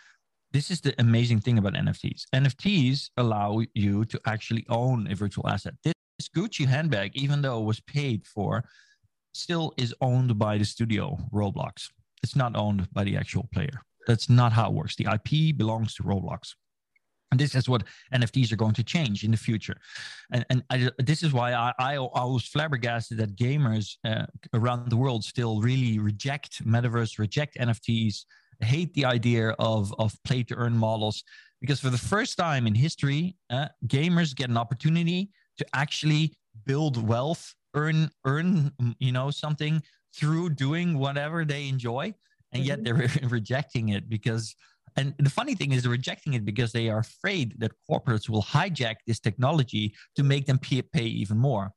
this 0.55 0.71
is 0.71 0.79
the 0.79 0.95
amazing 0.99 1.41
thing 1.41 1.57
about 1.57 1.73
NFTs. 1.73 2.21
NFTs 2.33 3.09
allow 3.17 3.61
you 3.73 4.05
to 4.05 4.17
actually 4.25 4.65
own 4.69 5.05
a 5.11 5.13
virtual 5.13 5.49
asset. 5.49 5.73
This 6.17 6.29
Gucci 6.29 6.65
handbag, 6.65 7.11
even 7.15 7.41
though 7.41 7.59
it 7.59 7.65
was 7.65 7.79
paid 7.81 8.25
for, 8.25 8.63
still 9.33 9.73
is 9.77 9.93
owned 10.01 10.37
by 10.39 10.57
the 10.57 10.65
studio 10.65 11.17
Roblox. 11.33 11.89
It's 12.23 12.35
not 12.35 12.55
owned 12.55 12.91
by 12.93 13.03
the 13.03 13.17
actual 13.17 13.47
player. 13.53 13.81
That's 14.07 14.29
not 14.29 14.53
how 14.53 14.69
it 14.69 14.73
works. 14.73 14.95
The 14.95 15.07
IP 15.11 15.57
belongs 15.57 15.95
to 15.95 16.03
Roblox. 16.03 16.53
And 17.31 17.39
this 17.39 17.55
is 17.55 17.67
what 17.67 17.83
NFTs 18.13 18.51
are 18.53 18.55
going 18.55 18.75
to 18.75 18.83
change 18.83 19.23
in 19.23 19.31
the 19.31 19.37
future. 19.37 19.75
And, 20.31 20.45
and 20.49 20.63
I, 20.69 20.89
this 20.99 21.23
is 21.23 21.33
why 21.33 21.53
I, 21.53 21.73
I, 21.79 21.95
I, 21.95 22.23
was 22.23 22.45
flabbergasted 22.45 23.17
that 23.17 23.35
gamers 23.35 23.95
uh, 24.05 24.25
around 24.53 24.89
the 24.89 24.95
world 24.95 25.25
still 25.25 25.59
really 25.59 25.99
reject 25.99 26.65
metaverse, 26.65 27.19
reject 27.19 27.57
NFTs, 27.57 28.25
hate 28.61 28.93
the 28.93 29.05
idea 29.05 29.49
of, 29.59 29.93
of 29.99 30.15
play 30.23 30.43
to 30.43 30.55
earn 30.55 30.77
models. 30.77 31.23
Because 31.59 31.79
for 31.79 31.89
the 31.89 31.97
first 31.97 32.37
time 32.37 32.67
in 32.67 32.75
history, 32.75 33.35
uh, 33.49 33.67
gamers 33.87 34.35
get 34.35 34.49
an 34.49 34.57
opportunity 34.57 35.31
to 35.57 35.65
actually 35.73 36.33
build 36.65 37.05
wealth, 37.07 37.53
earn 37.73 38.09
earn 38.25 38.71
you 38.99 39.11
know 39.11 39.31
something 39.31 39.81
through 40.15 40.49
doing 40.49 40.97
whatever 40.97 41.45
they 41.45 41.67
enjoy, 41.67 42.13
and 42.51 42.63
yet 42.63 42.83
they're 42.83 42.95
mm-hmm. 42.95 43.27
rejecting 43.39 43.89
it 43.89 44.09
because. 44.09 44.55
And 44.97 45.13
the 45.19 45.29
funny 45.29 45.55
thing 45.55 45.73
is, 45.73 45.83
they're 45.83 45.91
rejecting 45.91 46.35
it 46.35 46.45
because 46.45 46.71
they 46.71 46.87
are 46.87 46.99
afraid 46.99 47.59
that 47.59 47.73
corporates 47.89 48.29
will 48.29 48.43
hijack 48.43 48.95
this 49.05 49.19
technology 49.19 49.93
to 50.15 50.23
make 50.23 50.45
them 50.45 50.57
pay, 50.57 50.83
pay 50.83 51.03
even 51.03 51.37
more. 51.37 51.73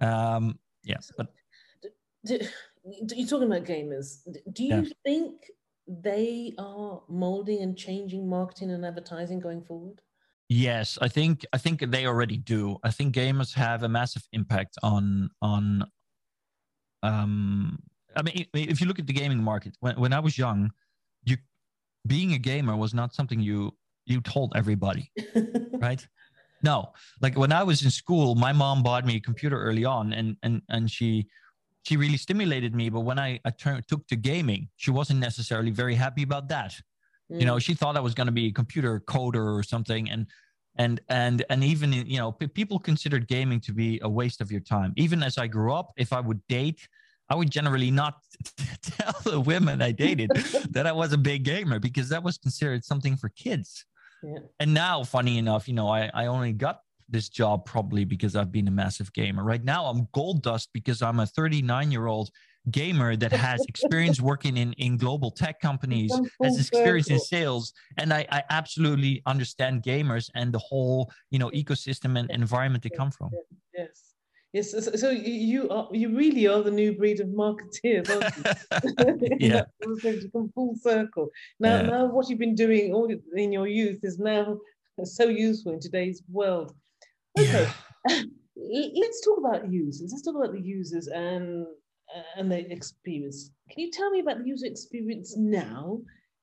Um, 0.00 0.58
yeah, 0.82 0.96
but 1.18 1.26
you're 2.24 3.28
talking 3.28 3.48
about 3.48 3.64
gamers. 3.64 4.20
Do 4.52 4.64
you 4.64 4.76
yeah. 4.76 4.92
think 5.04 5.42
they 5.86 6.54
are 6.58 7.02
molding 7.08 7.62
and 7.62 7.76
changing 7.76 8.28
marketing 8.28 8.70
and 8.70 8.84
advertising 8.84 9.40
going 9.40 9.62
forward? 9.62 10.00
Yes, 10.54 10.98
I 11.00 11.08
think 11.08 11.46
I 11.54 11.58
think 11.58 11.80
they 11.80 12.04
already 12.04 12.36
do. 12.36 12.76
I 12.84 12.90
think 12.90 13.14
gamers 13.14 13.54
have 13.54 13.84
a 13.84 13.88
massive 13.88 14.22
impact 14.32 14.76
on 14.82 15.30
on. 15.40 15.84
Um, 17.02 17.78
I 18.14 18.20
mean, 18.22 18.46
if 18.52 18.78
you 18.78 18.86
look 18.86 18.98
at 18.98 19.06
the 19.06 19.14
gaming 19.14 19.42
market, 19.42 19.74
when 19.80 19.98
when 19.98 20.12
I 20.12 20.20
was 20.20 20.36
young, 20.36 20.70
you 21.24 21.38
being 22.06 22.34
a 22.34 22.38
gamer 22.38 22.76
was 22.76 22.92
not 22.92 23.14
something 23.14 23.40
you 23.40 23.74
you 24.04 24.20
told 24.20 24.52
everybody, 24.54 25.10
right? 25.80 26.06
No, 26.62 26.92
like 27.22 27.38
when 27.38 27.50
I 27.50 27.62
was 27.62 27.82
in 27.82 27.90
school, 27.90 28.34
my 28.34 28.52
mom 28.52 28.82
bought 28.82 29.06
me 29.06 29.16
a 29.16 29.20
computer 29.20 29.58
early 29.58 29.86
on, 29.86 30.12
and 30.12 30.36
and 30.42 30.60
and 30.68 30.90
she 30.90 31.28
she 31.84 31.96
really 31.96 32.18
stimulated 32.18 32.74
me. 32.74 32.90
But 32.90 33.00
when 33.00 33.18
I, 33.18 33.40
I 33.46 33.50
turned 33.50 33.88
took 33.88 34.06
to 34.08 34.16
gaming, 34.16 34.68
she 34.76 34.90
wasn't 34.90 35.20
necessarily 35.20 35.70
very 35.70 35.94
happy 35.94 36.22
about 36.24 36.48
that. 36.48 36.74
Mm. 37.32 37.40
You 37.40 37.46
know, 37.46 37.56
mm. 37.56 37.62
she 37.62 37.74
thought 37.74 37.96
I 37.96 38.00
was 38.00 38.14
going 38.14 38.26
to 38.26 38.32
be 38.32 38.46
a 38.46 38.52
computer 38.52 39.00
coder 39.00 39.58
or 39.58 39.62
something, 39.62 40.10
and 40.10 40.26
and 40.76 41.00
and 41.08 41.44
and 41.50 41.64
even 41.64 41.92
you 41.92 42.18
know 42.18 42.32
people 42.32 42.78
considered 42.78 43.28
gaming 43.28 43.60
to 43.60 43.72
be 43.72 44.00
a 44.02 44.08
waste 44.08 44.40
of 44.40 44.50
your 44.50 44.60
time. 44.60 44.92
Even 44.96 45.22
as 45.22 45.38
I 45.38 45.46
grew 45.46 45.72
up, 45.72 45.92
if 45.96 46.12
I 46.12 46.20
would 46.20 46.46
date. 46.48 46.88
I 47.30 47.34
would 47.34 47.50
generally 47.50 47.90
not 47.90 48.16
tell 48.82 49.14
the 49.24 49.40
women 49.40 49.80
I 49.80 49.92
dated 49.92 50.30
that 50.70 50.86
I 50.86 50.92
was 50.92 51.14
a 51.14 51.16
big 51.16 51.44
gamer 51.44 51.78
because 51.78 52.10
that 52.10 52.22
was 52.22 52.36
considered 52.36 52.84
something 52.84 53.16
for 53.16 53.30
kids. 53.30 53.86
Yeah. 54.22 54.40
And 54.60 54.74
now, 54.74 55.02
funny 55.02 55.38
enough, 55.38 55.66
you 55.66 55.72
know, 55.72 55.88
I, 55.88 56.10
I 56.12 56.26
only 56.26 56.52
got 56.52 56.80
this 57.08 57.28
job 57.28 57.64
probably 57.64 58.04
because 58.04 58.36
I've 58.36 58.52
been 58.52 58.68
a 58.68 58.72
massive 58.72 59.12
gamer. 59.12 59.44
Right 59.44 59.64
now, 59.64 59.86
I'm 59.86 60.08
gold 60.12 60.42
dust 60.42 60.70
because 60.72 61.00
I'm 61.00 61.20
a 61.20 61.26
39 61.26 61.90
year 61.90 62.06
old 62.06 62.30
gamer 62.70 63.16
that 63.16 63.32
has 63.32 63.64
experience 63.68 64.20
working 64.20 64.56
in, 64.56 64.72
in 64.74 64.96
global 64.96 65.30
tech 65.30 65.60
companies, 65.60 66.12
has 66.42 66.58
experience 66.58 67.10
in 67.10 67.18
sales. 67.18 67.72
And 67.98 68.12
I, 68.12 68.26
I 68.30 68.42
absolutely 68.50 69.22
understand 69.26 69.82
gamers 69.82 70.30
and 70.34 70.52
the 70.52 70.58
whole, 70.58 71.10
you 71.30 71.38
know, 71.38 71.50
ecosystem 71.50 72.18
and 72.18 72.30
environment 72.30 72.82
they 72.84 72.90
come 72.90 73.10
from. 73.10 73.30
Yes. 73.76 74.12
Yes, 74.52 75.00
so 75.00 75.08
you 75.08 75.70
are 75.70 75.88
you 75.92 76.14
really 76.14 76.46
are 76.46 76.62
the 76.62 76.70
new 76.70 76.92
breed 76.92 77.20
of 77.20 77.28
marketeers, 77.28 78.10
aren't 78.10 79.22
you? 79.22 79.36
yeah, 79.40 79.62
come 80.30 80.52
full 80.54 80.76
circle. 80.76 81.30
Now, 81.58 81.76
yeah. 81.76 81.82
now 81.86 82.04
what 82.04 82.28
you've 82.28 82.38
been 82.38 82.54
doing 82.54 82.92
all 82.92 83.10
in 83.34 83.50
your 83.50 83.66
youth 83.66 84.00
is 84.02 84.18
now 84.18 84.58
so 85.04 85.24
useful 85.24 85.72
in 85.72 85.80
today's 85.80 86.22
world. 86.30 86.74
Okay, 87.38 87.66
yeah. 88.06 88.22
let's 88.94 89.24
talk 89.24 89.38
about 89.38 89.72
users. 89.72 90.12
Let's 90.12 90.22
talk 90.22 90.36
about 90.36 90.52
the 90.52 90.60
users 90.60 91.06
and 91.06 91.64
and 92.36 92.50
the 92.50 92.70
experience. 92.70 93.50
Can 93.70 93.80
you 93.80 93.90
tell 93.90 94.10
me 94.10 94.20
about 94.20 94.38
the 94.38 94.46
user 94.46 94.66
experience 94.66 95.36
now 95.36 96.00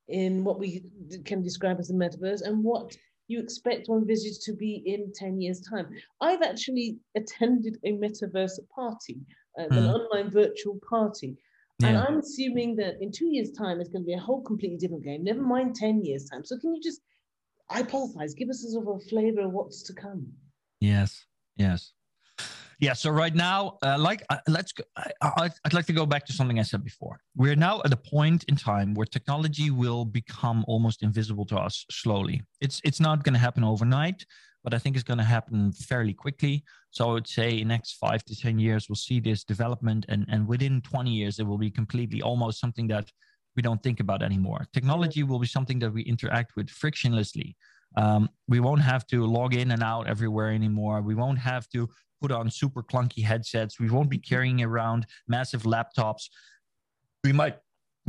in 0.08 0.44
what 0.44 0.60
we 0.60 0.84
can 1.26 1.42
describe 1.44 1.80
as 1.80 1.88
the 1.88 1.94
metaverse 1.94 2.42
and 2.42 2.64
what 2.64 2.96
you 3.28 3.40
expect 3.40 3.88
one 3.88 4.08
visit 4.08 4.42
to 4.42 4.54
be 4.54 4.82
in 4.86 5.12
10 5.14 5.40
years' 5.40 5.62
time? 5.62 5.90
I've 6.22 6.42
actually 6.42 6.98
attended 7.16 7.78
a 7.84 7.94
metaverse 7.94 8.60
party, 8.74 9.20
uh, 9.58 9.64
mm. 9.64 9.78
an 9.78 9.84
hmm. 9.84 9.90
online 9.90 10.32
virtual 10.32 10.80
party. 10.90 11.38
Yeah. 11.80 11.90
And 11.90 11.98
I'm 11.98 12.20
assuming 12.20 12.76
that 12.78 13.02
in 13.02 13.12
two 13.12 13.28
years' 13.28 13.52
time, 13.52 13.80
it's 13.80 13.90
going 13.90 14.04
to 14.04 14.08
be 14.08 14.14
a 14.14 14.20
whole 14.20 14.42
completely 14.42 14.78
different 14.78 15.04
game, 15.04 15.24
never 15.24 15.42
mind 15.42 15.76
10 15.76 16.04
years' 16.04 16.26
time. 16.26 16.44
So, 16.44 16.58
can 16.58 16.74
you 16.74 16.82
just 16.82 17.02
hypothesize, 17.72 18.36
give 18.36 18.50
us 18.50 18.66
a 18.66 18.72
sort 18.72 18.88
of 18.88 18.96
a 18.96 19.10
flavor 19.10 19.42
of 19.42 19.52
what's 19.52 19.84
to 19.84 19.94
come? 19.94 20.28
Yes, 20.82 21.26
yes. 21.56 21.94
Yeah. 22.80 22.94
So 22.94 23.10
right 23.10 23.36
now, 23.36 23.78
uh, 23.84 23.98
like, 24.00 24.24
uh, 24.30 24.38
let's. 24.48 24.72
Go, 24.72 24.84
I, 25.22 25.50
would 25.66 25.74
like 25.74 25.86
to 25.88 25.94
go 25.94 26.06
back 26.06 26.26
to 26.28 26.34
something 26.34 26.60
I 26.60 26.64
said 26.64 26.84
before. 26.84 27.20
We're 27.36 27.56
now 27.56 27.82
at 27.84 27.92
a 27.92 27.98
point 27.98 28.46
in 28.46 28.56
time 28.56 28.94
where 28.94 29.06
technology 29.06 29.70
will 29.70 30.06
become 30.06 30.64
almost 30.68 31.04
invisible 31.04 31.46
to 31.48 31.58
us 31.58 31.86
slowly. 31.92 32.42
It's 32.62 32.80
it's 32.86 33.02
not 33.02 33.24
going 33.24 33.34
to 33.34 33.40
happen 33.40 33.66
overnight, 33.66 34.26
but 34.64 34.74
I 34.74 34.80
think 34.80 34.96
it's 34.96 35.04
going 35.04 35.18
to 35.18 35.26
happen 35.26 35.74
fairly 35.74 36.14
quickly. 36.14 36.64
So 36.92 37.10
I 37.10 37.14
would 37.14 37.28
say 37.28 37.60
in 37.60 37.68
next 37.68 37.98
five 37.98 38.24
to 38.26 38.36
ten 38.36 38.58
years, 38.60 38.88
we'll 38.88 38.96
see 38.96 39.20
this 39.20 39.44
development, 39.44 40.06
and 40.08 40.26
and 40.30 40.48
within 40.48 40.82
twenty 40.82 41.12
years, 41.12 41.40
it 41.40 41.46
will 41.46 41.58
be 41.58 41.72
completely 41.72 42.22
almost 42.22 42.62
something 42.62 42.88
that 42.88 43.12
we 43.58 43.62
don't 43.62 43.84
think 43.84 44.00
about 44.00 44.24
anymore. 44.24 44.66
Technology 44.74 45.24
will 45.24 45.40
be 45.40 45.48
something 45.48 45.80
that 45.80 45.92
we 45.92 46.04
interact 46.04 46.56
with 46.56 46.68
frictionlessly. 46.70 47.56
Um, 47.98 48.30
we 48.48 48.60
won't 48.60 48.82
have 48.82 49.06
to 49.08 49.26
log 49.26 49.54
in 49.54 49.72
and 49.72 49.84
out 49.84 50.08
everywhere 50.08 50.52
anymore. 50.52 51.02
We 51.02 51.16
won't 51.16 51.40
have 51.40 51.68
to 51.70 51.90
put 52.22 52.32
on 52.32 52.50
super 52.50 52.84
clunky 52.84 53.24
headsets. 53.24 53.80
We 53.80 53.90
won't 53.90 54.10
be 54.10 54.18
carrying 54.18 54.62
around 54.62 55.06
massive 55.28 55.64
laptops. 55.64 56.30
We 57.24 57.34
might 57.34 57.58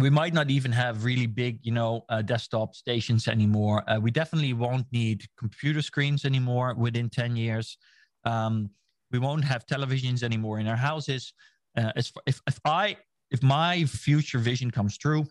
we 0.01 0.11
might 0.11 0.33
not 0.33 0.51
even 0.51 0.73
have 0.73 1.05
really 1.05 1.27
big, 1.27 1.59
you 1.63 1.73
know, 1.73 2.05
uh, 2.09 2.23
desktop 2.23 2.75
stations 2.75 3.29
anymore. 3.29 3.83
Uh, 3.89 3.99
we 4.01 4.11
definitely 4.11 4.53
won't 4.53 4.87
need 4.93 5.27
computer 5.39 5.83
screens 5.83 6.25
anymore 6.25 6.75
within 6.75 7.11
10 7.11 7.37
years. 7.37 7.77
Um, 8.25 8.71
we 9.11 9.19
won't 9.19 9.45
have 9.45 9.67
televisions 9.67 10.23
anymore 10.23 10.59
in 10.59 10.67
our 10.67 10.77
houses. 10.77 11.33
Uh, 11.77 11.93
if, 11.97 12.13
if 12.27 12.61
I, 12.65 12.97
if 13.31 13.43
my 13.43 13.85
future 13.85 14.39
vision 14.39 14.71
comes 14.71 14.97
true, 14.97 15.27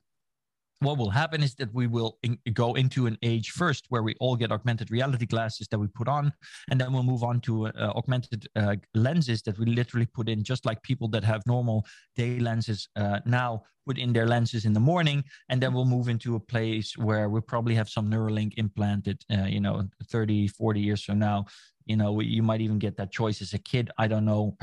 what 0.81 0.97
will 0.97 1.09
happen 1.09 1.43
is 1.43 1.55
that 1.55 1.73
we 1.73 1.87
will 1.87 2.17
in, 2.23 2.37
go 2.53 2.73
into 2.75 3.05
an 3.05 3.17
age 3.21 3.51
first 3.51 3.85
where 3.89 4.03
we 4.03 4.15
all 4.19 4.35
get 4.35 4.51
augmented 4.51 4.91
reality 4.91 5.25
glasses 5.25 5.67
that 5.67 5.79
we 5.79 5.87
put 5.87 6.07
on 6.07 6.31
and 6.69 6.79
then 6.79 6.93
we'll 6.93 7.03
move 7.03 7.23
on 7.23 7.41
to 7.41 7.67
uh, 7.67 7.91
augmented 7.95 8.47
uh, 8.55 8.75
lenses 8.95 9.41
that 9.41 9.57
we 9.59 9.65
literally 9.65 10.05
put 10.05 10.29
in 10.29 10.43
just 10.43 10.65
like 10.65 10.81
people 10.83 11.07
that 11.09 11.23
have 11.23 11.41
normal 11.45 11.85
day 12.15 12.39
lenses 12.39 12.87
uh, 12.95 13.19
now 13.25 13.61
put 13.85 13.97
in 13.97 14.13
their 14.13 14.27
lenses 14.27 14.65
in 14.65 14.73
the 14.73 14.79
morning 14.79 15.23
and 15.49 15.61
then 15.61 15.73
we'll 15.73 15.85
move 15.85 16.07
into 16.07 16.35
a 16.35 16.39
place 16.39 16.97
where 16.97 17.27
we'll 17.27 17.41
probably 17.41 17.75
have 17.75 17.89
some 17.89 18.09
neuralink 18.09 18.53
implanted 18.57 19.21
uh, 19.33 19.45
you 19.45 19.59
know 19.59 19.83
30 20.09 20.47
40 20.47 20.79
years 20.79 21.03
from 21.03 21.19
now 21.19 21.45
you 21.89 21.97
know 21.97 22.19
you 22.19 22.43
might 22.43 22.61
even 22.61 22.79
get 22.79 22.95
that 22.97 23.11
choice 23.11 23.41
as 23.41 23.53
a 23.53 23.57
kid. 23.57 23.89
I 23.97 24.07
don't 24.07 24.23
know. 24.23 24.55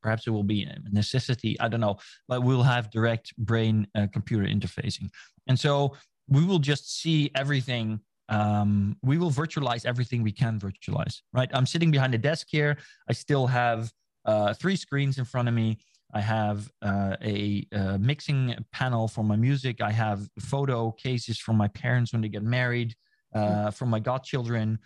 Perhaps 0.00 0.26
it 0.26 0.30
will 0.30 0.44
be 0.44 0.62
a 0.62 0.78
necessity. 0.90 1.58
I 1.60 1.68
don't 1.68 1.80
know. 1.80 1.96
But 2.28 2.42
we'll 2.44 2.62
have 2.62 2.90
direct 2.90 3.36
brain 3.36 3.86
uh, 3.96 4.06
computer 4.12 4.44
interfacing. 4.44 5.10
And 5.48 5.58
so 5.58 5.96
we 6.28 6.44
will 6.44 6.60
just 6.60 7.00
see 7.00 7.30
everything 7.34 8.00
um, 8.30 8.96
we 9.02 9.16
will 9.16 9.30
virtualize 9.30 9.86
everything 9.86 10.22
we 10.22 10.32
can 10.32 10.60
virtualize 10.60 11.22
right? 11.32 11.50
I'm 11.54 11.64
sitting 11.64 11.90
behind 11.90 12.14
a 12.14 12.18
desk 12.18 12.46
here. 12.50 12.76
I 13.08 13.14
still 13.14 13.46
have 13.46 13.90
uh, 14.26 14.52
three 14.52 14.76
screens 14.76 15.16
in 15.18 15.24
front 15.24 15.48
of 15.48 15.54
me. 15.54 15.78
I 16.12 16.20
have 16.20 16.70
uh, 16.82 17.16
a, 17.22 17.66
a, 17.72 17.98
mixing 17.98 18.54
panel 18.72 19.08
for 19.08 19.24
my 19.24 19.36
music. 19.36 19.80
I 19.80 19.90
have 19.92 20.28
photo 20.40 20.92
cases 20.92 21.38
from 21.38 21.56
my 21.56 21.68
parents 21.68 22.12
when 22.12 22.22
they 22.22 22.28
get 22.28 22.42
married 22.42 22.94
uh, 23.34 23.70
from 23.70 23.88
my 23.88 24.00
godchildren 24.00 24.78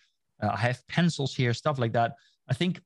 uh, 0.42 0.50
I 0.52 0.58
have 0.58 0.86
pencils 0.88 1.34
here, 1.34 1.54
stuff 1.54 1.78
like 1.78 1.92
that. 1.92 2.16
I 2.48 2.54
think 2.54 2.80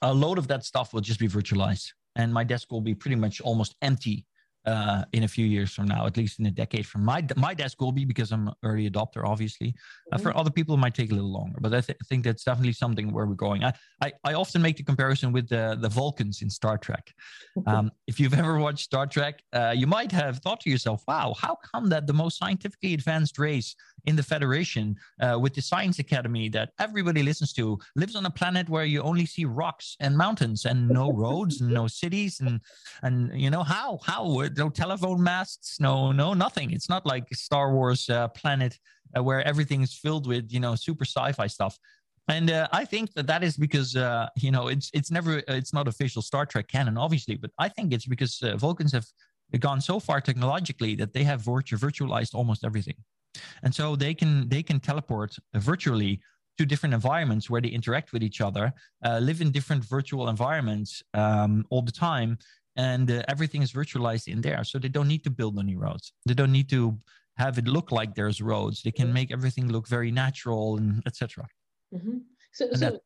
a 0.00 0.12
load 0.12 0.38
of 0.38 0.48
that 0.48 0.64
stuff 0.64 0.92
will 0.92 1.00
just 1.00 1.20
be 1.20 1.28
virtualized, 1.28 1.92
and 2.16 2.32
my 2.32 2.44
desk 2.44 2.70
will 2.70 2.80
be 2.80 2.94
pretty 2.94 3.16
much 3.16 3.40
almost 3.40 3.76
empty 3.82 4.26
uh, 4.66 5.04
in 5.12 5.24
a 5.24 5.28
few 5.28 5.46
years 5.46 5.72
from 5.72 5.86
now, 5.86 6.06
at 6.06 6.16
least 6.16 6.38
in 6.38 6.46
a 6.46 6.50
decade 6.50 6.86
from 6.86 7.04
my 7.04 7.24
my 7.36 7.54
desk 7.54 7.80
will 7.80 7.92
be 7.92 8.04
because 8.04 8.32
I'm 8.32 8.50
early 8.62 8.88
adopter, 8.88 9.24
obviously. 9.24 9.68
Mm-hmm. 9.68 10.14
Uh, 10.14 10.18
for 10.18 10.36
other 10.36 10.50
people, 10.50 10.74
it 10.74 10.78
might 10.78 10.94
take 10.94 11.10
a 11.10 11.14
little 11.14 11.32
longer, 11.32 11.58
but 11.60 11.74
I 11.74 11.80
th- 11.80 11.98
think 12.08 12.24
that's 12.24 12.44
definitely 12.44 12.72
something 12.72 13.12
where 13.12 13.26
we're 13.26 13.34
going. 13.34 13.64
I, 13.64 13.72
I, 14.00 14.12
I 14.24 14.34
often 14.34 14.62
make 14.62 14.76
the 14.76 14.82
comparison 14.82 15.32
with 15.32 15.48
the 15.48 15.76
the 15.80 15.88
Vulcans 15.88 16.42
in 16.42 16.50
Star 16.50 16.78
Trek. 16.78 17.12
Um, 17.66 17.92
if 18.06 18.18
you've 18.18 18.34
ever 18.34 18.58
watched 18.58 18.84
Star 18.84 19.06
Trek, 19.06 19.42
uh, 19.52 19.72
you 19.76 19.86
might 19.86 20.10
have 20.10 20.38
thought 20.38 20.60
to 20.60 20.70
yourself, 20.70 21.04
"Wow, 21.06 21.34
how 21.38 21.54
come 21.54 21.88
that 21.90 22.06
the 22.06 22.12
most 22.12 22.38
scientifically 22.38 22.94
advanced 22.94 23.38
race 23.38 23.76
in 24.06 24.16
the 24.16 24.22
Federation, 24.22 24.96
uh, 25.20 25.38
with 25.40 25.54
the 25.54 25.62
Science 25.62 25.98
Academy 25.98 26.48
that 26.48 26.70
everybody 26.78 27.22
listens 27.22 27.52
to, 27.52 27.78
lives 27.94 28.16
on 28.16 28.26
a 28.26 28.30
planet 28.30 28.68
where 28.68 28.84
you 28.84 29.00
only 29.02 29.26
see 29.26 29.44
rocks 29.44 29.96
and 30.00 30.16
mountains 30.16 30.64
and 30.64 30.88
no 30.88 31.12
roads 31.12 31.60
and 31.60 31.70
no 31.72 31.86
cities 31.86 32.40
and 32.40 32.60
and 33.02 33.40
you 33.40 33.50
know 33.50 33.62
how 33.62 33.98
how 34.04 34.24
no 34.56 34.68
telephone 34.68 35.22
masts, 35.22 35.80
no 35.80 36.12
no 36.12 36.34
nothing. 36.34 36.70
It's 36.72 36.88
not 36.88 37.06
like 37.06 37.26
Star 37.32 37.72
Wars 37.72 38.08
uh, 38.08 38.28
planet 38.28 38.78
uh, 39.16 39.22
where 39.22 39.46
everything 39.46 39.82
is 39.82 39.94
filled 39.94 40.26
with 40.26 40.52
you 40.52 40.60
know 40.60 40.74
super 40.74 41.04
sci-fi 41.04 41.46
stuff. 41.46 41.78
And 42.28 42.50
uh, 42.50 42.68
I 42.72 42.84
think 42.84 43.12
that 43.14 43.26
that 43.26 43.42
is 43.42 43.56
because 43.56 43.96
uh, 43.96 44.28
you 44.36 44.50
know 44.50 44.68
it's 44.68 44.90
it's 44.94 45.10
never 45.10 45.42
it's 45.48 45.72
not 45.72 45.88
official 45.88 46.22
Star 46.22 46.46
Trek 46.46 46.68
canon, 46.68 46.96
obviously, 46.96 47.36
but 47.36 47.50
I 47.58 47.68
think 47.68 47.92
it's 47.92 48.06
because 48.06 48.40
uh, 48.42 48.56
Vulcans 48.56 48.92
have 48.92 49.06
gone 49.58 49.80
so 49.80 50.00
far 50.00 50.20
technologically 50.20 50.94
that 50.94 51.12
they 51.12 51.24
have 51.24 51.42
virtu- 51.42 51.76
virtualized 51.76 52.34
almost 52.34 52.64
everything 52.64 52.96
and 53.62 53.74
so 53.74 53.96
they 53.96 54.14
can 54.14 54.48
they 54.48 54.62
can 54.62 54.80
teleport 54.80 55.36
virtually 55.54 56.20
to 56.58 56.66
different 56.66 56.94
environments 56.94 57.48
where 57.48 57.60
they 57.60 57.68
interact 57.68 58.12
with 58.12 58.22
each 58.22 58.40
other 58.40 58.72
uh, 59.04 59.18
live 59.18 59.40
in 59.40 59.50
different 59.50 59.84
virtual 59.84 60.28
environments 60.28 61.02
um, 61.14 61.64
all 61.70 61.82
the 61.82 61.92
time 61.92 62.38
and 62.76 63.10
uh, 63.10 63.22
everything 63.28 63.62
is 63.62 63.72
virtualized 63.72 64.28
in 64.28 64.40
there 64.40 64.64
so 64.64 64.78
they 64.78 64.88
don't 64.88 65.08
need 65.08 65.24
to 65.24 65.30
build 65.30 65.58
any 65.58 65.76
roads 65.76 66.12
they 66.26 66.34
don't 66.34 66.52
need 66.52 66.68
to 66.68 66.96
have 67.36 67.58
it 67.58 67.66
look 67.66 67.92
like 67.92 68.14
there's 68.14 68.40
roads 68.40 68.82
they 68.82 68.90
can 68.90 69.12
make 69.12 69.32
everything 69.32 69.70
look 69.70 69.86
very 69.88 70.10
natural 70.10 70.76
and 70.76 71.02
etc 71.06 71.46
mm-hmm. 71.94 72.18
so, 72.52 72.68
so 72.72 72.78
that, 72.78 73.00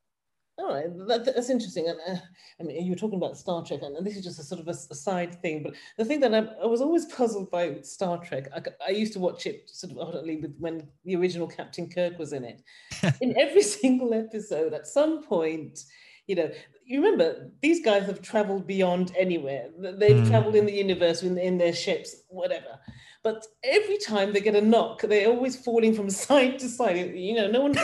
all 0.59 0.73
right, 0.73 0.87
that, 1.07 1.25
that's 1.27 1.51
interesting. 1.51 1.87
And 1.89 1.99
uh, 2.09 2.21
I 2.59 2.63
mean, 2.63 2.83
you 2.83 2.91
were 2.91 2.97
talking 2.97 3.19
about 3.19 3.37
Star 3.37 3.63
Trek, 3.63 3.81
and, 3.83 3.95
and 3.95 4.07
this 4.07 4.17
is 4.17 4.25
just 4.25 4.39
a 4.39 4.43
sort 4.43 4.61
of 4.61 4.69
a, 4.69 4.71
a, 4.71 4.95
side 4.95 5.41
thing. 5.43 5.63
But 5.63 5.75
the 5.99 6.05
thing 6.05 6.19
that 6.21 6.35
I, 6.35 6.39
I 6.63 6.67
was 6.67 6.81
always 6.81 7.05
puzzled 7.07 7.51
by 7.51 7.81
Star 7.83 8.19
Trek, 8.25 8.49
I, 8.55 8.63
I, 8.87 8.91
used 8.93 9.13
to 9.15 9.19
watch 9.19 9.45
it 9.45 9.69
sort 9.69 9.93
of 9.93 9.99
ardently 9.99 10.37
with 10.37 10.57
when 10.59 10.89
the 11.05 11.15
original 11.17 11.47
Captain 11.47 11.91
Kirk 11.91 12.19
was 12.19 12.33
in 12.33 12.45
it. 12.45 12.63
in 13.21 13.37
every 13.39 13.63
single 13.81 14.15
episode, 14.15 14.73
at 14.73 14.87
some 14.87 15.23
point, 15.23 15.81
you 16.27 16.35
know, 16.35 16.51
you 16.85 17.03
remember 17.03 17.51
these 17.63 17.85
guys 17.85 18.07
have 18.07 18.23
traveled 18.23 18.67
beyond 18.67 19.13
anywhere. 19.19 19.69
They've 19.79 20.17
mm. 20.17 20.29
traveled 20.29 20.55
in 20.57 20.67
the 20.67 20.73
universe 20.73 21.23
in, 21.23 21.39
in 21.39 21.59
their 21.59 21.73
ships, 21.73 22.15
whatever. 22.29 22.79
But 23.27 23.45
every 23.65 23.99
time 23.99 24.33
they 24.33 24.41
get 24.41 24.55
a 24.55 24.61
knock, 24.61 25.03
they're 25.03 25.29
always 25.29 25.57
falling 25.57 25.95
from 25.95 26.09
side 26.27 26.61
to 26.61 26.69
side. 26.69 27.13
You 27.17 27.35
know, 27.35 27.51
no 27.51 27.63
one 27.63 27.77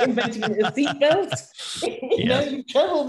invented 0.00 0.44
a 0.44 0.70
seatbelt. 0.72 1.82
you 2.16 2.24
know, 2.24 2.40
you 2.40 2.62
travel. 2.62 3.04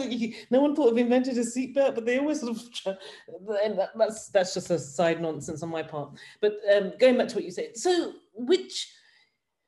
No 0.49 0.61
one 0.61 0.75
thought 0.75 0.91
of 0.91 0.97
invented 0.97 1.37
a 1.37 1.41
seatbelt, 1.41 1.95
but 1.95 2.05
they 2.05 2.19
always 2.19 2.41
sort 2.41 2.57
of. 2.85 2.97
And 3.63 3.79
that, 3.79 3.91
that's 3.97 4.27
that's 4.27 4.53
just 4.53 4.69
a 4.69 4.77
side 4.77 5.21
nonsense 5.21 5.63
on 5.63 5.69
my 5.69 5.81
part. 5.81 6.11
But 6.41 6.57
um, 6.75 6.91
going 6.99 7.17
back 7.17 7.29
to 7.29 7.35
what 7.35 7.45
you 7.45 7.51
said, 7.51 7.77
so 7.77 8.15
which 8.33 8.91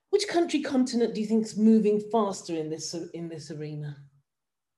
which 0.09 0.27
country 0.27 0.61
continent 0.61 1.15
do 1.15 1.21
you 1.21 1.27
think 1.27 1.45
is 1.45 1.57
moving 1.57 2.01
faster 2.11 2.53
in 2.53 2.69
this 2.69 2.93
in 3.13 3.29
this 3.29 3.49
arena? 3.49 3.95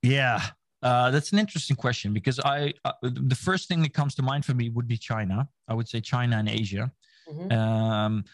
Yeah, 0.05 0.41
uh, 0.83 1.09
that's 1.11 1.31
an 1.31 1.39
interesting 1.39 1.75
question 1.75 2.13
because 2.13 2.39
I 2.39 2.73
uh, 2.85 2.93
the 3.01 3.35
first 3.35 3.67
thing 3.67 3.81
that 3.81 3.93
comes 3.93 4.13
to 4.15 4.21
mind 4.21 4.45
for 4.45 4.53
me 4.53 4.69
would 4.69 4.87
be 4.87 4.97
China. 4.97 5.47
I 5.67 5.73
would 5.73 5.89
say 5.89 5.99
China 5.99 6.37
and 6.37 6.47
Asia. 6.47 6.91
Mm-hmm. 7.27 7.51
Um, 7.51 8.25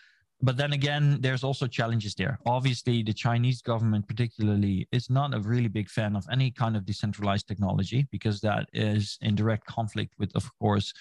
but 0.43 0.57
then 0.57 0.73
again, 0.73 1.17
there's 1.21 1.43
also 1.43 1.67
challenges 1.67 2.15
there. 2.15 2.39
Obviously, 2.45 3.03
the 3.03 3.13
Chinese 3.13 3.61
government, 3.61 4.07
particularly, 4.07 4.87
is 4.91 5.09
not 5.09 5.35
a 5.35 5.39
really 5.39 5.67
big 5.67 5.87
fan 5.87 6.15
of 6.15 6.25
any 6.31 6.49
kind 6.49 6.75
of 6.75 6.85
decentralized 6.85 7.47
technology 7.47 8.07
because 8.11 8.41
that 8.41 8.67
is 8.73 9.19
in 9.21 9.35
direct 9.35 9.65
conflict 9.67 10.13
with, 10.17 10.35
of 10.35 10.49
course, 10.59 10.93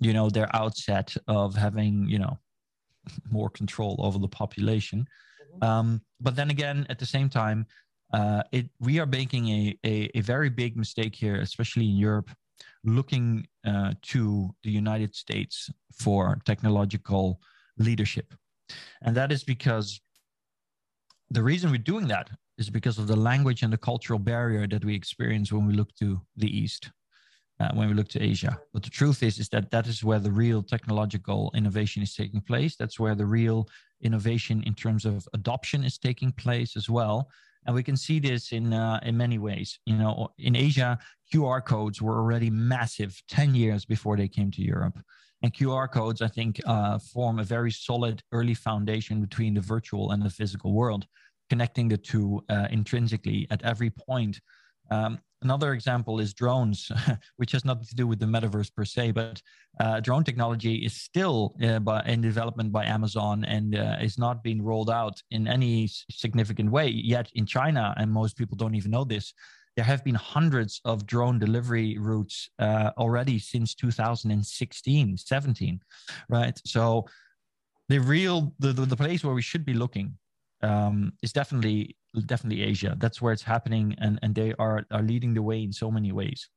you 0.00 0.14
know, 0.14 0.30
their 0.30 0.48
outset 0.56 1.14
of 1.26 1.54
having, 1.54 2.08
you 2.08 2.18
know, 2.18 2.38
more 3.30 3.50
control 3.50 3.96
over 3.98 4.18
the 4.18 4.28
population. 4.28 5.06
Mm-hmm. 5.54 5.64
Um, 5.64 6.00
but 6.20 6.34
then 6.34 6.50
again, 6.50 6.86
at 6.88 6.98
the 6.98 7.06
same 7.06 7.28
time, 7.28 7.66
uh, 8.12 8.42
it 8.52 8.68
we 8.80 8.98
are 8.98 9.06
making 9.06 9.48
a, 9.48 9.78
a, 9.84 10.10
a 10.14 10.20
very 10.20 10.48
big 10.48 10.76
mistake 10.76 11.14
here, 11.14 11.36
especially 11.36 11.84
in 11.84 11.96
Europe, 11.96 12.30
looking 12.84 13.46
uh, 13.66 13.92
to 14.02 14.50
the 14.62 14.70
United 14.70 15.14
States 15.14 15.70
for 15.92 16.38
technological 16.44 17.40
leadership. 17.78 18.34
And 19.02 19.16
that 19.16 19.30
is 19.32 19.44
because 19.44 20.00
the 21.30 21.42
reason 21.42 21.70
we're 21.70 21.78
doing 21.78 22.08
that 22.08 22.30
is 22.56 22.70
because 22.70 22.98
of 22.98 23.06
the 23.06 23.16
language 23.16 23.62
and 23.62 23.72
the 23.72 23.78
cultural 23.78 24.18
barrier 24.18 24.66
that 24.66 24.84
we 24.84 24.94
experience 24.94 25.52
when 25.52 25.66
we 25.66 25.74
look 25.74 25.94
to 25.96 26.20
the 26.36 26.48
East, 26.48 26.90
uh, 27.60 27.70
when 27.74 27.88
we 27.88 27.94
look 27.94 28.08
to 28.08 28.22
Asia. 28.22 28.58
But 28.72 28.82
the 28.82 28.90
truth 28.90 29.22
is, 29.22 29.38
is 29.38 29.48
that 29.50 29.70
that 29.70 29.86
is 29.86 30.02
where 30.02 30.18
the 30.18 30.32
real 30.32 30.62
technological 30.62 31.52
innovation 31.54 32.02
is 32.02 32.14
taking 32.14 32.40
place. 32.40 32.74
That's 32.76 32.98
where 32.98 33.14
the 33.14 33.26
real 33.26 33.68
innovation 34.00 34.62
in 34.64 34.74
terms 34.74 35.04
of 35.04 35.28
adoption 35.34 35.84
is 35.84 35.98
taking 35.98 36.32
place 36.32 36.76
as 36.76 36.88
well 36.88 37.28
and 37.68 37.74
we 37.74 37.82
can 37.82 37.98
see 37.98 38.18
this 38.18 38.52
in 38.52 38.72
uh, 38.72 38.98
in 39.02 39.14
many 39.16 39.38
ways. 39.38 39.78
You 39.84 39.96
know, 39.98 40.30
in 40.38 40.56
Asia, 40.56 40.98
QR 41.32 41.62
codes 41.62 42.00
were 42.00 42.16
already 42.16 42.48
massive 42.48 43.22
ten 43.28 43.54
years 43.54 43.84
before 43.84 44.16
they 44.16 44.26
came 44.26 44.50
to 44.52 44.62
Europe, 44.62 44.98
and 45.42 45.52
QR 45.52 45.88
codes, 45.92 46.22
I 46.22 46.28
think, 46.28 46.60
uh, 46.64 46.98
form 46.98 47.38
a 47.38 47.44
very 47.44 47.70
solid 47.70 48.22
early 48.32 48.54
foundation 48.54 49.20
between 49.20 49.52
the 49.52 49.60
virtual 49.60 50.12
and 50.12 50.22
the 50.22 50.30
physical 50.30 50.72
world, 50.72 51.06
connecting 51.50 51.88
the 51.88 51.98
two 51.98 52.42
uh, 52.48 52.68
intrinsically 52.70 53.46
at 53.50 53.62
every 53.62 53.90
point. 53.90 54.40
Um, 54.90 55.18
Another 55.42 55.72
example 55.72 56.18
is 56.18 56.34
drones, 56.34 56.90
which 57.36 57.52
has 57.52 57.64
nothing 57.64 57.86
to 57.86 57.94
do 57.94 58.06
with 58.06 58.18
the 58.18 58.26
metaverse 58.26 58.74
per 58.74 58.84
se, 58.84 59.12
but 59.12 59.40
uh, 59.78 60.00
drone 60.00 60.24
technology 60.24 60.76
is 60.76 60.94
still 60.94 61.54
uh, 61.62 61.78
by, 61.78 62.02
in 62.06 62.20
development 62.20 62.72
by 62.72 62.84
Amazon 62.84 63.44
and 63.44 63.76
uh, 63.76 63.96
is 64.00 64.18
not 64.18 64.42
being 64.42 64.60
rolled 64.60 64.90
out 64.90 65.22
in 65.30 65.46
any 65.46 65.88
significant 66.10 66.70
way 66.70 66.88
yet 66.88 67.30
in 67.34 67.46
China. 67.46 67.94
And 67.98 68.10
most 68.10 68.36
people 68.36 68.56
don't 68.56 68.74
even 68.74 68.90
know 68.90 69.04
this. 69.04 69.32
There 69.76 69.84
have 69.84 70.02
been 70.02 70.16
hundreds 70.16 70.80
of 70.84 71.06
drone 71.06 71.38
delivery 71.38 71.98
routes 71.98 72.50
uh, 72.58 72.90
already 72.98 73.38
since 73.38 73.76
2016, 73.76 75.16
17, 75.16 75.80
right? 76.28 76.60
So 76.64 77.06
the 77.88 78.00
real, 78.00 78.52
the, 78.58 78.72
the, 78.72 78.86
the 78.86 78.96
place 78.96 79.22
where 79.22 79.34
we 79.34 79.42
should 79.42 79.64
be 79.64 79.74
looking 79.74 80.18
um, 80.62 81.12
is 81.22 81.32
definitely 81.32 81.96
definitely 82.26 82.62
Asia. 82.62 82.96
That's 82.98 83.22
where 83.22 83.32
it's 83.32 83.42
happening, 83.42 83.94
and 83.98 84.18
and 84.22 84.34
they 84.34 84.54
are 84.58 84.84
are 84.90 85.02
leading 85.02 85.34
the 85.34 85.42
way 85.42 85.62
in 85.62 85.72
so 85.72 85.90
many 85.90 86.12
ways 86.12 86.48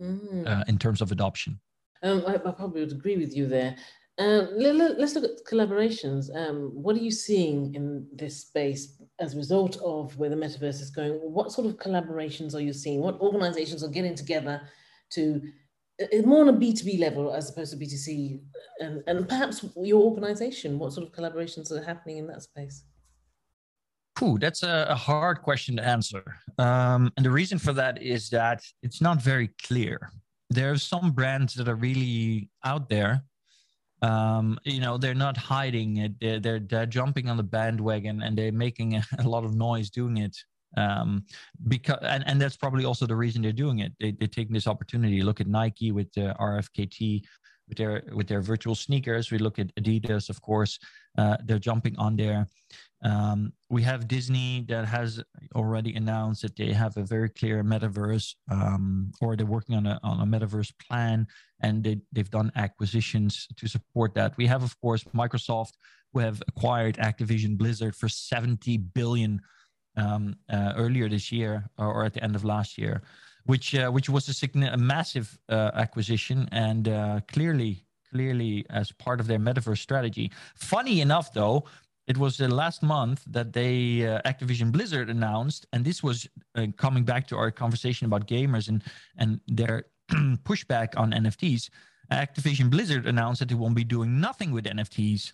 mm. 0.00 0.46
uh, 0.46 0.64
in 0.68 0.78
terms 0.78 1.00
of 1.00 1.12
adoption. 1.12 1.60
Um, 2.02 2.24
I, 2.26 2.34
I, 2.34 2.52
probably 2.52 2.82
would 2.82 2.92
agree 2.92 3.16
with 3.16 3.34
you 3.36 3.46
there. 3.46 3.76
Um, 4.18 4.48
let, 4.56 4.98
us 4.98 5.14
look 5.14 5.24
at 5.24 5.44
collaborations. 5.50 6.34
Um, 6.34 6.70
what 6.72 6.96
are 6.96 7.00
you 7.00 7.10
seeing 7.10 7.74
in 7.74 8.06
this 8.12 8.42
space 8.42 9.00
as 9.18 9.34
a 9.34 9.36
result 9.36 9.76
of 9.82 10.16
where 10.16 10.30
the 10.30 10.36
metaverse 10.36 10.80
is 10.80 10.90
going? 10.90 11.14
What 11.14 11.52
sort 11.52 11.66
of 11.66 11.76
collaborations 11.76 12.54
are 12.54 12.60
you 12.60 12.72
seeing? 12.72 13.00
What 13.00 13.20
organizations 13.20 13.82
are 13.84 13.88
getting 13.88 14.14
together 14.14 14.62
to 15.10 15.42
more 16.24 16.42
on 16.42 16.48
a 16.48 16.52
B2B 16.52 16.98
level 16.98 17.32
as 17.32 17.50
opposed 17.50 17.72
to 17.72 17.78
B2C, 17.78 18.40
and, 18.80 19.02
and 19.06 19.28
perhaps 19.28 19.64
your 19.76 20.02
organization, 20.02 20.78
what 20.78 20.92
sort 20.92 21.06
of 21.06 21.12
collaborations 21.12 21.70
are 21.72 21.82
happening 21.82 22.18
in 22.18 22.26
that 22.26 22.42
space? 22.42 22.84
Ooh, 24.22 24.38
that's 24.38 24.62
a, 24.62 24.86
a, 24.88 24.94
hard 24.94 25.42
question 25.42 25.76
to 25.76 25.86
answer. 25.86 26.24
Um, 26.58 27.12
and 27.16 27.26
the 27.26 27.30
reason 27.30 27.58
for 27.58 27.72
that 27.74 28.02
is 28.02 28.30
that 28.30 28.62
it's 28.82 29.00
not 29.00 29.20
very 29.20 29.50
clear. 29.62 30.10
There 30.48 30.70
are 30.70 30.78
some 30.78 31.12
brands 31.12 31.54
that 31.54 31.68
are 31.68 31.74
really 31.74 32.48
out 32.64 32.88
there. 32.88 33.24
Um, 34.02 34.58
you 34.64 34.80
know, 34.80 34.96
they're 34.96 35.14
not 35.14 35.36
hiding 35.36 35.98
it. 35.98 36.20
They're, 36.20 36.40
they're, 36.40 36.60
they're 36.60 36.86
jumping 36.86 37.28
on 37.28 37.36
the 37.36 37.42
bandwagon 37.42 38.22
and 38.22 38.36
they're 38.36 38.52
making 38.52 38.94
a, 38.96 39.02
a 39.18 39.28
lot 39.28 39.44
of 39.44 39.54
noise 39.54 39.90
doing 39.90 40.18
it. 40.18 40.36
Um, 40.76 41.24
because 41.68 41.98
and, 42.02 42.22
and 42.26 42.40
that's 42.40 42.56
probably 42.56 42.84
also 42.84 43.06
the 43.06 43.16
reason 43.16 43.42
they're 43.42 43.52
doing 43.52 43.78
it. 43.80 43.92
They, 44.00 44.12
they're 44.12 44.28
taking 44.28 44.52
this 44.52 44.66
opportunity. 44.66 45.22
Look 45.22 45.40
at 45.40 45.46
Nike 45.46 45.92
with 45.92 46.12
the 46.12 46.34
RFKT 46.38 47.22
with 47.68 47.78
their 47.78 48.02
with 48.12 48.28
their 48.28 48.40
virtual 48.40 48.74
sneakers. 48.74 49.30
We 49.30 49.38
look 49.38 49.58
at 49.58 49.74
Adidas, 49.76 50.28
of 50.30 50.40
course. 50.40 50.78
Uh, 51.18 51.36
they're 51.44 51.58
jumping 51.58 51.96
on 51.96 52.16
there. 52.16 52.46
Um, 53.02 53.52
we 53.68 53.82
have 53.82 54.08
Disney 54.08 54.64
that 54.68 54.86
has 54.86 55.22
already 55.54 55.94
announced 55.94 56.42
that 56.42 56.56
they 56.56 56.72
have 56.72 56.96
a 56.96 57.02
very 57.02 57.28
clear 57.28 57.62
metaverse, 57.62 58.34
um, 58.50 59.12
or 59.20 59.36
they're 59.36 59.46
working 59.46 59.76
on 59.76 59.86
a 59.86 59.98
on 60.02 60.20
a 60.20 60.26
metaverse 60.26 60.72
plan, 60.86 61.26
and 61.60 61.84
they 61.84 62.00
they've 62.12 62.30
done 62.30 62.52
acquisitions 62.56 63.46
to 63.56 63.68
support 63.68 64.14
that. 64.14 64.36
We 64.36 64.46
have, 64.46 64.62
of 64.62 64.78
course, 64.80 65.04
Microsoft, 65.14 65.72
who 66.12 66.20
have 66.20 66.42
acquired 66.48 66.96
Activision 66.96 67.56
Blizzard 67.56 67.94
for 67.94 68.08
seventy 68.08 68.76
billion 68.76 69.40
um, 69.96 70.36
uh, 70.50 70.74
earlier 70.76 71.08
this 71.08 71.32
year 71.32 71.68
or, 71.78 71.86
or, 71.86 72.04
at 72.04 72.12
the 72.12 72.22
end 72.22 72.36
of 72.36 72.44
last 72.44 72.76
year 72.76 73.02
which 73.46 73.74
uh, 73.74 73.90
which 73.90 74.08
was 74.08 74.28
a, 74.28 74.58
a 74.72 74.76
massive 74.76 75.38
uh, 75.48 75.70
acquisition 75.74 76.48
and 76.52 76.88
uh, 76.88 77.20
clearly 77.28 77.84
clearly 78.10 78.64
as 78.70 78.92
part 78.92 79.20
of 79.20 79.26
their 79.26 79.38
metaverse 79.38 79.78
strategy. 79.78 80.30
Funny 80.54 81.00
enough, 81.00 81.32
though, 81.32 81.64
it 82.06 82.16
was 82.16 82.36
the 82.36 82.48
last 82.48 82.82
month 82.82 83.24
that 83.26 83.52
they 83.52 84.06
uh, 84.06 84.20
Activision 84.24 84.70
Blizzard 84.70 85.10
announced, 85.10 85.66
and 85.72 85.84
this 85.84 86.02
was 86.02 86.28
uh, 86.54 86.66
coming 86.76 87.04
back 87.04 87.26
to 87.28 87.36
our 87.36 87.50
conversation 87.50 88.06
about 88.06 88.28
gamers 88.28 88.68
and 88.68 88.82
and 89.16 89.40
their 89.48 89.86
pushback 90.44 90.96
on 90.96 91.12
NFTs. 91.12 91.70
Activision 92.12 92.70
Blizzard 92.70 93.06
announced 93.06 93.40
that 93.40 93.48
they 93.48 93.56
won't 93.56 93.74
be 93.74 93.82
doing 93.82 94.20
nothing 94.20 94.52
with 94.52 94.64
NFTs 94.64 95.32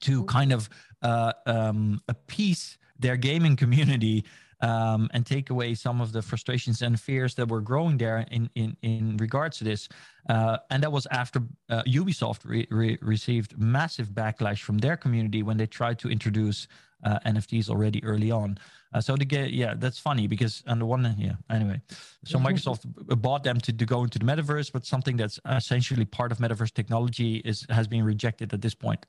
to 0.00 0.24
kind 0.24 0.52
of 0.52 0.68
uh, 1.02 1.32
um, 1.46 2.00
appease 2.08 2.78
their 2.98 3.16
gaming 3.16 3.54
community 3.54 4.24
um, 4.60 5.08
and 5.12 5.26
take 5.26 5.50
away 5.50 5.74
some 5.74 6.00
of 6.00 6.12
the 6.12 6.22
frustrations 6.22 6.82
and 6.82 6.98
fears 6.98 7.34
that 7.34 7.48
were 7.48 7.60
growing 7.60 7.96
there 7.96 8.26
in 8.30 8.48
in, 8.54 8.76
in 8.82 9.16
regards 9.18 9.58
to 9.58 9.64
this. 9.64 9.88
Uh, 10.28 10.58
and 10.70 10.82
that 10.82 10.90
was 10.90 11.06
after 11.10 11.40
uh, 11.68 11.82
Ubisoft 11.86 12.44
re- 12.44 12.66
re- 12.70 12.98
received 13.00 13.58
massive 13.58 14.08
backlash 14.08 14.60
from 14.60 14.78
their 14.78 14.96
community 14.96 15.42
when 15.42 15.56
they 15.56 15.66
tried 15.66 15.98
to 16.00 16.10
introduce 16.10 16.66
uh, 17.04 17.18
NFTs 17.26 17.68
already 17.68 18.02
early 18.02 18.30
on. 18.30 18.58
Uh, 18.92 19.00
so 19.00 19.14
to 19.14 19.24
get 19.24 19.52
yeah, 19.52 19.74
that's 19.76 19.98
funny 19.98 20.26
because 20.26 20.62
on 20.66 20.78
the 20.78 20.86
one 20.86 21.04
hand, 21.04 21.18
yeah. 21.18 21.34
Anyway, 21.50 21.80
so 22.24 22.38
mm-hmm. 22.38 22.46
Microsoft 22.46 22.86
bought 23.20 23.44
them 23.44 23.60
to, 23.60 23.72
to 23.72 23.84
go 23.84 24.04
into 24.04 24.18
the 24.18 24.24
metaverse, 24.24 24.72
but 24.72 24.86
something 24.86 25.16
that's 25.16 25.38
essentially 25.50 26.04
part 26.04 26.32
of 26.32 26.38
metaverse 26.38 26.72
technology 26.72 27.36
is 27.44 27.66
has 27.68 27.86
been 27.86 28.04
rejected 28.04 28.52
at 28.54 28.62
this 28.62 28.74
point. 28.74 29.04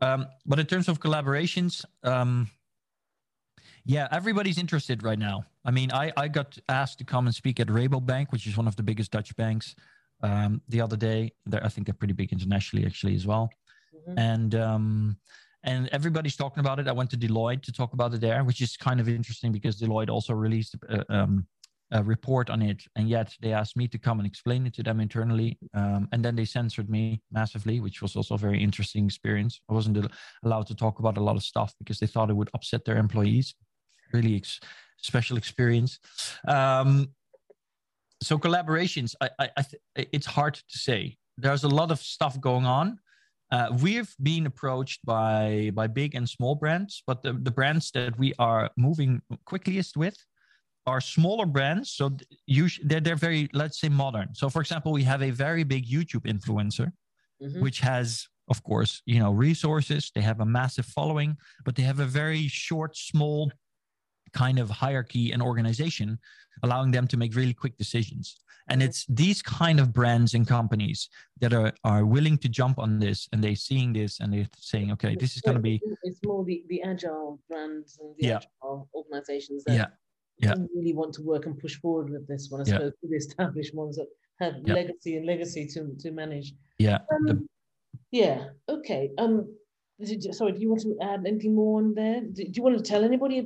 Um, 0.00 0.26
but 0.44 0.58
in 0.58 0.66
terms 0.66 0.88
of 0.88 1.00
collaborations, 1.00 1.84
um, 2.04 2.48
yeah, 3.86 4.08
everybody's 4.10 4.58
interested 4.58 5.04
right 5.04 5.18
now. 5.18 5.44
I 5.64 5.70
mean, 5.70 5.92
I, 5.92 6.12
I 6.16 6.26
got 6.26 6.58
asked 6.68 6.98
to 6.98 7.04
come 7.04 7.26
and 7.26 7.34
speak 7.34 7.60
at 7.60 7.68
Rabobank, 7.68 8.26
which 8.30 8.46
is 8.46 8.56
one 8.56 8.66
of 8.66 8.74
the 8.74 8.82
biggest 8.82 9.12
Dutch 9.12 9.34
banks, 9.36 9.76
um, 10.22 10.60
the 10.68 10.80
other 10.80 10.96
day. 10.96 11.32
They're, 11.46 11.64
I 11.64 11.68
think 11.68 11.86
they're 11.86 11.94
pretty 11.94 12.12
big 12.12 12.32
internationally, 12.32 12.84
actually, 12.84 13.14
as 13.14 13.26
well. 13.26 13.48
Mm-hmm. 13.94 14.18
And 14.18 14.54
um, 14.56 15.16
and 15.62 15.88
everybody's 15.92 16.36
talking 16.36 16.60
about 16.60 16.80
it. 16.80 16.88
I 16.88 16.92
went 16.92 17.10
to 17.10 17.16
Deloitte 17.16 17.62
to 17.62 17.72
talk 17.72 17.92
about 17.92 18.12
it 18.12 18.20
there, 18.20 18.42
which 18.42 18.60
is 18.60 18.76
kind 18.76 19.00
of 19.00 19.08
interesting 19.08 19.52
because 19.52 19.80
Deloitte 19.80 20.10
also 20.10 20.32
released 20.32 20.76
a, 20.88 21.14
um, 21.14 21.46
a 21.92 22.02
report 22.02 22.50
on 22.50 22.62
it, 22.62 22.82
and 22.96 23.08
yet 23.08 23.32
they 23.40 23.52
asked 23.52 23.76
me 23.76 23.86
to 23.88 23.98
come 23.98 24.18
and 24.18 24.26
explain 24.26 24.66
it 24.66 24.74
to 24.74 24.82
them 24.82 24.98
internally. 24.98 25.58
Um, 25.74 26.08
and 26.10 26.24
then 26.24 26.34
they 26.34 26.44
censored 26.44 26.90
me 26.90 27.20
massively, 27.30 27.78
which 27.78 28.02
was 28.02 28.16
also 28.16 28.34
a 28.34 28.38
very 28.38 28.60
interesting 28.60 29.06
experience. 29.06 29.60
I 29.70 29.74
wasn't 29.74 30.10
allowed 30.44 30.66
to 30.68 30.74
talk 30.74 30.98
about 30.98 31.18
a 31.18 31.22
lot 31.22 31.36
of 31.36 31.44
stuff 31.44 31.72
because 31.78 32.00
they 32.00 32.06
thought 32.08 32.30
it 32.30 32.36
would 32.36 32.50
upset 32.54 32.84
their 32.84 32.96
employees 32.96 33.54
really 34.12 34.36
ex- 34.36 34.60
special 34.98 35.36
experience. 35.36 35.98
Um, 36.46 37.08
so 38.22 38.38
collaborations, 38.38 39.14
I, 39.20 39.30
I, 39.38 39.50
I 39.56 39.62
th- 39.62 40.08
it's 40.12 40.26
hard 40.26 40.54
to 40.54 40.78
say. 40.78 41.16
There's 41.36 41.64
a 41.64 41.68
lot 41.68 41.90
of 41.90 41.98
stuff 41.98 42.40
going 42.40 42.64
on. 42.64 42.98
Uh, 43.52 43.68
we've 43.80 44.12
been 44.22 44.46
approached 44.46 45.04
by 45.04 45.70
by 45.74 45.86
big 45.86 46.14
and 46.16 46.28
small 46.28 46.54
brands, 46.56 47.02
but 47.06 47.22
the, 47.22 47.34
the 47.34 47.50
brands 47.50 47.90
that 47.92 48.18
we 48.18 48.32
are 48.38 48.70
moving 48.76 49.22
quickest 49.44 49.96
with 49.96 50.16
are 50.86 51.00
smaller 51.00 51.46
brands. 51.46 51.92
So 51.92 52.16
usually 52.46 52.88
they're, 52.88 53.00
they're 53.00 53.16
very, 53.16 53.48
let's 53.52 53.80
say, 53.80 53.88
modern. 53.88 54.34
So 54.34 54.48
for 54.48 54.60
example, 54.60 54.92
we 54.92 55.04
have 55.04 55.22
a 55.22 55.30
very 55.30 55.62
big 55.62 55.86
YouTube 55.86 56.26
influencer, 56.26 56.90
mm-hmm. 57.42 57.60
which 57.60 57.80
has 57.80 58.26
of 58.48 58.62
course, 58.62 59.02
you 59.06 59.18
know, 59.18 59.32
resources. 59.32 60.10
They 60.14 60.20
have 60.20 60.40
a 60.40 60.46
massive 60.46 60.86
following, 60.86 61.36
but 61.64 61.74
they 61.74 61.82
have 61.82 62.00
a 62.00 62.06
very 62.06 62.46
short, 62.48 62.96
small 62.96 63.50
kind 64.44 64.58
of 64.62 64.66
hierarchy 64.84 65.26
and 65.32 65.40
organization, 65.50 66.08
allowing 66.64 66.90
them 66.96 67.06
to 67.08 67.16
make 67.22 67.32
really 67.40 67.56
quick 67.62 67.76
decisions. 67.84 68.26
And 68.68 68.82
it's 68.86 69.00
these 69.22 69.40
kind 69.60 69.78
of 69.82 69.86
brands 69.98 70.34
and 70.34 70.44
companies 70.58 71.08
that 71.40 71.52
are, 71.60 71.72
are 71.84 72.04
willing 72.04 72.36
to 72.44 72.48
jump 72.48 72.76
on 72.84 72.98
this 72.98 73.28
and 73.30 73.38
they're 73.42 73.62
seeing 73.68 73.92
this 73.92 74.12
and 74.20 74.28
they're 74.32 74.50
saying, 74.70 74.88
okay, 74.94 75.14
this 75.22 75.32
is 75.36 75.42
going 75.46 75.58
to 75.60 75.66
be. 75.70 75.80
It's 76.08 76.20
more 76.24 76.44
the, 76.44 76.64
the 76.72 76.82
agile 76.82 77.38
brands 77.48 77.98
and 78.00 78.08
the 78.18 78.26
yeah. 78.28 78.36
agile 78.38 78.88
organizations 79.00 79.62
that 79.66 79.74
yeah. 79.74 79.86
Yeah. 80.44 80.54
really 80.74 80.94
want 81.00 81.12
to 81.14 81.22
work 81.22 81.46
and 81.46 81.54
push 81.64 81.76
forward 81.82 82.08
with 82.10 82.24
this 82.26 82.48
one, 82.50 82.60
as 82.60 82.68
yeah. 82.68 82.76
opposed 82.76 82.96
to 83.02 83.08
the 83.08 83.16
established 83.24 83.74
ones 83.82 83.94
that 83.98 84.08
have 84.40 84.54
yeah. 84.64 84.74
legacy 84.74 85.12
and 85.16 85.24
legacy 85.32 85.64
to, 85.74 85.80
to 86.02 86.10
manage. 86.10 86.48
Yeah. 86.86 86.98
Um, 87.12 87.24
the... 87.26 87.46
yeah. 88.10 88.38
Okay. 88.68 89.02
Um, 89.22 89.34
sorry, 90.38 90.52
do 90.56 90.60
you 90.60 90.70
want 90.72 90.82
to 90.82 90.96
add 91.10 91.20
anything 91.30 91.54
more 91.54 91.74
on 91.82 91.94
there? 91.94 92.20
Do, 92.20 92.40
do 92.50 92.52
you 92.56 92.62
want 92.66 92.76
to 92.76 92.82
tell 92.92 93.02
anybody, 93.10 93.38
uh, 93.40 93.44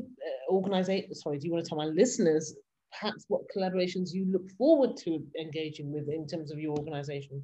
organization, 0.51 1.14
sorry, 1.14 1.38
do 1.38 1.46
you 1.46 1.53
want 1.53 1.64
to 1.64 1.68
tell 1.68 1.78
my 1.78 1.86
listeners 1.86 2.55
perhaps 2.98 3.24
what 3.28 3.42
collaborations 3.57 4.12
you 4.12 4.26
look 4.30 4.51
forward 4.59 4.96
to 4.98 5.22
engaging 5.40 5.92
with 5.92 6.09
in 6.09 6.26
terms 6.26 6.51
of 6.51 6.59
your 6.59 6.76
organization? 6.76 7.42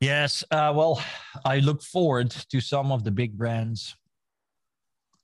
Yes, 0.00 0.44
uh, 0.50 0.72
well, 0.74 1.02
I 1.44 1.60
look 1.60 1.82
forward 1.82 2.30
to 2.30 2.60
some 2.60 2.92
of 2.92 3.04
the 3.04 3.10
big 3.10 3.38
brands. 3.38 3.94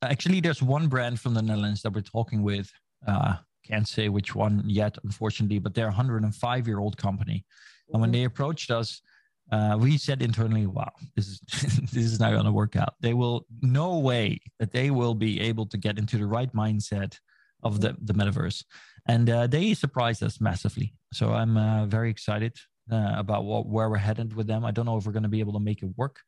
Actually, 0.02 0.40
there's 0.40 0.62
one 0.62 0.88
brand 0.88 1.20
from 1.20 1.34
the 1.34 1.42
Netherlands 1.42 1.82
that 1.82 1.92
we're 1.92 2.00
talking 2.00 2.42
with. 2.42 2.70
Uh, 3.06 3.36
can't 3.66 3.86
say 3.86 4.08
which 4.08 4.34
one 4.34 4.62
yet, 4.66 4.96
unfortunately, 5.04 5.58
but 5.58 5.74
they're 5.74 5.86
a 5.86 5.88
105 5.88 6.66
year 6.66 6.78
old 6.78 6.96
company. 6.96 7.44
Mm-hmm. 7.44 7.94
And 7.94 8.00
when 8.00 8.10
mm-hmm. 8.10 8.20
they 8.20 8.24
approached 8.24 8.70
us, 8.70 9.02
uh, 9.50 9.76
we 9.78 9.98
said 9.98 10.22
internally, 10.22 10.66
wow, 10.66 10.92
this 11.16 11.26
is 11.26 11.40
this 11.92 12.04
is 12.04 12.20
not 12.20 12.32
going 12.32 12.44
to 12.44 12.52
work 12.52 12.76
out. 12.76 12.94
They 13.00 13.14
will 13.14 13.46
no 13.62 13.98
way 13.98 14.40
that 14.58 14.72
they 14.72 14.90
will 14.90 15.14
be 15.14 15.40
able 15.40 15.66
to 15.66 15.76
get 15.76 15.98
into 15.98 16.18
the 16.18 16.26
right 16.26 16.52
mindset 16.54 17.18
of 17.62 17.80
the 17.80 17.96
the 18.02 18.14
metaverse, 18.14 18.64
and 19.06 19.28
uh, 19.28 19.46
they 19.46 19.74
surprised 19.74 20.22
us 20.22 20.40
massively. 20.40 20.94
So 21.12 21.32
I'm 21.32 21.56
uh, 21.56 21.86
very 21.86 22.10
excited 22.10 22.56
uh, 22.92 23.14
about 23.16 23.44
what 23.44 23.66
where 23.66 23.90
we're 23.90 23.96
headed 23.96 24.34
with 24.34 24.46
them. 24.46 24.64
I 24.64 24.70
don't 24.70 24.86
know 24.86 24.96
if 24.96 25.04
we're 25.04 25.12
going 25.12 25.24
to 25.24 25.28
be 25.28 25.40
able 25.40 25.54
to 25.54 25.60
make 25.60 25.82
it 25.82 25.90
work. 25.96 26.20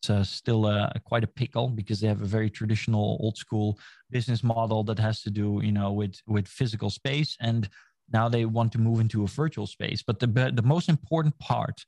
It's 0.00 0.08
uh, 0.08 0.24
still 0.24 0.64
uh, 0.64 0.90
quite 1.04 1.24
a 1.24 1.26
pickle 1.26 1.68
because 1.68 2.00
they 2.00 2.08
have 2.08 2.22
a 2.22 2.26
very 2.26 2.48
traditional, 2.48 3.18
old 3.20 3.36
school 3.36 3.78
business 4.10 4.42
model 4.42 4.82
that 4.84 4.98
has 4.98 5.20
to 5.22 5.30
do, 5.30 5.60
you 5.62 5.72
know, 5.72 5.92
with 5.92 6.14
with 6.26 6.48
physical 6.48 6.88
space, 6.88 7.36
and 7.40 7.68
now 8.10 8.26
they 8.26 8.46
want 8.46 8.72
to 8.72 8.78
move 8.78 9.00
into 9.00 9.22
a 9.24 9.26
virtual 9.26 9.66
space. 9.66 10.02
But 10.02 10.18
the 10.18 10.52
the 10.54 10.62
most 10.62 10.88
important 10.88 11.38
part 11.38 11.84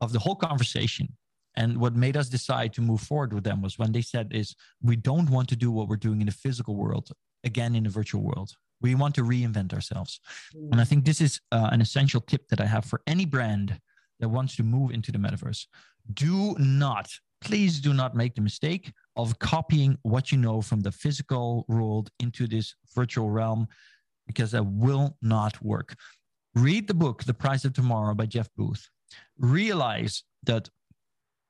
of 0.00 0.12
the 0.12 0.18
whole 0.18 0.36
conversation. 0.36 1.08
And 1.56 1.78
what 1.78 1.96
made 1.96 2.16
us 2.16 2.28
decide 2.28 2.72
to 2.74 2.80
move 2.80 3.00
forward 3.00 3.32
with 3.32 3.44
them 3.44 3.60
was 3.60 3.78
when 3.78 3.92
they 3.92 4.02
said 4.02 4.28
is 4.30 4.54
we 4.82 4.96
don't 4.96 5.28
want 5.30 5.48
to 5.48 5.56
do 5.56 5.70
what 5.70 5.88
we're 5.88 5.96
doing 5.96 6.20
in 6.20 6.26
the 6.26 6.32
physical 6.32 6.76
world 6.76 7.10
again 7.44 7.74
in 7.74 7.84
the 7.84 7.90
virtual 7.90 8.22
world. 8.22 8.52
We 8.80 8.94
want 8.94 9.14
to 9.16 9.22
reinvent 9.22 9.74
ourselves. 9.74 10.20
Mm. 10.56 10.72
and 10.72 10.80
i 10.80 10.84
think 10.84 11.04
this 11.04 11.20
is 11.20 11.40
uh, 11.52 11.68
an 11.72 11.80
essential 11.80 12.20
tip 12.20 12.48
that 12.48 12.60
i 12.60 12.66
have 12.66 12.84
for 12.84 13.00
any 13.06 13.26
brand 13.26 13.78
that 14.20 14.28
wants 14.28 14.56
to 14.56 14.62
move 14.62 14.90
into 14.90 15.10
the 15.10 15.18
metaverse. 15.18 15.66
Do 16.12 16.54
not 16.58 17.08
please 17.40 17.80
do 17.80 17.94
not 17.94 18.14
make 18.14 18.34
the 18.34 18.40
mistake 18.42 18.92
of 19.16 19.38
copying 19.38 19.96
what 20.02 20.30
you 20.30 20.36
know 20.36 20.60
from 20.60 20.80
the 20.80 20.92
physical 20.92 21.64
world 21.68 22.10
into 22.18 22.46
this 22.46 22.74
virtual 22.94 23.30
realm 23.30 23.66
because 24.26 24.50
that 24.50 24.64
will 24.64 25.16
not 25.22 25.60
work. 25.62 25.94
Read 26.54 26.86
the 26.86 26.94
book 26.94 27.24
the 27.24 27.34
price 27.34 27.64
of 27.64 27.72
tomorrow 27.72 28.14
by 28.14 28.26
jeff 28.26 28.48
booth 28.56 28.88
realize 29.38 30.24
that 30.44 30.68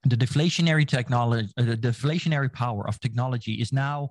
the 0.04 0.16
deflationary 0.16 0.86
technology, 0.86 1.52
uh, 1.58 1.62
the 1.62 1.76
deflationary 1.76 2.52
power 2.52 2.86
of 2.88 2.98
technology 3.00 3.54
is 3.54 3.72
now 3.72 4.11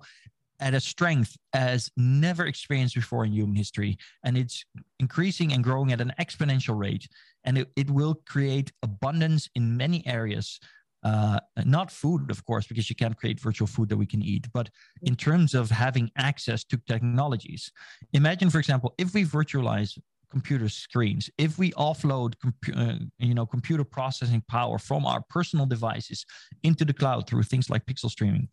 at 0.60 0.74
a 0.74 0.80
strength 0.80 1.36
as 1.54 1.90
never 1.96 2.46
experienced 2.46 2.94
before 2.94 3.24
in 3.24 3.32
human 3.32 3.56
history. 3.56 3.96
And 4.24 4.36
it's 4.36 4.64
increasing 4.98 5.52
and 5.52 5.64
growing 5.64 5.92
at 5.92 6.00
an 6.00 6.12
exponential 6.20 6.78
rate. 6.78 7.08
And 7.44 7.58
it, 7.58 7.68
it 7.76 7.90
will 7.90 8.20
create 8.28 8.70
abundance 8.82 9.48
in 9.54 9.76
many 9.76 10.06
areas. 10.06 10.60
Uh, 11.02 11.40
not 11.64 11.90
food, 11.90 12.30
of 12.30 12.44
course, 12.44 12.66
because 12.66 12.90
you 12.90 12.94
can't 12.94 13.16
create 13.16 13.40
virtual 13.40 13.66
food 13.66 13.88
that 13.88 13.96
we 13.96 14.04
can 14.04 14.22
eat, 14.22 14.46
but 14.52 14.68
in 15.02 15.16
terms 15.16 15.54
of 15.54 15.70
having 15.70 16.10
access 16.18 16.62
to 16.64 16.76
technologies. 16.86 17.72
Imagine, 18.12 18.50
for 18.50 18.58
example, 18.58 18.94
if 18.98 19.14
we 19.14 19.24
virtualize 19.24 19.98
computer 20.30 20.68
screens, 20.68 21.28
if 21.38 21.58
we 21.58 21.72
offload 21.72 22.34
compu- 22.44 22.76
uh, 22.76 23.04
you 23.18 23.34
know 23.34 23.46
computer 23.46 23.84
processing 23.84 24.42
power 24.48 24.78
from 24.78 25.06
our 25.06 25.22
personal 25.28 25.66
devices 25.66 26.24
into 26.62 26.84
the 26.84 26.92
cloud 26.92 27.26
through 27.26 27.42
things 27.42 27.68
like 27.70 27.84
pixel 27.86 28.10
streaming, 28.10 28.48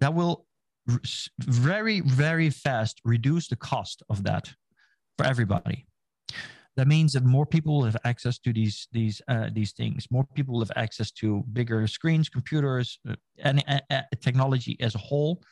that 0.00 0.12
will 0.12 0.46
very, 1.40 2.00
very 2.00 2.50
fast 2.50 3.00
reduce 3.04 3.48
the 3.48 3.56
cost 3.56 4.02
of 4.10 4.24
that 4.24 4.52
for 5.16 5.26
everybody. 5.26 5.86
That 6.76 6.88
means 6.88 7.12
that 7.12 7.24
more 7.24 7.44
people 7.44 7.76
will 7.76 7.84
have 7.84 7.98
access 8.04 8.38
to 8.40 8.52
these 8.52 8.88
these 8.92 9.20
uh, 9.28 9.50
these 9.52 9.72
things. 9.72 10.06
More 10.10 10.24
people 10.34 10.54
will 10.54 10.62
have 10.62 10.72
access 10.76 11.10
to 11.12 11.44
bigger 11.52 11.86
screens, 11.86 12.28
computers, 12.30 12.98
uh, 13.08 13.14
and 13.38 13.62
uh, 13.68 13.80
uh, 13.90 14.02
technology 14.20 14.76
as 14.80 14.94
a 14.94 14.98
whole, 14.98 15.42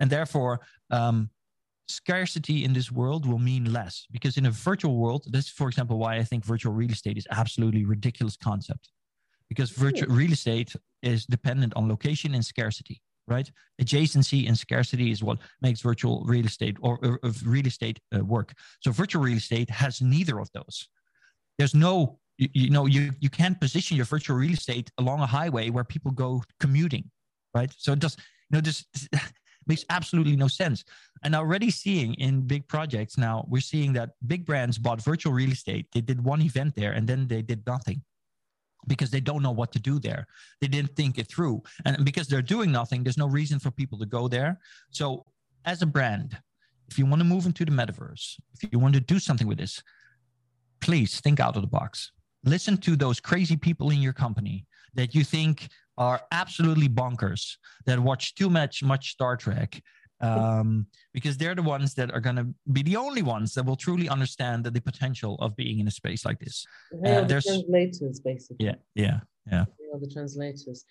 and 0.00 0.10
therefore 0.10 0.60
um, 0.90 1.30
scarcity 1.88 2.64
in 2.64 2.72
this 2.72 2.90
world 2.90 3.26
will 3.26 3.38
mean 3.38 3.72
less. 3.72 4.06
Because 4.10 4.36
in 4.36 4.46
a 4.46 4.50
virtual 4.50 4.96
world, 4.96 5.24
this 5.28 5.46
is, 5.46 5.50
for 5.50 5.68
example, 5.68 5.98
why 5.98 6.16
I 6.16 6.24
think 6.24 6.44
virtual 6.44 6.72
real 6.72 6.90
estate 6.90 7.16
is 7.16 7.26
absolutely 7.30 7.84
ridiculous 7.84 8.36
concept. 8.36 8.90
Because 9.48 9.70
virtual 9.70 10.14
real 10.14 10.32
estate 10.32 10.74
is 11.02 11.24
dependent 11.26 11.72
on 11.76 11.88
location 11.88 12.34
and 12.34 12.44
scarcity 12.44 13.00
right? 13.28 13.50
Adjacency 13.80 14.46
and 14.46 14.56
scarcity 14.56 15.10
is 15.10 15.22
what 15.22 15.38
makes 15.60 15.80
virtual 15.80 16.24
real 16.26 16.46
estate 16.46 16.76
or, 16.80 16.98
or, 17.02 17.18
or 17.22 17.30
real 17.44 17.66
estate 17.66 17.98
uh, 18.14 18.24
work. 18.24 18.52
So 18.80 18.90
virtual 18.92 19.22
real 19.22 19.36
estate 19.36 19.70
has 19.70 20.00
neither 20.00 20.38
of 20.38 20.50
those. 20.52 20.88
There's 21.58 21.74
no, 21.74 22.18
you, 22.38 22.48
you, 22.52 22.70
know, 22.70 22.86
you, 22.86 23.12
you 23.18 23.30
can't 23.30 23.60
position 23.60 23.96
your 23.96 24.06
virtual 24.06 24.36
real 24.36 24.52
estate 24.52 24.90
along 24.98 25.20
a 25.20 25.26
highway 25.26 25.70
where 25.70 25.84
people 25.84 26.10
go 26.12 26.42
commuting, 26.60 27.10
right? 27.54 27.72
So 27.76 27.92
it 27.92 27.98
does, 27.98 28.16
you 28.50 28.56
know, 28.56 28.60
this 28.60 28.84
makes 29.66 29.84
absolutely 29.90 30.36
no 30.36 30.48
sense. 30.48 30.84
And 31.22 31.34
already 31.34 31.70
seeing 31.70 32.14
in 32.14 32.42
big 32.42 32.68
projects 32.68 33.18
now, 33.18 33.44
we're 33.48 33.60
seeing 33.60 33.92
that 33.94 34.10
big 34.26 34.44
brands 34.44 34.78
bought 34.78 35.02
virtual 35.02 35.32
real 35.32 35.50
estate. 35.50 35.86
They 35.92 36.00
did 36.00 36.22
one 36.22 36.42
event 36.42 36.74
there 36.74 36.92
and 36.92 37.06
then 37.06 37.26
they 37.26 37.42
did 37.42 37.66
nothing 37.66 38.02
because 38.86 39.10
they 39.10 39.20
don't 39.20 39.42
know 39.42 39.50
what 39.50 39.72
to 39.72 39.78
do 39.78 39.98
there. 39.98 40.26
They 40.60 40.68
didn't 40.68 40.94
think 40.94 41.18
it 41.18 41.28
through. 41.28 41.62
And 41.84 42.04
because 42.04 42.28
they're 42.28 42.42
doing 42.42 42.70
nothing, 42.70 43.02
there's 43.02 43.18
no 43.18 43.28
reason 43.28 43.58
for 43.58 43.70
people 43.70 43.98
to 43.98 44.06
go 44.06 44.28
there. 44.28 44.60
So, 44.90 45.24
as 45.64 45.82
a 45.82 45.86
brand, 45.86 46.38
if 46.88 46.98
you 46.98 47.06
want 47.06 47.20
to 47.20 47.24
move 47.24 47.46
into 47.46 47.64
the 47.64 47.72
metaverse, 47.72 48.36
if 48.54 48.70
you 48.70 48.78
want 48.78 48.94
to 48.94 49.00
do 49.00 49.18
something 49.18 49.48
with 49.48 49.58
this, 49.58 49.82
please 50.80 51.20
think 51.20 51.40
out 51.40 51.56
of 51.56 51.62
the 51.62 51.68
box. 51.68 52.12
Listen 52.44 52.76
to 52.78 52.94
those 52.94 53.18
crazy 53.18 53.56
people 53.56 53.90
in 53.90 54.00
your 54.00 54.12
company 54.12 54.64
that 54.94 55.14
you 55.14 55.24
think 55.24 55.68
are 55.98 56.20
absolutely 56.32 56.88
bonkers, 56.88 57.56
that 57.86 57.98
watch 57.98 58.34
too 58.34 58.50
much 58.50 58.82
much 58.82 59.12
Star 59.12 59.36
Trek, 59.36 59.82
um, 60.20 60.86
because 61.12 61.36
they're 61.36 61.54
the 61.54 61.62
ones 61.62 61.94
that 61.94 62.10
are 62.12 62.20
going 62.20 62.36
to 62.36 62.46
be 62.72 62.82
the 62.82 62.96
only 62.96 63.22
ones 63.22 63.54
that 63.54 63.64
will 63.64 63.76
truly 63.76 64.08
understand 64.08 64.64
the, 64.64 64.70
the 64.70 64.80
potential 64.80 65.36
of 65.40 65.56
being 65.56 65.78
in 65.78 65.86
a 65.86 65.90
space 65.90 66.24
like 66.24 66.38
this. 66.38 66.66
They 67.02 67.16
uh, 67.16 67.22
are 67.22 67.24
the 67.24 67.40
translators, 67.40 68.20
basically. 68.20 68.66
Yeah, 68.66 68.76
yeah, 68.94 69.20
yeah. 69.50 69.64
They 69.78 69.86
are 69.94 70.00
the 70.00 70.10
translators. 70.12 70.84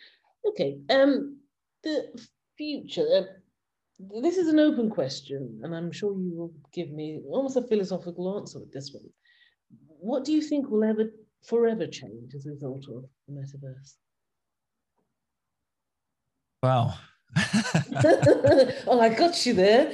Okay. 0.47 0.77
Um, 0.89 1.39
the 1.83 2.07
future. 2.57 3.07
Uh, 3.15 3.23
this 4.21 4.37
is 4.37 4.49
an 4.49 4.59
open 4.59 4.89
question, 4.89 5.61
and 5.63 5.73
I'm 5.73 5.91
sure 5.91 6.11
you 6.19 6.35
will 6.35 6.53
give 6.73 6.91
me 6.91 7.21
almost 7.29 7.55
a 7.55 7.61
philosophical 7.61 8.37
answer 8.37 8.59
with 8.59 8.73
this 8.73 8.91
one. 8.93 9.05
What 9.87 10.25
do 10.25 10.33
you 10.33 10.41
think 10.41 10.69
will 10.69 10.83
ever 10.83 11.11
forever 11.45 11.87
change 11.87 12.35
as 12.35 12.45
a 12.45 12.51
result 12.51 12.85
of 12.89 13.05
the 13.27 13.33
metaverse? 13.33 13.93
Wow. 16.65 16.95
oh, 18.87 18.99
I 18.99 19.09
got 19.09 19.45
you 19.45 19.53
there. 19.53 19.91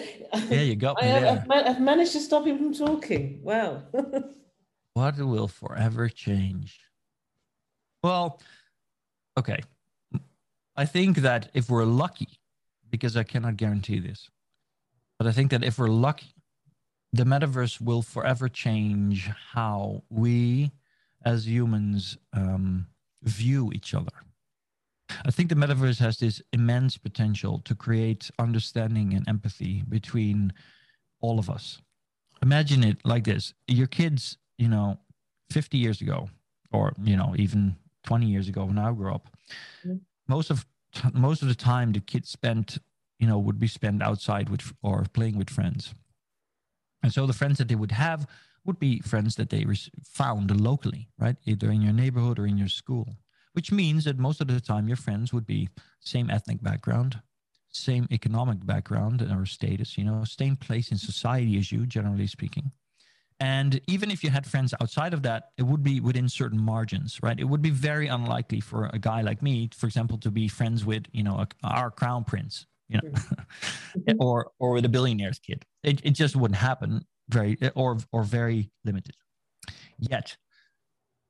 Yeah, 0.49 0.61
you 0.61 0.77
got 0.77 1.01
me 1.01 1.09
I, 1.09 1.19
there. 1.19 1.45
I've, 1.51 1.67
I've, 1.67 1.81
managed 1.81 2.13
to 2.13 2.21
stop 2.21 2.47
him 2.47 2.57
from 2.57 2.73
talking. 2.73 3.41
Wow. 3.43 3.83
what 4.93 5.17
will 5.17 5.49
forever 5.49 6.07
change? 6.07 6.79
Well, 8.01 8.39
okay. 9.37 9.59
I 10.77 10.85
think 10.85 11.17
that 11.17 11.49
if 11.53 11.69
we're 11.69 11.83
lucky, 11.83 12.39
because 12.89 13.17
I 13.17 13.23
cannot 13.23 13.57
guarantee 13.57 13.99
this, 13.99 14.29
but 15.19 15.27
I 15.27 15.33
think 15.33 15.51
that 15.51 15.65
if 15.65 15.77
we're 15.77 15.89
lucky, 15.89 16.33
the 17.11 17.25
metaverse 17.25 17.81
will 17.81 18.01
forever 18.01 18.47
change 18.47 19.29
how 19.51 20.03
we 20.09 20.71
as 21.25 21.45
humans 21.45 22.17
um, 22.31 22.87
view 23.23 23.73
each 23.73 23.93
other. 23.93 24.13
I 25.25 25.31
think 25.31 25.49
the 25.49 25.55
metaverse 25.55 25.99
has 25.99 26.17
this 26.17 26.41
immense 26.53 26.97
potential 26.97 27.59
to 27.65 27.75
create 27.75 28.29
understanding 28.39 29.13
and 29.13 29.27
empathy 29.27 29.83
between 29.87 30.53
all 31.19 31.39
of 31.39 31.49
us. 31.49 31.79
Imagine 32.41 32.83
it 32.83 32.97
like 33.05 33.23
this 33.23 33.53
your 33.67 33.87
kids, 33.87 34.37
you 34.57 34.67
know, 34.67 34.97
50 35.51 35.77
years 35.77 36.01
ago, 36.01 36.29
or, 36.71 36.93
you 37.03 37.15
know, 37.15 37.35
even 37.37 37.75
20 38.03 38.25
years 38.25 38.47
ago 38.47 38.65
when 38.65 38.79
I 38.79 38.91
grew 38.91 39.13
up, 39.13 39.29
mm-hmm. 39.85 39.97
most 40.27 40.49
of 40.49 40.65
most 41.13 41.41
of 41.41 41.47
the 41.47 41.55
time 41.55 41.91
the 41.91 41.99
kids 41.99 42.29
spent, 42.29 42.77
you 43.19 43.27
know, 43.27 43.37
would 43.37 43.59
be 43.59 43.67
spent 43.67 44.01
outside 44.01 44.49
with 44.49 44.73
or 44.81 45.05
playing 45.13 45.37
with 45.37 45.49
friends. 45.49 45.93
And 47.03 47.13
so 47.13 47.25
the 47.25 47.33
friends 47.33 47.57
that 47.57 47.67
they 47.67 47.75
would 47.75 47.91
have 47.91 48.27
would 48.65 48.77
be 48.77 48.99
friends 48.99 49.35
that 49.35 49.49
they 49.49 49.65
found 50.03 50.61
locally, 50.61 51.09
right? 51.17 51.35
Either 51.45 51.71
in 51.71 51.81
your 51.81 51.93
neighborhood 51.93 52.37
or 52.37 52.45
in 52.45 52.57
your 52.57 52.67
school 52.67 53.07
which 53.53 53.71
means 53.71 54.05
that 54.05 54.17
most 54.17 54.41
of 54.41 54.47
the 54.47 54.59
time 54.59 54.87
your 54.87 54.97
friends 54.97 55.33
would 55.33 55.45
be 55.45 55.69
same 55.99 56.29
ethnic 56.29 56.61
background, 56.61 57.19
same 57.69 58.07
economic 58.11 58.65
background 58.65 59.21
or 59.21 59.45
status, 59.45 59.97
you 59.97 60.03
know, 60.03 60.23
same 60.23 60.55
place 60.55 60.91
in 60.91 60.97
society 60.97 61.57
as 61.57 61.71
you, 61.71 61.85
generally 61.85 62.27
speaking. 62.27 62.71
And 63.39 63.81
even 63.87 64.11
if 64.11 64.23
you 64.23 64.29
had 64.29 64.45
friends 64.45 64.71
outside 64.79 65.15
of 65.15 65.23
that, 65.23 65.45
it 65.57 65.63
would 65.63 65.81
be 65.81 65.99
within 65.99 66.29
certain 66.29 66.61
margins, 66.63 67.19
right? 67.23 67.39
It 67.39 67.45
would 67.45 67.61
be 67.61 67.71
very 67.71 68.07
unlikely 68.07 68.59
for 68.59 68.85
a 68.93 68.99
guy 68.99 69.21
like 69.21 69.41
me, 69.41 69.69
for 69.75 69.87
example, 69.87 70.19
to 70.19 70.29
be 70.29 70.47
friends 70.47 70.85
with, 70.85 71.05
you 71.11 71.23
know, 71.23 71.37
a, 71.37 71.47
our 71.63 71.89
crown 71.89 72.23
prince, 72.23 72.67
you 72.87 72.99
know, 73.01 73.09
mm-hmm. 73.09 74.11
or 74.19 74.51
or 74.59 74.73
with 74.73 74.85
a 74.85 74.89
billionaire's 74.89 75.39
kid. 75.39 75.65
It, 75.83 76.01
it 76.03 76.11
just 76.11 76.35
wouldn't 76.35 76.59
happen 76.59 77.03
very 77.29 77.57
or 77.73 77.97
or 78.11 78.23
very 78.23 78.69
limited. 78.85 79.15
Yet 79.97 80.37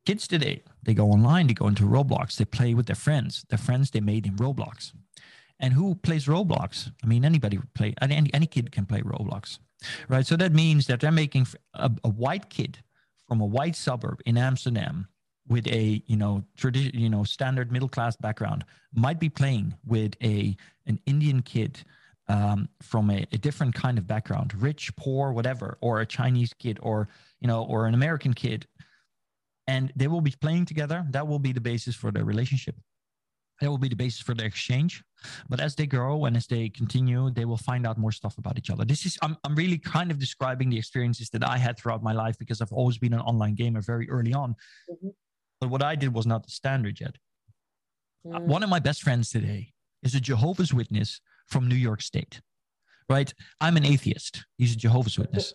kids 0.06 0.28
today, 0.28 0.64
they 0.84 0.94
go 0.94 1.12
online, 1.12 1.48
they 1.48 1.54
go 1.54 1.68
into 1.68 1.84
Roblox, 1.84 2.38
they 2.38 2.46
play 2.46 2.74
with 2.74 2.88
their 2.88 2.96
friends, 2.96 3.46
their 3.50 3.58
friends 3.58 3.92
they 3.92 4.00
made 4.00 4.26
in 4.26 4.36
Roblox. 4.36 4.94
And 5.60 5.74
who 5.74 5.96
plays 5.96 6.26
Roblox? 6.26 6.92
I 7.04 7.08
mean, 7.08 7.24
anybody 7.24 7.60
play, 7.76 7.94
any, 8.02 8.32
any 8.34 8.48
kid 8.48 8.72
can 8.72 8.86
play 8.86 9.02
Roblox, 9.02 9.60
right? 10.10 10.26
So 10.26 10.36
that 10.38 10.54
means 10.54 10.88
that 10.88 11.00
they're 11.00 11.12
making 11.12 11.48
a, 11.76 11.92
a 12.04 12.10
white 12.10 12.50
kid 12.50 12.80
from 13.28 13.42
a 13.42 13.46
white 13.46 13.76
suburb 13.76 14.22
in 14.26 14.38
Amsterdam 14.38 15.08
with 15.48 15.68
a 15.68 16.02
you 16.08 16.16
know 16.16 16.44
tradition 16.58 16.98
you 16.98 17.10
know 17.10 17.24
standard 17.24 17.72
middle 17.72 17.90
class 17.90 18.16
background 18.16 18.64
might 18.94 19.20
be 19.20 19.30
playing 19.30 19.74
with 19.86 20.14
a 20.24 20.56
an 20.86 21.00
indian 21.06 21.42
kid 21.42 21.80
um, 22.28 22.70
from 22.82 23.10
a, 23.10 23.26
a, 23.34 23.38
different 23.38 23.74
kind 23.74 23.98
of 23.98 24.08
background 24.08 24.54
rich 24.62 24.96
poor 24.96 25.32
whatever 25.34 25.78
or 25.82 26.00
a 26.00 26.06
chinese 26.06 26.54
kid 26.54 26.80
or 26.82 27.10
you 27.42 27.48
know 27.48 27.64
or 27.64 27.86
an 27.86 27.94
american 27.94 28.34
kid 28.34 28.66
and 29.72 29.84
they 29.96 30.10
will 30.12 30.26
be 30.30 30.36
playing 30.46 30.66
together. 30.72 31.00
That 31.16 31.26
will 31.30 31.44
be 31.48 31.54
the 31.54 31.66
basis 31.72 31.96
for 32.02 32.10
their 32.12 32.26
relationship. 32.34 32.76
That 33.60 33.70
will 33.70 33.84
be 33.88 33.94
the 33.96 34.02
basis 34.06 34.22
for 34.28 34.34
their 34.34 34.48
exchange. 34.54 34.94
But 35.52 35.60
as 35.68 35.76
they 35.76 35.88
grow 35.96 36.26
and 36.26 36.36
as 36.36 36.48
they 36.54 36.64
continue, 36.82 37.30
they 37.38 37.46
will 37.46 37.64
find 37.70 37.86
out 37.88 37.98
more 37.98 38.12
stuff 38.12 38.36
about 38.38 38.58
each 38.58 38.72
other. 38.72 38.84
This 38.86 39.06
is, 39.06 39.14
I'm, 39.22 39.38
I'm 39.44 39.56
really 39.56 39.78
kind 39.78 40.10
of 40.12 40.18
describing 40.20 40.70
the 40.70 40.80
experiences 40.84 41.30
that 41.30 41.44
I 41.48 41.58
had 41.66 41.78
throughout 41.78 42.04
my 42.10 42.16
life 42.24 42.36
because 42.44 42.60
I've 42.60 42.74
always 42.80 42.98
been 42.98 43.14
an 43.14 43.22
online 43.32 43.56
gamer 43.62 43.82
very 43.82 44.10
early 44.10 44.34
on. 44.34 44.56
Mm-hmm. 44.92 45.10
But 45.62 45.70
what 45.70 45.84
I 45.84 45.96
did 45.96 46.12
was 46.14 46.26
not 46.26 46.44
the 46.44 46.52
standard 46.52 47.00
yet. 47.00 47.16
Mm. 48.26 48.42
One 48.56 48.64
of 48.64 48.70
my 48.70 48.80
best 48.80 49.04
friends 49.04 49.30
today 49.30 49.74
is 50.04 50.16
a 50.16 50.20
Jehovah's 50.20 50.74
Witness 50.74 51.22
from 51.48 51.68
New 51.68 51.82
York 51.90 52.02
State, 52.02 52.42
right? 53.08 53.32
I'm 53.62 53.78
an 53.78 53.86
atheist. 53.86 54.34
He's 54.58 54.74
a 54.74 54.82
Jehovah's 54.86 55.18
Witness. 55.20 55.54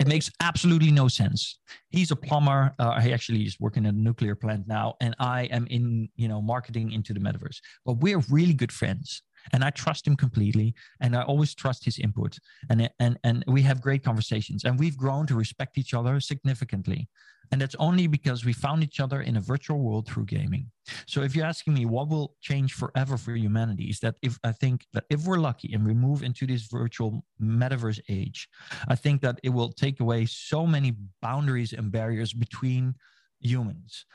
It 0.00 0.08
makes 0.08 0.30
absolutely 0.40 0.90
no 0.90 1.08
sense. 1.08 1.58
He's 1.90 2.10
a 2.10 2.16
plumber. 2.16 2.74
Uh, 2.78 3.00
he 3.00 3.12
actually 3.12 3.42
is 3.42 3.58
working 3.60 3.86
at 3.86 3.94
a 3.94 3.98
nuclear 3.98 4.34
plant 4.34 4.66
now, 4.66 4.94
and 5.00 5.14
I 5.18 5.44
am 5.44 5.66
in 5.68 6.08
you 6.16 6.28
know 6.28 6.42
marketing 6.42 6.92
into 6.92 7.12
the 7.12 7.20
metaverse. 7.20 7.58
But 7.84 7.94
we're 7.94 8.22
really 8.30 8.54
good 8.54 8.72
friends, 8.72 9.22
and 9.52 9.64
I 9.64 9.70
trust 9.70 10.06
him 10.06 10.16
completely, 10.16 10.74
and 11.00 11.16
I 11.16 11.22
always 11.22 11.54
trust 11.54 11.84
his 11.84 11.98
input, 11.98 12.38
and 12.70 12.90
and 12.98 13.18
and 13.24 13.44
we 13.46 13.62
have 13.62 13.80
great 13.80 14.02
conversations, 14.04 14.64
and 14.64 14.78
we've 14.78 14.96
grown 14.96 15.26
to 15.26 15.34
respect 15.34 15.78
each 15.78 15.94
other 15.94 16.20
significantly, 16.20 17.08
and 17.52 17.60
that's 17.60 17.76
only 17.78 18.06
because 18.06 18.44
we 18.44 18.52
found 18.52 18.82
each 18.82 19.00
other 19.00 19.20
in 19.22 19.36
a 19.36 19.40
virtual 19.40 19.78
world 19.78 20.06
through 20.06 20.26
gaming. 20.26 20.70
So 21.06 21.22
if 21.22 21.34
you're 21.34 21.46
asking 21.46 21.74
me 21.74 21.86
what 21.86 22.08
will 22.08 22.34
change 22.40 22.72
forever 22.74 23.16
for 23.16 23.34
humanity, 23.34 23.84
is 23.84 24.00
that 24.00 24.16
if 24.22 24.38
I 24.44 24.52
think 24.52 24.86
that 24.92 25.04
if 25.10 25.26
we're 25.26 25.38
lucky 25.38 25.72
and 25.74 25.86
we 25.86 25.94
move 25.94 26.22
into 26.22 26.46
this 26.46 26.62
virtual 26.66 27.24
metaverse 27.40 28.00
age, 28.08 28.48
I 28.88 28.94
think 28.94 29.20
that 29.22 29.38
it 29.42 29.50
will 29.50 29.72
take 29.72 30.00
away 30.00 30.26
so 30.26 30.66
many 30.66 30.94
boundaries 31.22 31.72
and 31.72 31.90
barriers 31.90 32.32
between 32.32 32.94
humans 33.40 34.06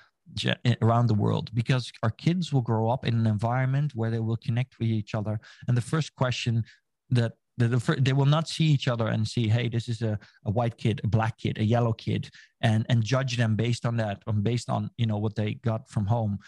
Eh, 0.43 0.76
around 0.82 1.07
the 1.07 1.13
world 1.13 1.49
because 1.53 1.91
our 2.03 2.09
kids 2.09 2.53
will 2.53 2.61
grow 2.61 2.89
up 2.89 3.05
in 3.05 3.13
an 3.15 3.28
environment 3.28 3.91
where 3.95 4.09
they 4.09 4.19
will 4.19 4.38
connect 4.38 4.80
with 4.80 4.88
each 4.88 5.13
other. 5.13 5.39
And 5.67 5.76
the 5.76 5.82
first 5.82 6.15
question 6.15 6.63
that 7.09 7.34
the, 7.57 7.67
the, 7.67 7.97
they 7.99 8.13
will 8.13 8.26
not 8.26 8.47
see 8.47 8.63
each 8.63 8.88
other 8.88 9.07
and 9.07 9.28
see 9.28 9.49
hey 9.49 9.67
this 9.67 9.89
is 9.89 10.01
a, 10.01 10.17
a 10.45 10.51
white 10.51 10.78
kid 10.78 11.01
a 11.03 11.07
black 11.07 11.38
kid 11.38 11.57
a 11.57 11.63
yellow 11.63 11.91
kid 11.91 12.30
and 12.61 12.86
and 12.88 13.03
judge 13.03 13.36
them 13.36 13.55
based 13.55 13.86
on 13.86 13.97
that 13.97 14.24
and 14.26 14.41
based 14.41 14.69
on 14.69 14.89
you 14.97 15.05
know 15.05 15.17
what 15.17 15.36
they 15.36 15.55
got 15.55 15.89
from 15.89 16.05
home. 16.05 16.39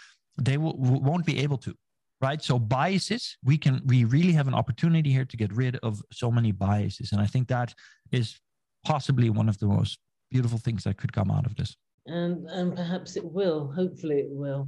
They 0.41 0.57
will, 0.57 0.77
won't 0.77 1.25
be 1.25 1.39
able 1.39 1.57
to 1.59 1.75
right? 2.21 2.41
So 2.41 2.57
biases 2.57 3.37
we 3.43 3.57
can 3.57 3.81
we 3.85 4.05
really 4.05 4.31
have 4.31 4.47
an 4.47 4.55
opportunity 4.55 5.11
here 5.11 5.25
to 5.25 5.37
get 5.37 5.51
rid 5.51 5.75
of 5.77 6.01
so 6.11 6.31
many 6.31 6.51
biases. 6.53 7.11
And 7.11 7.19
i 7.19 7.27
think 7.27 7.49
that 7.49 7.73
is 8.11 8.39
possibly 8.85 9.29
one 9.29 9.49
of 9.49 9.57
the 9.59 9.67
most 9.67 9.99
beautiful 10.31 10.57
things 10.57 10.85
that 10.85 10.97
could 10.97 11.11
come 11.11 11.29
out 11.29 11.45
of 11.45 11.55
this 11.55 11.75
and 12.05 12.47
and 12.49 12.75
perhaps 12.75 13.15
it 13.15 13.25
will. 13.25 13.71
Hopefully, 13.71 14.19
it 14.19 14.29
will. 14.29 14.67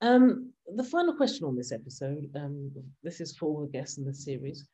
Um, 0.00 0.52
the 0.74 0.84
final 0.84 1.14
question 1.14 1.46
on 1.46 1.56
this 1.56 1.72
episode. 1.72 2.28
Um, 2.34 2.70
this 3.02 3.20
is 3.20 3.36
for 3.36 3.46
all 3.46 3.60
the 3.60 3.72
guests 3.72 3.98
in 3.98 4.04
the 4.04 4.14
series. 4.14 4.66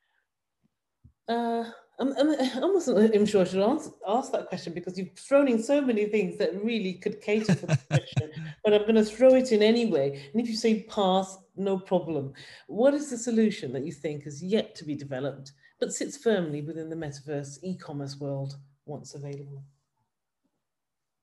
Uh, 1.28 1.64
I'm, 1.98 2.12
I'm, 2.18 2.30
I 2.62 2.66
wasn't 2.66 3.14
even 3.14 3.26
sure 3.26 3.42
I 3.42 3.44
should 3.44 3.62
ask, 3.62 3.90
ask 4.06 4.32
that 4.32 4.48
question 4.48 4.72
because 4.72 4.98
you've 4.98 5.16
thrown 5.16 5.48
in 5.48 5.62
so 5.62 5.80
many 5.80 6.06
things 6.06 6.38
that 6.38 6.62
really 6.64 6.94
could 6.94 7.20
cater 7.20 7.54
for 7.54 7.66
the 7.66 7.78
question, 7.90 8.30
but 8.64 8.74
I'm 8.74 8.82
going 8.82 8.96
to 8.96 9.04
throw 9.04 9.34
it 9.34 9.52
in 9.52 9.62
anyway. 9.62 10.28
And 10.32 10.42
if 10.42 10.48
you 10.48 10.56
say 10.56 10.82
pass, 10.84 11.38
no 11.56 11.78
problem. 11.78 12.32
What 12.66 12.94
is 12.94 13.10
the 13.10 13.18
solution 13.18 13.72
that 13.72 13.84
you 13.84 13.92
think 13.92 14.26
is 14.26 14.42
yet 14.42 14.74
to 14.76 14.84
be 14.84 14.94
developed 14.94 15.52
but 15.80 15.92
sits 15.92 16.16
firmly 16.16 16.62
within 16.62 16.88
the 16.88 16.96
metaverse 16.96 17.58
e-commerce 17.62 18.18
world 18.18 18.56
once 18.86 19.14
available? 19.14 19.62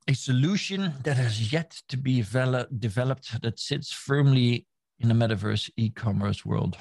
A 0.09 0.13
solution 0.15 0.91
that 1.03 1.17
has 1.17 1.53
yet 1.53 1.69
to 1.87 1.95
be 1.95 2.15
developed 2.79 3.41
that 3.43 3.59
sits 3.59 3.93
firmly 3.93 4.65
in 4.99 5.07
the 5.07 5.13
metaverse 5.13 5.69
e-commerce 5.77 6.43
world? 6.43 6.77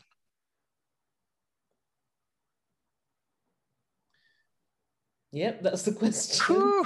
Yep, 5.33 5.63
that's 5.63 5.83
the 5.83 5.93
question. 5.93 6.57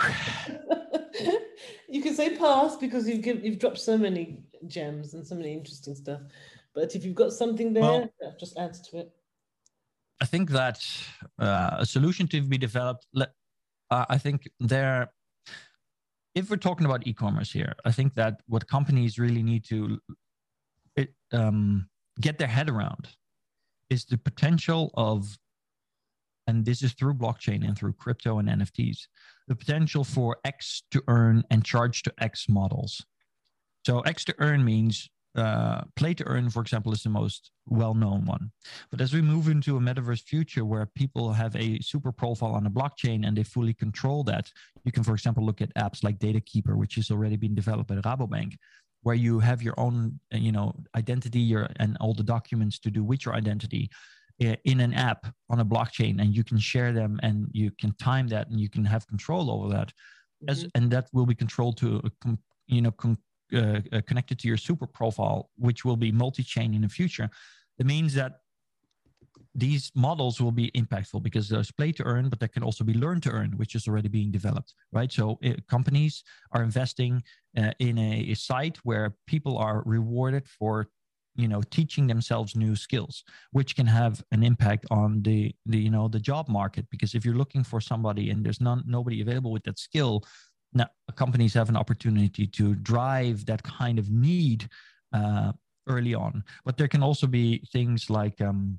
you 1.88 2.03
can 2.03 2.12
say 2.12 2.36
pass 2.36 2.74
because 2.74 3.09
you've 3.09 3.22
give, 3.22 3.45
you've 3.45 3.61
dropped 3.61 3.78
so 3.78 3.97
many 3.97 4.43
gems 4.66 5.14
and 5.14 5.24
so 5.24 5.36
many 5.36 5.53
interesting 5.53 5.95
stuff. 5.95 6.22
But 6.74 6.97
if 6.97 7.05
you've 7.05 7.14
got 7.14 7.32
something 7.32 7.72
there, 7.72 7.84
well, 7.84 8.12
that 8.20 8.40
just 8.40 8.59
adds 8.59 8.80
to 8.88 8.99
it. 8.99 9.12
I 10.20 10.24
think 10.24 10.51
that 10.51 10.84
uh, 11.38 11.76
a 11.78 11.86
solution 11.86 12.26
to 12.28 12.43
be 12.43 12.59
developed. 12.59 13.07
Uh, 13.14 13.26
I 14.09 14.18
think 14.18 14.49
there 14.59 15.12
if 16.35 16.51
we're 16.51 16.57
talking 16.57 16.87
about 16.87 17.07
e-commerce 17.07 17.53
here, 17.53 17.74
I 17.85 17.93
think 17.93 18.14
that 18.14 18.41
what 18.47 18.66
companies 18.66 19.18
really 19.18 19.43
need 19.43 19.64
to 19.66 19.99
it, 20.97 21.14
um, 21.33 21.89
get 22.20 22.39
their 22.39 22.49
head 22.49 22.70
around 22.70 23.09
is 23.91 24.05
the 24.05 24.18
potential 24.18 24.91
of, 24.95 25.39
and 26.47 26.64
this 26.64 26.83
is 26.83 26.93
through 26.93 27.14
blockchain 27.14 27.66
and 27.66 27.76
through 27.76 27.93
crypto 27.95 28.39
and 28.39 28.49
NFTs, 28.49 29.07
the 29.49 29.55
potential 29.55 30.05
for 30.05 30.39
X 30.45 30.83
to 30.91 31.03
earn 31.09 31.45
and 31.51 31.64
charge 31.64 32.03
to 32.05 32.14
X 32.18 32.49
models. 32.49 33.05
So 33.87 34.01
X 34.01 34.24
to 34.26 34.35
earn 34.39 34.64
means 34.64 35.11
uh, 35.35 35.83
play 35.97 36.14
to 36.14 36.26
earn, 36.26 36.51
for 36.51 36.61
example, 36.61 36.93
is 36.93 37.03
the 37.03 37.09
most 37.09 37.51
well-known 37.66 38.24
one. 38.26 38.51
But 38.91 39.01
as 39.01 39.14
we 39.14 39.22
move 39.22 39.49
into 39.49 39.76
a 39.76 39.80
metaverse 39.80 40.22
future 40.22 40.64
where 40.64 40.87
people 40.95 41.33
have 41.33 41.57
a 41.57 41.78
super 41.80 42.12
profile 42.12 42.55
on 42.55 42.66
a 42.66 42.70
blockchain 42.70 43.26
and 43.26 43.37
they 43.37 43.43
fully 43.43 43.72
control 43.72 44.24
that, 44.24 44.51
you 44.85 44.93
can, 44.93 45.03
for 45.03 45.14
example, 45.14 45.45
look 45.45 45.62
at 45.62 45.74
apps 45.74 46.05
like 46.05 46.18
Data 46.18 46.41
Keeper, 46.41 46.76
which 46.76 46.99
is 46.99 47.11
already 47.11 47.37
being 47.37 47.55
developed 47.55 47.89
by 47.89 47.97
Rabobank, 47.97 48.57
where 49.03 49.14
you 49.14 49.39
have 49.39 49.62
your 49.62 49.74
own, 49.78 50.18
uh, 50.35 50.39
you 50.39 50.53
know, 50.53 50.74
identity 50.97 51.41
your, 51.41 51.68
and 51.76 51.97
all 52.01 52.14
the 52.14 52.22
documents 52.22 52.78
to 52.80 52.91
do 52.91 53.03
with 53.03 53.24
your 53.24 53.35
identity 53.35 53.91
uh, 54.45 54.57
in 54.64 54.80
an 54.80 54.93
app 54.95 55.26
on 55.51 55.61
a 55.61 55.64
blockchain, 55.64 56.20
and 56.20 56.35
you 56.35 56.45
can 56.45 56.59
share 56.59 56.93
them 56.93 57.18
and 57.22 57.49
you 57.53 57.70
can 57.80 57.95
time 57.97 58.28
that 58.28 58.49
and 58.49 58.61
you 58.61 58.68
can 58.68 58.85
have 58.85 59.07
control 59.07 59.51
over 59.51 59.68
that. 59.68 59.93
As, 60.49 60.64
mm-hmm. 60.64 60.68
and 60.74 60.91
that 60.91 61.09
will 61.12 61.26
be 61.26 61.35
controlled 61.35 61.76
to 61.78 62.03
a, 62.05 62.37
you 62.66 62.83
know 62.83 62.91
com- 62.91 63.18
uh, 63.55 63.80
uh, 63.92 64.00
connected 64.07 64.38
to 64.40 64.48
your 64.48 64.57
super 64.57 64.86
profile, 64.86 65.50
which 65.57 65.84
will 65.84 65.96
be 65.96 66.12
multi-chain 66.12 66.74
in 66.74 66.82
the 66.82 66.88
future. 66.88 67.28
That 67.78 67.86
means 67.86 68.14
that 68.14 68.32
these 69.55 69.92
models 69.94 70.40
will 70.40 70.53
be 70.53 70.70
impactful 70.70 71.22
because 71.22 71.48
there's 71.48 71.70
play 71.70 71.92
to 71.92 72.05
earn, 72.05 72.28
but 72.28 72.40
there 72.40 72.48
can 72.48 72.62
also 72.62 72.84
be 72.84 72.94
learn 72.94 73.20
to 73.20 73.30
earn, 73.30 73.53
which 73.57 73.74
is 73.74 73.86
already 73.86 74.09
being 74.09 74.30
developed, 74.30 74.74
right? 74.92 75.12
So 75.12 75.38
uh, 75.44 75.53
companies 75.68 76.24
are 76.53 76.62
investing 76.62 77.22
uh, 77.57 77.72
in 77.78 77.98
a, 77.98 78.30
a, 78.30 78.34
site 78.34 78.78
where 78.82 79.14
people 79.26 79.59
are 79.59 79.82
rewarded 79.84 80.48
for, 80.48 80.88
you 81.34 81.48
know, 81.48 81.61
teaching 81.70 82.07
themselves 82.07 82.57
new 82.57 82.74
skills, 82.74 83.24
which 83.50 83.76
can 83.76 83.86
have 83.86 84.22
an 84.32 84.42
impact 84.42 84.86
on 84.90 85.22
the, 85.22 85.55
the 85.66 85.78
you 85.78 85.90
know, 85.90 86.09
the 86.09 86.20
job 86.20 86.48
market. 86.48 86.86
Because 86.90 87.14
if 87.14 87.24
you're 87.24 87.34
looking 87.34 87.64
for 87.64 87.80
somebody 87.80 88.30
and 88.30 88.44
there's 88.44 88.61
none, 88.61 88.82
nobody 88.86 89.20
available 89.20 89.53
with 89.53 89.64
that 89.64 89.78
skill, 89.78 90.24
now 90.74 90.88
companies 91.16 91.54
have 91.54 91.68
an 91.68 91.76
opportunity 91.76 92.46
to 92.46 92.74
drive 92.74 93.46
that 93.46 93.62
kind 93.62 93.98
of 93.98 94.10
need 94.10 94.68
uh, 95.12 95.52
early 95.88 96.14
on. 96.14 96.44
But 96.64 96.76
there 96.76 96.88
can 96.88 97.02
also 97.02 97.26
be 97.26 97.62
things 97.72 98.08
like 98.08 98.40
um, 98.40 98.78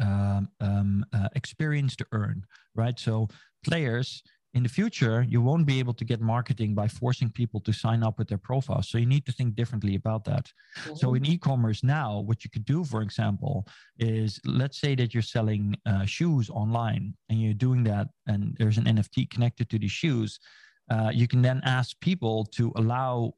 um, 0.00 0.48
um, 0.60 1.04
uh, 1.12 1.28
experience 1.34 1.94
to 1.96 2.06
earn 2.12 2.44
right? 2.74 2.98
So 2.98 3.28
players 3.66 4.22
in 4.54 4.64
the 4.64 4.68
future 4.68 5.24
you 5.28 5.40
won't 5.40 5.64
be 5.64 5.78
able 5.78 5.94
to 5.94 6.04
get 6.04 6.20
marketing 6.20 6.74
by 6.74 6.88
forcing 6.88 7.30
people 7.30 7.60
to 7.60 7.72
sign 7.72 8.02
up 8.02 8.18
with 8.18 8.26
their 8.26 8.38
profiles 8.38 8.88
so 8.88 8.98
you 8.98 9.06
need 9.06 9.24
to 9.24 9.30
think 9.30 9.54
differently 9.54 9.94
about 9.94 10.24
that. 10.24 10.46
Mm-hmm. 10.46 10.96
so 10.96 11.14
in 11.14 11.24
e-commerce 11.24 11.84
now 11.84 12.18
what 12.18 12.42
you 12.42 12.50
could 12.50 12.64
do 12.64 12.82
for 12.82 13.00
example 13.00 13.64
is 14.00 14.40
let's 14.44 14.80
say 14.80 14.96
that 14.96 15.14
you're 15.14 15.22
selling 15.22 15.76
uh, 15.86 16.04
shoes 16.04 16.50
online 16.50 17.14
and 17.28 17.40
you're 17.40 17.54
doing 17.54 17.84
that 17.84 18.08
and 18.26 18.56
there's 18.58 18.76
an 18.76 18.86
nft 18.86 19.30
connected 19.30 19.70
to 19.70 19.78
the 19.78 19.86
shoes 19.86 20.40
uh, 20.90 21.10
you 21.12 21.26
can 21.28 21.40
then 21.40 21.60
ask 21.64 21.98
people 22.00 22.44
to 22.44 22.72
allow 22.76 23.32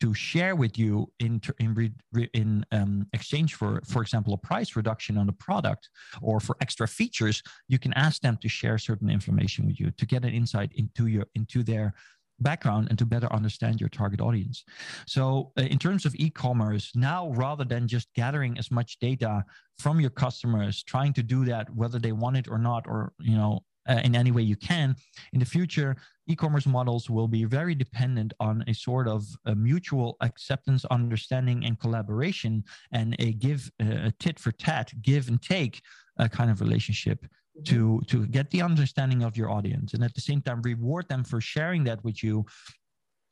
to 0.00 0.12
share 0.12 0.56
with 0.56 0.78
you 0.78 1.10
in 1.20 1.40
in, 1.58 1.94
in 2.34 2.66
um, 2.72 3.06
exchange 3.12 3.54
for 3.54 3.80
for 3.86 4.02
example 4.02 4.34
a 4.34 4.38
price 4.38 4.76
reduction 4.76 5.16
on 5.16 5.26
the 5.26 5.32
product 5.32 5.88
or 6.20 6.38
for 6.40 6.56
extra 6.60 6.86
features 6.86 7.42
you 7.68 7.78
can 7.78 7.92
ask 7.94 8.20
them 8.20 8.38
to 8.42 8.48
share 8.48 8.78
certain 8.78 9.08
information 9.08 9.66
with 9.66 9.80
you 9.80 9.90
to 9.92 10.06
get 10.06 10.24
an 10.24 10.34
insight 10.34 10.70
into 10.74 11.06
your 11.06 11.24
into 11.34 11.62
their 11.62 11.94
background 12.40 12.88
and 12.90 12.98
to 12.98 13.06
better 13.06 13.32
understand 13.32 13.80
your 13.80 13.88
target 13.88 14.20
audience 14.20 14.64
so 15.06 15.50
uh, 15.58 15.62
in 15.62 15.78
terms 15.78 16.04
of 16.04 16.14
e-commerce 16.16 16.92
now 16.94 17.30
rather 17.30 17.64
than 17.64 17.88
just 17.88 18.12
gathering 18.14 18.58
as 18.58 18.70
much 18.70 18.98
data 18.98 19.42
from 19.78 19.98
your 19.98 20.10
customers 20.10 20.82
trying 20.82 21.14
to 21.14 21.22
do 21.22 21.46
that 21.46 21.74
whether 21.74 21.98
they 21.98 22.12
want 22.12 22.36
it 22.36 22.46
or 22.48 22.58
not 22.58 22.84
or 22.86 23.14
you 23.18 23.34
know 23.34 23.62
uh, 23.88 24.00
in 24.04 24.14
any 24.14 24.30
way 24.30 24.42
you 24.42 24.56
can. 24.56 24.96
In 25.32 25.40
the 25.40 25.46
future, 25.46 25.96
e-commerce 26.26 26.66
models 26.66 27.08
will 27.08 27.28
be 27.28 27.44
very 27.44 27.74
dependent 27.74 28.32
on 28.40 28.64
a 28.66 28.74
sort 28.74 29.08
of 29.08 29.24
a 29.46 29.54
mutual 29.54 30.16
acceptance, 30.20 30.84
understanding, 30.86 31.64
and 31.64 31.78
collaboration, 31.78 32.64
and 32.92 33.16
a 33.18 33.32
give 33.32 33.70
uh, 33.80 34.08
a 34.08 34.12
tit 34.18 34.38
for 34.38 34.52
tat, 34.52 34.92
give 35.02 35.28
and 35.28 35.40
take 35.42 35.82
uh, 36.18 36.28
kind 36.28 36.50
of 36.50 36.60
relationship 36.60 37.24
mm-hmm. 37.24 37.62
to 37.64 38.00
to 38.06 38.26
get 38.26 38.50
the 38.50 38.62
understanding 38.62 39.22
of 39.22 39.36
your 39.36 39.50
audience, 39.50 39.94
and 39.94 40.02
at 40.02 40.14
the 40.14 40.20
same 40.20 40.40
time 40.40 40.60
reward 40.62 41.08
them 41.08 41.24
for 41.24 41.40
sharing 41.40 41.84
that 41.84 42.02
with 42.04 42.22
you 42.22 42.44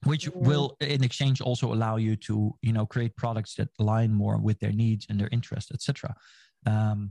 which 0.04 0.28
mm-hmm. 0.28 0.46
will 0.46 0.76
in 0.80 1.02
exchange 1.02 1.40
also 1.40 1.72
allow 1.72 1.96
you 1.96 2.14
to 2.14 2.54
you 2.60 2.72
know 2.72 2.84
create 2.84 3.16
products 3.16 3.54
that 3.54 3.68
align 3.78 4.12
more 4.12 4.36
with 4.38 4.58
their 4.60 4.72
needs 4.72 5.06
and 5.08 5.18
their 5.18 5.30
interests 5.32 5.72
etc 5.72 6.14
um, 6.66 7.10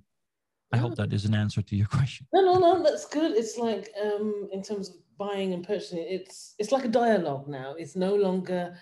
I 0.74 0.78
hope 0.78 0.96
that 0.96 1.14
is 1.14 1.26
an 1.26 1.36
answer 1.36 1.62
to 1.62 1.76
your 1.76 1.88
question. 1.98 2.26
No, 2.34 2.42
no, 2.42 2.58
no, 2.58 2.84
that's 2.84 3.06
good. 3.06 3.38
It's 3.38 3.58
like 3.58 3.92
um, 4.02 4.50
in 4.52 4.64
terms 4.64 4.90
of 4.90 4.96
buying 5.18 5.54
and 5.54 5.66
purchasing, 5.66 6.06
it's 6.08 6.56
it's 6.60 6.72
like 6.72 6.86
a 6.86 6.90
dialogue 6.90 7.48
now. 7.48 7.76
It's 7.78 7.96
no 7.96 8.16
longer 8.16 8.76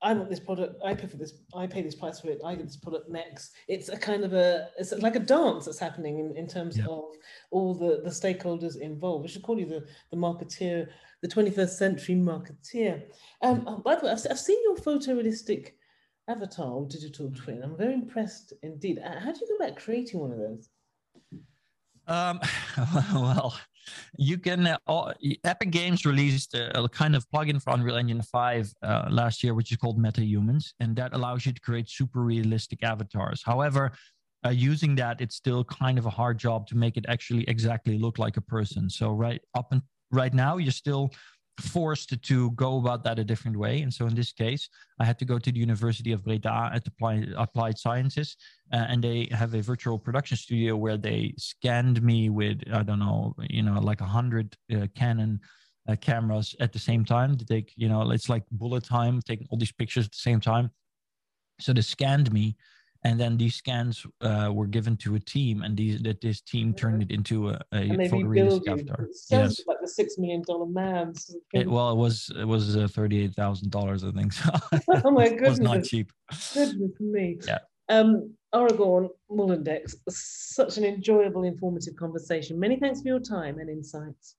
I 0.00 0.12
want 0.12 0.30
this 0.30 0.40
product, 0.40 0.80
I 0.84 0.94
pay 0.94 1.08
for 1.08 1.16
this, 1.16 1.34
I 1.54 1.66
pay 1.66 1.82
this 1.82 1.96
price 1.96 2.20
for 2.20 2.28
it, 2.28 2.40
I 2.44 2.54
get 2.54 2.66
this 2.66 2.76
product 2.76 3.10
next. 3.10 3.52
It's 3.66 3.88
a 3.88 3.96
kind 3.96 4.24
of 4.24 4.32
a 4.32 4.68
it's 4.78 4.92
like 4.92 5.16
a 5.16 5.20
dance 5.20 5.64
that's 5.64 5.78
happening 5.78 6.20
in, 6.20 6.36
in 6.36 6.46
terms 6.46 6.78
yeah. 6.78 6.84
of 6.84 7.04
all 7.50 7.74
the, 7.74 8.00
the 8.04 8.10
stakeholders 8.10 8.80
involved. 8.80 9.22
We 9.22 9.28
should 9.28 9.42
call 9.42 9.58
you 9.58 9.66
the, 9.66 9.84
the 10.10 10.16
marketeer, 10.16 10.88
the 11.22 11.28
21st 11.28 11.70
century 11.70 12.14
marketeer. 12.14 13.02
Um, 13.42 13.64
oh, 13.66 13.78
by 13.78 13.96
the 13.96 14.06
way, 14.06 14.12
I've, 14.12 14.24
I've 14.30 14.38
seen 14.38 14.62
your 14.62 14.76
photorealistic 14.76 15.72
avatar 16.28 16.70
or 16.70 16.86
digital 16.86 17.32
twin. 17.32 17.62
I'm 17.64 17.76
very 17.76 17.94
impressed 17.94 18.52
indeed. 18.62 19.00
How 19.02 19.32
do 19.32 19.40
you 19.40 19.58
go 19.58 19.64
about 19.64 19.78
creating 19.78 20.20
one 20.20 20.30
of 20.30 20.38
those? 20.38 20.68
Um, 22.08 22.40
well, 23.14 23.56
you 24.16 24.38
can. 24.38 24.66
Uh, 24.66 24.78
all, 24.86 25.12
Epic 25.44 25.70
Games 25.70 26.04
released 26.04 26.54
a, 26.54 26.82
a, 26.82 26.88
kind 26.88 27.14
of 27.14 27.28
plugin 27.30 27.62
for 27.62 27.74
Unreal 27.74 27.96
Engine 27.96 28.22
5 28.22 28.72
uh, 28.82 29.08
last 29.10 29.44
year, 29.44 29.54
which 29.54 29.70
is 29.70 29.76
called 29.76 29.98
MetaHumans, 29.98 30.72
and 30.80 30.96
that 30.96 31.14
allows 31.14 31.46
you 31.46 31.52
to 31.52 31.60
create 31.60 31.88
super 31.88 32.20
realistic 32.22 32.82
avatars. 32.82 33.42
However, 33.44 33.92
uh, 34.44 34.50
using 34.50 34.94
that, 34.96 35.20
it's 35.20 35.36
still 35.36 35.64
kind 35.64 35.98
of 35.98 36.06
a 36.06 36.10
hard 36.10 36.38
job 36.38 36.66
to 36.68 36.76
make 36.76 36.96
it 36.96 37.04
actually 37.08 37.44
exactly 37.48 37.98
look 37.98 38.18
like 38.18 38.36
a 38.36 38.40
person. 38.40 38.88
So 38.88 39.12
right 39.12 39.40
up 39.54 39.72
and 39.72 39.82
right 40.10 40.32
now, 40.32 40.56
you're 40.56 40.72
still 40.72 41.10
forced 41.60 42.22
to 42.22 42.50
go 42.52 42.78
about 42.78 43.04
that 43.04 43.18
a 43.18 43.24
different 43.24 43.56
way. 43.56 43.82
And 43.82 43.92
so 43.92 44.06
in 44.06 44.14
this 44.14 44.32
case, 44.32 44.68
I 45.00 45.04
had 45.04 45.18
to 45.18 45.24
go 45.24 45.38
to 45.38 45.52
the 45.52 45.58
University 45.58 46.12
of 46.12 46.24
Breda 46.24 46.70
at 46.74 46.86
Applied, 46.86 47.32
Applied 47.36 47.78
Sciences, 47.78 48.36
uh, 48.72 48.86
and 48.88 49.02
they 49.02 49.28
have 49.32 49.54
a 49.54 49.62
virtual 49.62 49.98
production 49.98 50.36
studio 50.36 50.76
where 50.76 50.96
they 50.96 51.34
scanned 51.38 52.02
me 52.02 52.30
with 52.30 52.62
I 52.72 52.82
don't 52.82 52.98
know, 52.98 53.34
you 53.48 53.62
know, 53.62 53.80
like 53.80 54.00
a 54.00 54.06
hundred 54.06 54.56
uh, 54.72 54.86
Canon. 54.94 55.40
Uh, 55.90 55.96
cameras 55.96 56.54
at 56.60 56.70
the 56.70 56.78
same 56.78 57.02
time 57.02 57.34
to 57.34 57.46
take, 57.46 57.72
you 57.74 57.88
know, 57.88 58.10
it's 58.10 58.28
like 58.28 58.44
bullet 58.50 58.84
time, 58.84 59.22
taking 59.22 59.46
all 59.48 59.56
these 59.56 59.72
pictures 59.72 60.04
at 60.04 60.12
the 60.12 60.18
same 60.18 60.38
time. 60.38 60.70
So 61.60 61.72
they 61.72 61.80
scanned 61.80 62.30
me 62.30 62.58
and 63.04 63.18
then 63.18 63.36
these 63.36 63.54
scans 63.54 64.04
uh, 64.20 64.50
were 64.52 64.66
given 64.66 64.96
to 64.98 65.14
a 65.14 65.20
team, 65.20 65.62
and 65.62 65.76
these 65.76 66.00
that 66.02 66.20
this 66.20 66.40
team 66.40 66.74
turned 66.74 67.02
it 67.02 67.10
into 67.10 67.50
a, 67.50 67.60
a 67.72 67.88
photorealistic 67.88 68.68
avatar. 68.68 69.04
It 69.04 69.16
yes. 69.30 69.60
like 69.66 69.78
the 69.80 69.88
six 69.88 70.18
million 70.18 70.42
dollar 70.46 70.66
man. 70.66 71.12
It, 71.52 71.68
well, 71.68 71.92
it 71.92 71.96
was 71.96 72.30
it 72.38 72.44
was 72.44 72.76
uh, 72.76 72.88
thirty 72.88 73.22
eight 73.22 73.34
thousand 73.34 73.70
dollars, 73.70 74.02
I 74.02 74.10
think. 74.10 74.32
So 74.32 74.50
oh 75.04 75.10
my 75.10 75.28
goodness, 75.28 75.42
it 75.42 75.50
was 75.50 75.60
not 75.60 75.84
cheap. 75.84 76.12
Goodness 76.54 76.92
me. 77.00 77.38
Yeah. 77.46 77.58
Um, 77.88 78.34
Aragorn 78.54 79.08
Meulendijks, 79.30 79.94
such 80.08 80.78
an 80.78 80.84
enjoyable, 80.84 81.44
informative 81.44 81.96
conversation. 81.96 82.58
Many 82.58 82.78
thanks 82.78 83.02
for 83.02 83.08
your 83.08 83.20
time 83.20 83.58
and 83.58 83.68
insights. 83.68 84.36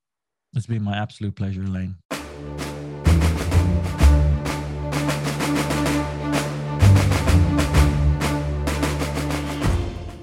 It's 0.56 0.66
been 0.66 0.84
my 0.84 0.98
absolute 0.98 1.36
pleasure, 1.36 1.62
Elaine. 1.62 1.96